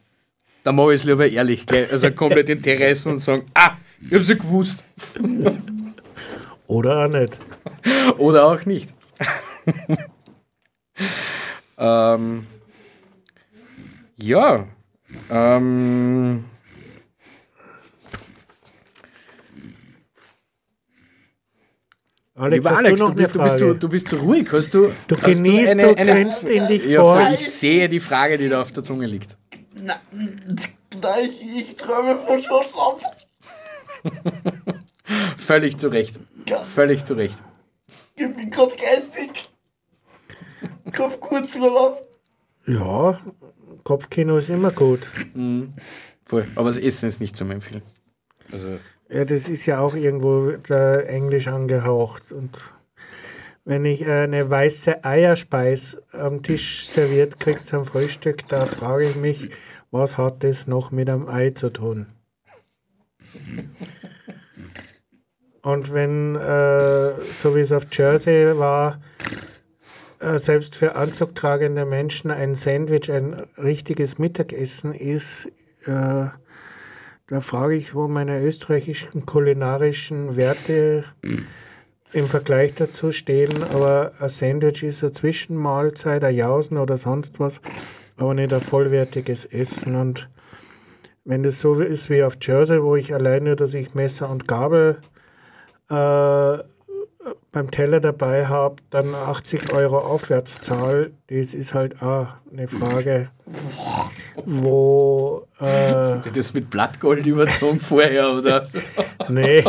Da 0.63 0.71
mache 0.71 0.93
ich 0.93 1.01
es 1.01 1.03
lieber 1.03 1.27
ehrlich, 1.27 1.65
also 1.91 2.11
komplett 2.11 2.47
Interessen 2.49 3.13
und 3.13 3.19
sagen, 3.19 3.45
ah, 3.53 3.75
ich 3.99 4.13
hab's 4.13 4.29
ja 4.29 4.35
gewusst. 4.35 4.85
Oder 6.67 7.05
auch 7.05 7.09
nicht. 7.09 7.37
Oder 8.17 8.45
auch 8.45 8.65
nicht. 8.65 8.93
ähm, 11.77 12.47
ja. 14.15 14.67
Ähm, 15.29 16.45
Alex, 22.35 22.65
lieber 22.65 22.77
Alex, 22.77 22.99
du 22.99 23.05
du, 23.05 23.11
eine 23.11 23.15
bist, 23.15 23.35
du, 23.35 23.39
bist, 23.43 23.83
du, 23.83 23.89
bist 23.89 24.07
so 24.09 24.17
ruhig. 24.17 24.51
Hast 24.51 24.73
du, 24.73 24.91
Du 25.07 25.15
hast 25.15 25.23
genießt, 25.25 25.73
du 25.73 25.95
grinst 25.95 26.49
in 26.49 26.67
dich 26.67 26.85
ja, 26.85 27.01
vor. 27.01 27.21
voll, 27.21 27.33
Ich 27.33 27.51
sehe 27.51 27.87
die 27.87 27.99
Frage, 27.99 28.37
die 28.37 28.49
da 28.49 28.61
auf 28.61 28.71
der 28.71 28.81
Zunge 28.81 29.05
liegt. 29.05 29.37
Na, 29.83 29.95
na 31.01 31.19
ich, 31.19 31.41
ich 31.55 31.75
träume 31.75 32.17
von 32.17 32.41
Schottland. 32.41 33.03
Völlig 35.37 35.77
zu 35.77 35.89
Recht. 35.89 36.19
Völlig 36.73 37.05
zu 37.05 37.13
Recht. 37.13 37.35
Ich 38.15 38.35
bin 38.35 38.49
gerade 38.49 38.73
geistig. 38.75 39.49
Kopf. 40.95 41.19
Ja, 42.65 43.19
Kopfkino 43.83 44.37
ist 44.37 44.49
immer 44.49 44.71
gut. 44.71 45.01
Voll. 46.23 46.47
Aber 46.55 46.67
das 46.69 46.77
Essen 46.77 47.09
ist 47.09 47.19
nicht 47.19 47.35
zum 47.35 47.51
Empfehlen. 47.51 47.81
Also, 48.51 48.79
Ja, 49.09 49.25
das 49.25 49.49
ist 49.49 49.65
ja 49.65 49.79
auch 49.79 49.95
irgendwo 49.95 50.51
da 50.51 50.95
Englisch 51.01 51.47
angehaucht. 51.47 52.31
Und 52.31 52.73
wenn 53.65 53.85
ich 53.85 54.07
eine 54.07 54.49
weiße 54.49 55.03
Eierspeis 55.05 55.97
am 56.11 56.41
Tisch 56.43 56.87
serviert 56.87 57.39
kriege 57.39 57.61
zum 57.61 57.85
Frühstück, 57.85 58.47
da 58.47 58.65
frage 58.65 59.05
ich 59.09 59.15
mich, 59.15 59.49
was 59.91 60.17
hat 60.17 60.43
das 60.43 60.67
noch 60.67 60.91
mit 60.91 61.09
einem 61.09 61.27
Ei 61.27 61.51
zu 61.51 61.69
tun? 61.69 62.07
Und 65.61 65.93
wenn, 65.93 66.35
äh, 66.35 67.13
so 67.31 67.55
wie 67.55 67.61
es 67.61 67.71
auf 67.71 67.85
Jersey 67.91 68.57
war, 68.57 68.99
äh, 70.19 70.37
selbst 70.37 70.75
für 70.75 70.95
anzugtragende 70.95 71.85
Menschen 71.85 72.31
ein 72.31 72.55
Sandwich 72.55 73.11
ein 73.11 73.33
richtiges 73.57 74.17
Mittagessen 74.17 74.93
ist, 74.93 75.49
äh, 75.85 76.27
da 77.27 77.39
frage 77.39 77.75
ich, 77.75 77.95
wo 77.95 78.07
meine 78.07 78.41
österreichischen 78.41 79.25
kulinarischen 79.25 80.35
Werte 80.35 81.05
im 82.11 82.27
Vergleich 82.27 82.75
dazu 82.75 83.11
stehen. 83.11 83.63
Aber 83.63 84.11
ein 84.19 84.29
Sandwich 84.29 84.83
ist 84.83 85.03
eine 85.03 85.11
Zwischenmahlzeit, 85.11 86.23
ein 86.23 86.35
Jausen 86.35 86.77
oder 86.77 86.97
sonst 86.97 87.39
was, 87.39 87.61
aber 88.17 88.33
nicht 88.33 88.53
ein 88.53 88.59
vollwertiges 88.59 89.45
Essen. 89.45 89.95
Und 89.95 90.29
wenn 91.25 91.43
das 91.43 91.59
so 91.59 91.73
ist 91.75 92.09
wie 92.09 92.23
auf 92.23 92.37
Jersey, 92.41 92.83
wo 92.83 92.95
ich 92.95 93.13
alleine, 93.13 93.55
dass 93.55 93.73
ich 93.73 93.95
Messer 93.95 94.29
und 94.29 94.47
Gabel 94.47 94.97
äh, 95.89 96.57
beim 97.53 97.71
Teller 97.71 98.01
dabei 98.01 98.47
habe, 98.47 98.75
dann 98.89 99.15
80 99.15 99.71
Euro 99.71 99.99
aufwärts 99.99 100.59
zahle, 100.59 101.11
das 101.27 101.53
ist 101.53 101.73
halt 101.73 102.01
auch 102.01 102.27
eine 102.51 102.67
Frage, 102.67 103.29
wo, 104.45 105.47
äh, 105.63 106.13
Hat 106.15 106.25
die 106.25 106.31
das 106.31 106.53
mit 106.53 106.69
Blattgold 106.69 107.25
überzogen 107.25 107.79
vorher, 107.79 108.31
oder? 108.33 108.67
nee, 109.29 109.63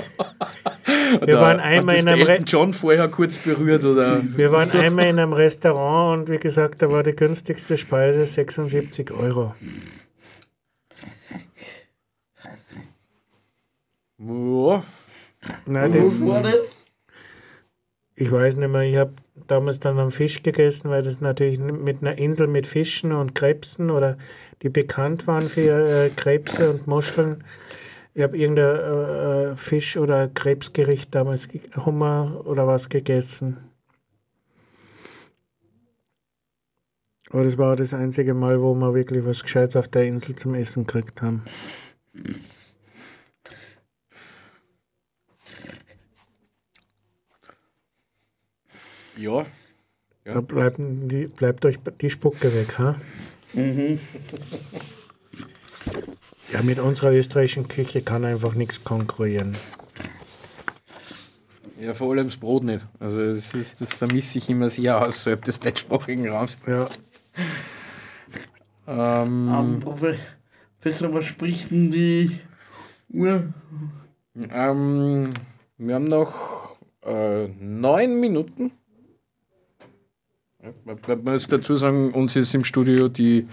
wir 1.24 1.40
waren 1.40 1.60
einmal 1.60 1.96
in 1.96 2.08
einem 2.08 2.26
Re 2.26 2.38
John 2.46 2.72
vorher 2.72 3.08
kurz 3.08 3.38
berührt, 3.38 3.84
oder? 3.84 4.20
wir 4.22 4.52
waren 4.52 4.70
einmal 4.72 5.06
in 5.06 5.18
einem 5.18 5.32
Restaurant 5.32 6.20
und 6.20 6.28
wie 6.30 6.38
gesagt, 6.38 6.82
da 6.82 6.90
war 6.90 7.02
die 7.02 7.14
günstigste 7.14 7.76
Speise 7.76 8.26
76 8.26 9.10
Euro. 9.12 9.54
Ja. 14.18 14.82
Nein, 15.66 15.92
das, 15.92 16.22
Wo 16.22 16.28
war 16.30 16.42
das? 16.42 16.70
ich 18.16 18.30
weiß 18.30 18.56
nicht 18.56 18.68
mehr, 18.68 18.82
ich 18.82 18.96
habe 18.96 19.12
damals 19.34 19.80
dann 19.80 19.98
am 19.98 20.10
Fisch 20.10 20.42
gegessen, 20.42 20.90
weil 20.90 21.02
das 21.02 21.20
natürlich 21.20 21.58
mit 21.58 22.02
einer 22.02 22.18
Insel 22.18 22.46
mit 22.46 22.66
Fischen 22.66 23.12
und 23.12 23.34
Krebsen 23.34 23.90
oder 23.90 24.16
die 24.62 24.68
bekannt 24.68 25.26
waren 25.26 25.48
für 25.48 26.06
äh, 26.06 26.10
Krebse 26.10 26.70
und 26.70 26.86
Muscheln. 26.86 27.44
Ich 28.14 28.22
habe 28.22 28.36
irgendein 28.36 28.76
äh, 28.76 29.52
äh, 29.52 29.56
Fisch- 29.56 29.96
oder 29.96 30.28
Krebsgericht 30.28 31.14
damals, 31.14 31.48
Hummer 31.84 32.42
oder 32.44 32.66
was 32.66 32.88
gegessen. 32.88 33.56
Aber 37.30 37.42
das 37.42 37.58
war 37.58 37.74
das 37.74 37.92
einzige 37.92 38.32
Mal, 38.32 38.60
wo 38.60 38.74
wir 38.74 38.94
wirklich 38.94 39.24
was 39.24 39.42
Gescheites 39.42 39.74
auf 39.74 39.88
der 39.88 40.04
Insel 40.04 40.36
zum 40.36 40.54
Essen 40.54 40.86
gekriegt 40.86 41.20
haben. 41.20 41.42
Ja. 49.16 49.44
Da 50.24 50.40
bleibt, 50.40 50.78
die, 50.80 51.26
bleibt 51.26 51.64
euch 51.66 51.78
die 52.00 52.10
Spucke 52.10 52.52
weg, 52.54 52.78
ha? 52.78 52.96
Ja, 56.52 56.62
mit 56.62 56.78
unserer 56.78 57.12
österreichischen 57.12 57.68
Küche 57.68 58.02
kann 58.02 58.24
einfach 58.24 58.54
nichts 58.54 58.82
konkurrieren. 58.84 59.56
Ja, 61.80 61.92
vor 61.94 62.12
allem 62.12 62.26
das 62.26 62.36
Brot 62.36 62.64
nicht. 62.64 62.86
Also 63.00 63.34
das, 63.34 63.52
ist, 63.54 63.80
das 63.80 63.92
vermisse 63.92 64.38
ich 64.38 64.48
immer 64.48 64.70
sehr 64.70 65.00
außerhalb 65.04 65.44
des 65.44 65.60
deutschsprachigen 65.60 66.28
Raums. 66.28 66.58
Ja, 66.66 66.88
Ähm, 68.86 69.48
Ähm, 69.52 69.82
Profe- 69.82 70.16
Professor, 70.80 71.12
was 71.12 71.24
spricht 71.26 71.70
denn 71.70 71.90
die 71.90 72.38
Uhr? 73.10 73.52
ähm, 74.50 75.30
wir 75.78 75.94
haben 75.94 76.04
noch 76.04 76.76
äh, 77.02 77.48
neun 77.60 78.20
Minuten. 78.20 78.72
Man- 80.84 81.24
muss 81.24 81.46
dazu 81.48 81.76
sagen, 81.76 82.12
uns 82.12 82.36
ist 82.36 82.54
im 82.54 82.64
Studio 82.64 83.08
die, 83.08 83.46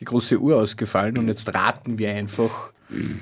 die 0.00 0.04
große 0.04 0.38
Uhr 0.38 0.56
ausgefallen 0.60 1.16
und 1.18 1.28
jetzt 1.28 1.52
raten 1.54 1.98
wir 1.98 2.10
einfach, 2.14 2.72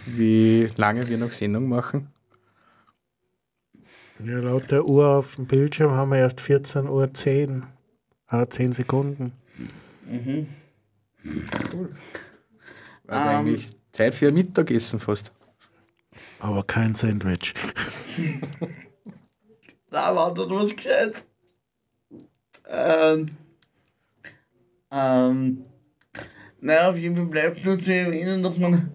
wie 0.06 0.68
lange 0.76 1.06
wir 1.08 1.18
noch 1.18 1.32
Sendung 1.32 1.68
machen. 1.68 2.08
ja, 4.24 4.38
laut 4.38 4.70
der 4.70 4.84
Uhr 4.86 5.08
auf 5.08 5.36
dem 5.36 5.46
Bildschirm 5.46 5.92
haben 5.92 6.10
wir 6.10 6.18
erst 6.18 6.40
14.10 6.40 6.88
Uhr. 6.88 7.12
10. 7.14 7.66
Ah, 8.28 8.46
10 8.48 8.72
Sekunden. 8.72 9.32
Also 13.06 13.28
eigentlich 13.28 13.70
Zeit 13.92 14.14
für 14.14 14.28
ein 14.28 14.34
Mittagessen 14.34 14.98
fast. 14.98 15.32
Aber 16.40 16.64
kein 16.64 16.94
Sandwich. 16.94 17.54
Da 19.90 20.14
war 20.14 20.34
doch 20.34 20.50
was 20.50 20.74
Gescheites. 20.74 21.24
Ähm, 22.68 23.28
ähm, 24.90 25.64
naja, 26.60 26.90
auf 26.90 26.98
jeden 26.98 27.16
Fall 27.16 27.26
bleibt 27.26 27.64
nur 27.64 27.78
zu 27.78 27.92
erwähnen, 27.92 28.42
dass 28.42 28.58
man 28.58 28.90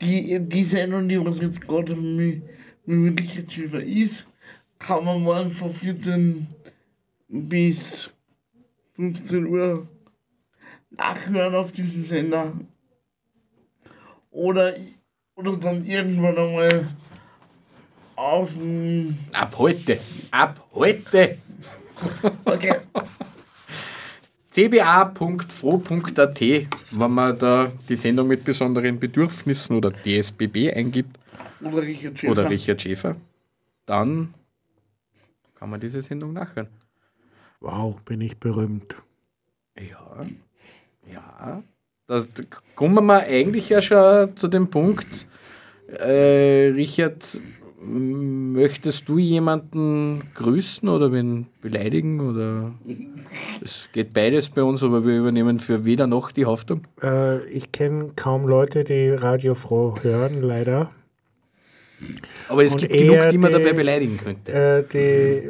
die, 0.00 0.40
die 0.40 0.64
Sendung, 0.64 1.08
die 1.08 1.24
was 1.24 1.40
jetzt 1.40 1.60
gerade 1.60 1.94
mit, 1.94 2.42
Schäfer 3.52 3.82
ist, 3.82 4.26
kann 4.78 5.04
man 5.04 5.22
morgen 5.22 5.50
von 5.50 5.72
14 5.72 6.46
bis 7.28 8.10
15 8.94 9.46
Uhr 9.46 9.86
nachhören 10.90 11.54
auf 11.54 11.72
diesem 11.72 12.02
Sender. 12.02 12.52
Oder, 14.30 14.74
oder 15.34 15.56
dann 15.56 15.84
irgendwann 15.84 16.36
einmal 16.36 16.86
auf 18.16 18.50
Ab 19.32 19.58
heute! 19.58 19.98
Ab 20.30 20.66
heute! 20.74 21.38
Okay. 22.44 22.74
cba.fro.at, 24.50 26.40
wenn 26.90 27.10
man 27.10 27.38
da 27.38 27.70
die 27.88 27.96
Sendung 27.96 28.28
mit 28.28 28.44
besonderen 28.44 28.98
Bedürfnissen 28.98 29.76
oder 29.76 29.90
DSBB 29.92 30.74
eingibt 30.74 31.18
Oder 31.60 31.82
Richard 31.82 32.18
Schäfer. 32.18 32.32
oder 32.32 32.50
Richard 32.50 32.82
Schäfer, 32.82 33.16
dann 33.86 34.34
kann 35.54 35.70
man 35.70 35.80
diese 35.80 36.00
Sendung 36.02 36.32
nachhören. 36.32 36.68
Wow, 37.60 38.00
bin 38.02 38.20
ich 38.20 38.38
berühmt. 38.38 38.96
Ja, 39.78 40.26
ja. 41.12 41.62
Da 42.06 42.24
kommen 42.74 43.04
wir 43.06 43.20
eigentlich 43.24 43.68
ja 43.68 43.82
schon 43.82 44.36
zu 44.36 44.48
dem 44.48 44.70
Punkt, 44.70 45.26
äh, 45.88 46.70
Richard, 46.74 47.40
möchtest 47.80 49.08
du 49.08 49.18
jemanden 49.18 50.22
grüßen 50.34 50.88
oder 50.88 51.12
wen 51.12 51.46
beleidigen? 51.62 52.20
Oder 52.20 52.72
es 53.62 53.88
geht 53.92 54.12
beides 54.12 54.48
bei 54.48 54.62
uns, 54.62 54.82
aber 54.82 55.04
wir 55.06 55.18
übernehmen 55.18 55.58
für 55.58 55.84
weder 55.84 56.06
noch 56.06 56.32
die 56.32 56.46
Haftung. 56.46 56.82
Äh, 57.02 57.44
ich 57.48 57.72
kenne 57.72 58.10
kaum 58.16 58.46
Leute, 58.46 58.84
die 58.84 59.10
Radio 59.10 59.54
Froh 59.54 59.94
hören, 60.02 60.42
leider. 60.42 60.90
Aber 62.48 62.64
es 62.64 62.74
Und 62.74 62.82
gibt 62.82 62.92
genug, 62.92 63.28
die 63.30 63.38
man 63.38 63.52
die- 63.52 63.58
dabei 63.58 63.72
beleidigen 63.72 64.16
könnte. 64.18 64.52
Äh, 64.52 64.84
die 64.92 65.48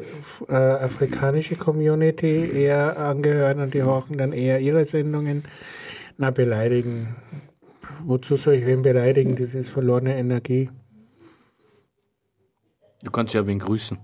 äh, 0.50 0.54
afrikanische 0.54 1.56
Community 1.56 2.50
eher 2.54 2.98
angehören 2.98 3.60
und 3.60 3.74
die 3.74 3.82
horchen 3.82 4.16
dann 4.16 4.32
eher 4.32 4.58
ihre 4.60 4.84
Sendungen. 4.86 5.44
Na, 6.16 6.30
beleidigen. 6.30 7.08
Wozu 8.04 8.36
soll 8.36 8.54
ich 8.54 8.66
wen 8.66 8.82
beleidigen? 8.82 9.36
Das 9.36 9.54
ist 9.54 9.68
verlorene 9.68 10.16
Energie. 10.16 10.70
Du 13.02 13.10
kannst 13.10 13.34
ja 13.34 13.46
wen 13.46 13.58
grüßen. 13.58 13.98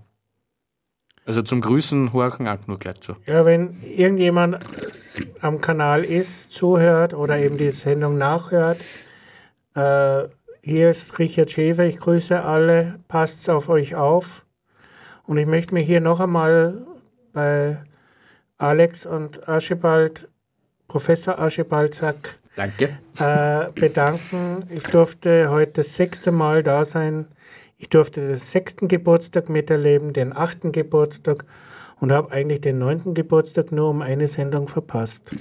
Also 1.25 1.41
zum 1.41 1.61
Grüßen 1.61 2.13
horchen 2.13 2.47
auch 2.47 2.67
nur 2.67 2.77
gleich 2.77 3.01
zu. 3.01 3.15
Ja, 3.25 3.45
wenn 3.45 3.81
irgendjemand 3.83 4.59
am 5.41 5.59
Kanal 5.59 6.03
ist, 6.03 6.51
zuhört 6.51 7.13
oder 7.13 7.37
eben 7.39 7.57
die 7.57 7.71
Sendung 7.71 8.17
nachhört, 8.17 8.79
äh, 9.75 10.23
hier 10.61 10.89
ist 10.91 11.17
Richard 11.19 11.51
Schäfer, 11.51 11.83
ich 11.83 11.97
grüße 11.97 12.41
alle, 12.41 12.99
passt 13.07 13.49
auf 13.49 13.69
euch 13.69 13.95
auf. 13.95 14.45
Und 15.27 15.37
ich 15.37 15.47
möchte 15.47 15.73
mich 15.73 15.85
hier 15.87 16.01
noch 16.01 16.19
einmal 16.19 16.85
bei 17.33 17.77
Alex 18.57 19.05
und 19.05 19.47
Archibald, 19.47 20.27
Professor 20.87 21.37
Archibald 21.39 21.95
Sack, 21.95 22.37
Danke. 22.55 22.97
äh, 23.19 23.71
bedanken. 23.79 24.63
Ich 24.69 24.83
durfte 24.83 25.49
heute 25.49 25.73
das 25.73 25.95
sechste 25.95 26.31
Mal 26.31 26.63
da 26.63 26.85
sein. 26.85 27.27
Ich 27.77 27.89
durfte 27.89 28.25
den 28.25 28.35
sechsten 28.35 28.87
Geburtstag 28.87 29.49
miterleben, 29.49 30.13
den 30.13 30.35
achten 30.35 30.71
Geburtstag 30.71 31.45
und 31.99 32.11
habe 32.11 32.31
eigentlich 32.31 32.61
den 32.61 32.77
neunten 32.77 33.13
Geburtstag 33.13 33.71
nur 33.71 33.89
um 33.89 34.01
eine 34.01 34.27
Sendung 34.27 34.67
verpasst. 34.67 35.35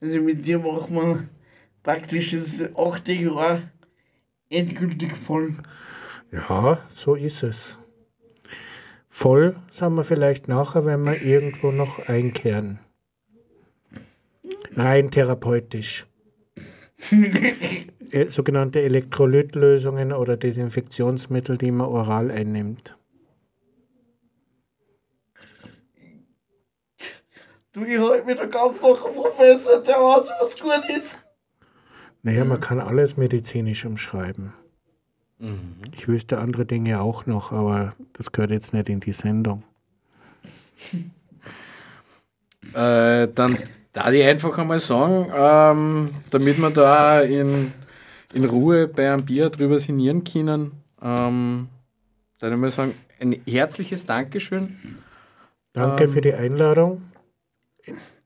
Also 0.00 0.20
mit 0.20 0.46
dir 0.46 0.58
macht 0.58 0.90
man 0.90 1.28
praktisch 1.82 2.32
das 2.32 2.62
achte 2.76 3.12
Jahr 3.12 3.62
endgültig 4.50 5.12
voll. 5.12 5.54
Ja, 6.30 6.80
so 6.86 7.14
ist 7.14 7.42
es. 7.42 7.78
Voll 9.08 9.56
sind 9.70 9.94
wir 9.94 10.04
vielleicht 10.04 10.48
nachher, 10.48 10.84
wenn 10.84 11.04
wir 11.04 11.22
irgendwo 11.22 11.70
noch 11.70 12.08
einkehren. 12.08 12.78
Rein 14.76 15.10
therapeutisch. 15.10 16.06
Äh, 18.10 18.28
Sogenannte 18.28 18.80
Elektrolytlösungen 18.82 20.12
oder 20.12 20.36
Desinfektionsmittel, 20.36 21.58
die 21.58 21.70
man 21.70 21.88
oral 21.88 22.30
einnimmt. 22.30 22.96
Du, 27.72 27.84
ich 27.84 27.98
halt 27.98 28.26
mir 28.26 28.34
da 28.34 28.46
ganz 28.46 28.80
noch 28.80 29.04
einen 29.04 29.14
Professor, 29.14 29.82
der 29.82 29.96
weiß, 29.96 30.28
was 30.40 30.58
gut 30.58 30.96
ist. 30.96 31.22
Naja, 32.22 32.44
man 32.44 32.60
kann 32.60 32.80
alles 32.80 33.16
medizinisch 33.16 33.84
umschreiben. 33.84 34.52
Ich 35.94 36.08
wüsste 36.08 36.38
andere 36.38 36.66
Dinge 36.66 37.00
auch 37.00 37.26
noch, 37.26 37.52
aber 37.52 37.92
das 38.12 38.32
gehört 38.32 38.50
jetzt 38.50 38.74
nicht 38.74 38.88
in 38.88 38.98
die 38.98 39.12
Sendung. 39.12 39.62
Äh, 42.74 43.28
dann 43.28 43.56
da 44.04 44.16
ich 44.18 44.24
einfach 44.24 44.56
einmal 44.58 44.80
sagen, 44.80 45.30
ähm, 45.34 46.10
damit 46.30 46.58
wir 46.58 46.70
da 46.70 47.20
in, 47.20 47.72
in 48.32 48.44
Ruhe 48.44 48.88
bei 48.88 49.12
einem 49.12 49.24
Bier 49.24 49.50
drüber 49.50 49.78
sinnieren 49.78 50.24
können, 50.24 50.72
Ähm, 51.00 51.68
dann 52.40 52.58
muss 52.60 52.70
ich 52.70 52.74
sagen, 52.74 52.94
ein 53.20 53.40
herzliches 53.46 54.04
Dankeschön. 54.04 54.76
Danke 55.72 56.04
Ähm. 56.04 56.08
für 56.08 56.20
die 56.20 56.34
Einladung. 56.34 57.02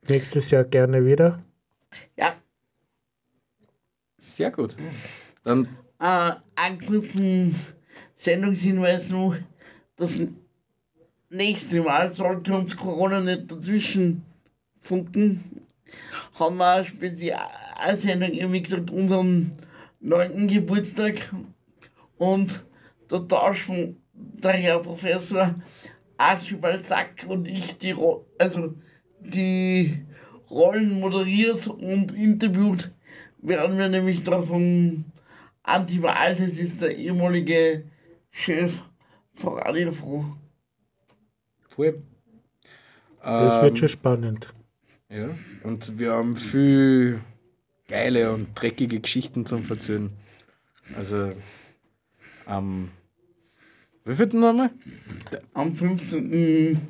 Nächstes 0.08 0.50
Jahr 0.50 0.64
gerne 0.64 1.04
wieder. 1.04 1.40
Ja, 2.16 2.34
Sehr 4.34 4.50
gut. 4.50 4.74
Dann 5.44 5.68
äh, 6.00 6.32
kurzen 6.86 7.54
Sendungshinweis 8.14 9.10
noch. 9.10 9.36
Das 9.96 10.18
nächste 11.28 11.82
Mal 11.82 12.10
sollte 12.10 12.54
uns 12.54 12.76
Corona 12.76 13.20
nicht 13.20 13.50
dazwischen 13.52 14.24
funken. 14.82 15.66
Haben 16.38 16.56
wir 16.56 16.72
eine 16.72 16.84
Spezialsendung, 16.84 18.52
wie 18.52 18.62
gesagt, 18.62 18.90
unseren 18.90 19.52
9. 20.00 20.48
Geburtstag. 20.48 21.32
Und 22.18 22.64
da 23.08 23.18
tauschen 23.18 24.02
der 24.14 24.52
Herr 24.52 24.78
Professor 24.80 25.54
Archibald 26.16 26.84
Sack 26.86 27.26
und 27.28 27.48
ich 27.48 27.76
die, 27.78 27.90
Ro 27.92 28.26
also 28.38 28.74
die 29.20 30.04
Rollen 30.50 31.00
moderiert 31.00 31.66
und 31.66 32.12
interviewt 32.12 32.90
werden 33.38 33.76
wir 33.76 33.88
nämlich 33.88 34.22
da 34.22 34.40
von 34.40 35.04
Anti 35.62 36.02
Wahl, 36.02 36.36
das 36.36 36.58
ist 36.58 36.80
der 36.80 36.96
ehemalige 36.96 37.84
Chef 38.30 38.80
von 39.34 39.58
Radio 39.58 39.92
Froh. 39.92 40.24
voll. 41.68 42.02
Das 43.22 43.56
Ähm, 43.56 43.62
wird 43.62 43.78
schon 43.78 43.88
spannend. 43.88 44.52
Ja, 45.12 45.28
und 45.62 45.98
wir 45.98 46.12
haben 46.12 46.36
viel 46.36 47.20
geile 47.86 48.32
und 48.32 48.48
dreckige 48.54 48.98
Geschichten 48.98 49.44
zum 49.44 49.62
Verzögern. 49.62 50.10
Also, 50.96 51.32
am. 52.46 52.90
wie 54.06 54.14
viel 54.14 54.26
nochmal? 54.28 54.70
Am 55.52 55.74
15. 55.74 56.80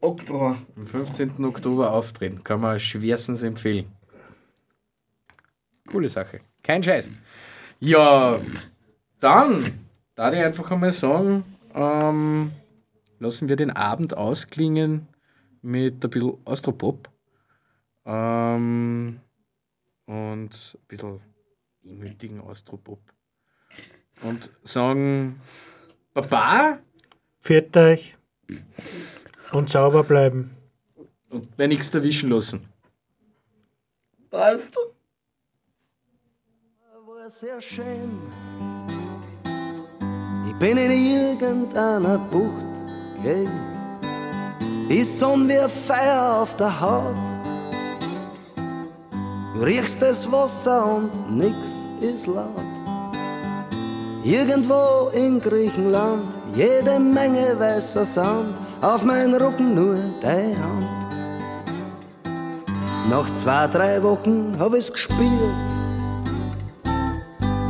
Oktober. 0.00 0.58
Am 0.76 0.86
15. 0.86 1.44
Oktober 1.44 1.92
auftreten. 1.92 2.44
Kann 2.44 2.60
man 2.60 2.78
schwerstens 2.78 3.42
empfehlen. 3.42 3.86
Coole 5.88 6.08
Sache. 6.08 6.38
Kein 6.62 6.84
Scheiß. 6.84 7.10
Ja, 7.80 8.38
dann 9.18 9.72
da 10.14 10.32
ich 10.32 10.38
einfach 10.38 10.70
einmal 10.70 10.92
sagen, 10.92 11.44
ähm, 11.74 12.52
lassen 13.18 13.48
wir 13.48 13.56
den 13.56 13.72
Abend 13.72 14.16
ausklingen 14.16 15.08
mit 15.66 16.04
ein 16.04 16.10
bisschen 16.10 16.38
Austropop. 16.44 17.10
Ähm, 18.04 19.20
und 20.06 20.50
ein 20.74 20.86
bisschen 20.86 21.20
demütigen 21.82 22.40
Austropop. 22.40 23.00
Und 24.22 24.50
sagen 24.62 25.40
Baba 26.14 26.78
Pfiat 27.40 27.76
euch 27.76 28.16
und 29.52 29.68
sauber 29.68 30.04
bleiben. 30.04 30.56
und 31.28 31.56
bei 31.56 31.66
nichts 31.66 31.94
erwischen 31.94 32.30
lassen. 32.30 32.66
Passt. 34.30 34.76
war 37.06 37.30
sehr 37.30 37.60
schön. 37.60 38.20
Ich 40.48 40.58
bin 40.58 40.76
in 40.76 40.90
irgendeiner 40.90 42.18
Bucht 42.18 43.22
gelegen. 43.22 43.75
Die 44.88 45.02
Sonne 45.02 45.48
wie 45.48 45.92
Feuer 45.92 46.42
auf 46.42 46.56
der 46.56 46.80
Haut. 46.80 47.16
Du 49.54 49.62
riechst 49.62 50.00
das 50.00 50.30
Wasser 50.30 50.86
und 50.86 51.36
nix 51.36 51.88
ist 52.00 52.28
laut. 52.28 52.46
Irgendwo 54.22 55.08
in 55.12 55.40
Griechenland, 55.40 56.22
jede 56.54 57.00
Menge 57.00 57.58
weißer 57.58 58.04
Sand, 58.04 58.54
auf 58.80 59.02
mein 59.02 59.34
Rücken 59.34 59.74
nur 59.74 59.98
deine 60.20 60.56
Hand. 60.56 61.08
Nach 63.10 63.32
zwei, 63.34 63.66
drei 63.66 64.00
Wochen 64.04 64.54
hab 64.56 64.72
ich's 64.72 64.92
gespürt. 64.92 65.56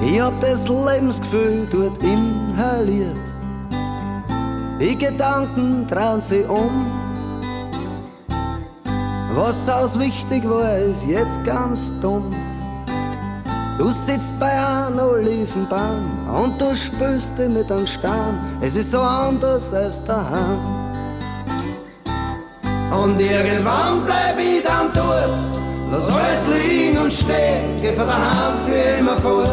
Ich 0.04 0.20
hab 0.20 0.38
das 0.42 0.68
Lebensgefühl 0.68 1.66
dort 1.70 1.96
inhaliert. 2.02 3.16
Die 4.78 4.96
Gedanken 4.96 5.86
drehen 5.86 6.20
sich 6.20 6.46
um. 6.46 7.05
Was 9.36 9.68
aus 9.68 9.98
wichtig 9.98 10.48
war, 10.48 10.78
ist 10.78 11.04
jetzt 11.04 11.44
ganz 11.44 11.92
dumm. 12.00 12.34
Du 13.76 13.90
sitzt 13.90 14.32
bei 14.40 14.50
einem 14.50 14.98
Olivenbaum 14.98 16.26
und 16.34 16.58
du 16.58 16.74
spürst 16.74 17.36
dich 17.38 17.50
mit 17.50 17.70
einem 17.70 17.86
Stein. 17.86 18.38
Es 18.62 18.76
ist 18.76 18.92
so 18.92 19.00
anders 19.00 19.74
als 19.74 20.02
daheim. 20.02 20.58
Und 22.90 23.20
irgendwann 23.20 24.06
bleib 24.06 24.38
ich 24.38 24.62
dann 24.64 24.90
dort. 24.94 25.28
Lass 25.92 26.08
alles 26.08 26.46
liegen 26.48 26.96
und 26.96 27.12
stehen, 27.12 27.76
geh 27.82 27.92
von 27.92 28.06
daheim 28.06 28.54
für 28.64 28.98
immer 28.98 29.18
fort. 29.18 29.50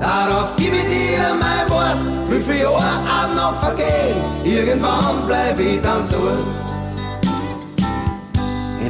Darauf 0.00 0.50
gib 0.56 0.72
ich 0.72 0.84
dir 0.84 1.34
mein 1.40 1.68
Wort, 1.70 2.30
wie 2.30 2.38
viele 2.38 2.62
Jahre 2.62 2.78
auch 2.78 3.34
noch 3.34 3.60
vergehen. 3.60 4.16
Irgendwann 4.44 5.26
bleib 5.26 5.58
ich 5.58 5.82
dann 5.82 6.04
dort. 6.08 6.59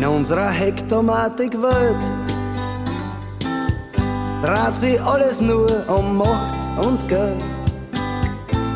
In 0.00 0.06
unserer 0.06 0.48
Hektomatik-Welt 0.48 2.02
dreht 4.42 4.78
sich 4.78 5.02
alles 5.02 5.42
nur 5.42 5.68
um 5.90 6.16
Macht 6.16 6.86
und 6.86 7.06
Geld. 7.06 7.44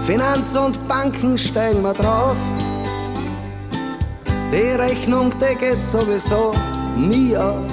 Finanz 0.04 0.54
und 0.54 0.76
Banken 0.86 1.38
steigen 1.38 1.80
wir 1.80 1.94
drauf. 1.94 2.36
Die 4.52 4.76
Rechnung, 4.78 5.32
die 5.40 5.56
geht 5.56 5.82
sowieso 5.82 6.52
nie 6.94 7.34
auf. 7.34 7.72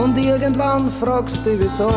Und 0.00 0.16
irgendwann 0.16 0.92
fragst 0.92 1.44
du 1.44 1.58
wieso, 1.58 1.90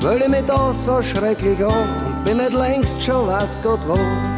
quäl 0.00 0.22
ich 0.22 0.28
mich 0.28 0.46
da 0.46 0.72
so 0.72 1.02
schrecklich 1.02 1.62
an 1.62 1.86
und 2.06 2.24
bin 2.24 2.38
nicht 2.38 2.54
längst 2.54 3.02
schon 3.02 3.26
weiß 3.26 3.60
Gott 3.62 3.80
wo. 3.86 4.29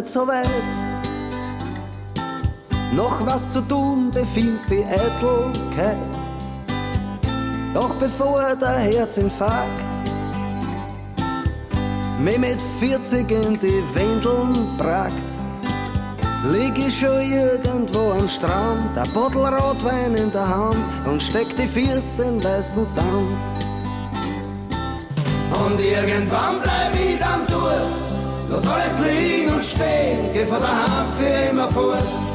Nicht 0.00 0.12
so 0.12 0.26
weit. 0.26 0.48
Noch 2.94 3.24
was 3.26 3.48
zu 3.50 3.60
tun 3.60 4.10
befiehlt 4.10 4.60
die 4.70 4.84
Eitelkeit. 4.84 5.96
Doch 7.74 7.94
bevor 7.96 8.56
der 8.56 8.78
Herzinfarkt 8.78 9.84
mich 12.18 12.38
mit 12.38 12.58
40 12.80 13.30
in 13.30 13.60
die 13.60 13.82
Windeln 13.94 14.52
brackt, 14.76 15.14
lieg 16.50 16.76
ich 16.78 16.98
schon 16.98 17.20
irgendwo 17.20 18.12
am 18.12 18.28
Strand, 18.28 18.96
ein 18.96 19.10
Bottle 19.12 19.48
Rotwein 19.56 20.14
in 20.14 20.32
der 20.32 20.48
Hand 20.48 20.76
und 21.06 21.22
steck 21.22 21.48
die 21.56 21.66
Füße 21.66 22.24
in 22.24 22.42
weißen 22.42 22.84
Sand. 22.84 23.36
Und 25.64 25.80
irgendwann 25.80 26.60
bleib 26.62 26.89
ich 26.89 26.89
dann 26.89 26.89
dort, 26.89 26.89
lass 28.50 28.66
alles 28.66 28.98
liegen 28.98 29.54
und 29.54 29.64
stehen, 29.64 30.32
geh 30.32 30.44
von 30.46 30.60
daheim 30.60 31.06
für 31.18 31.50
immer 31.50 31.68
fort. 31.68 32.29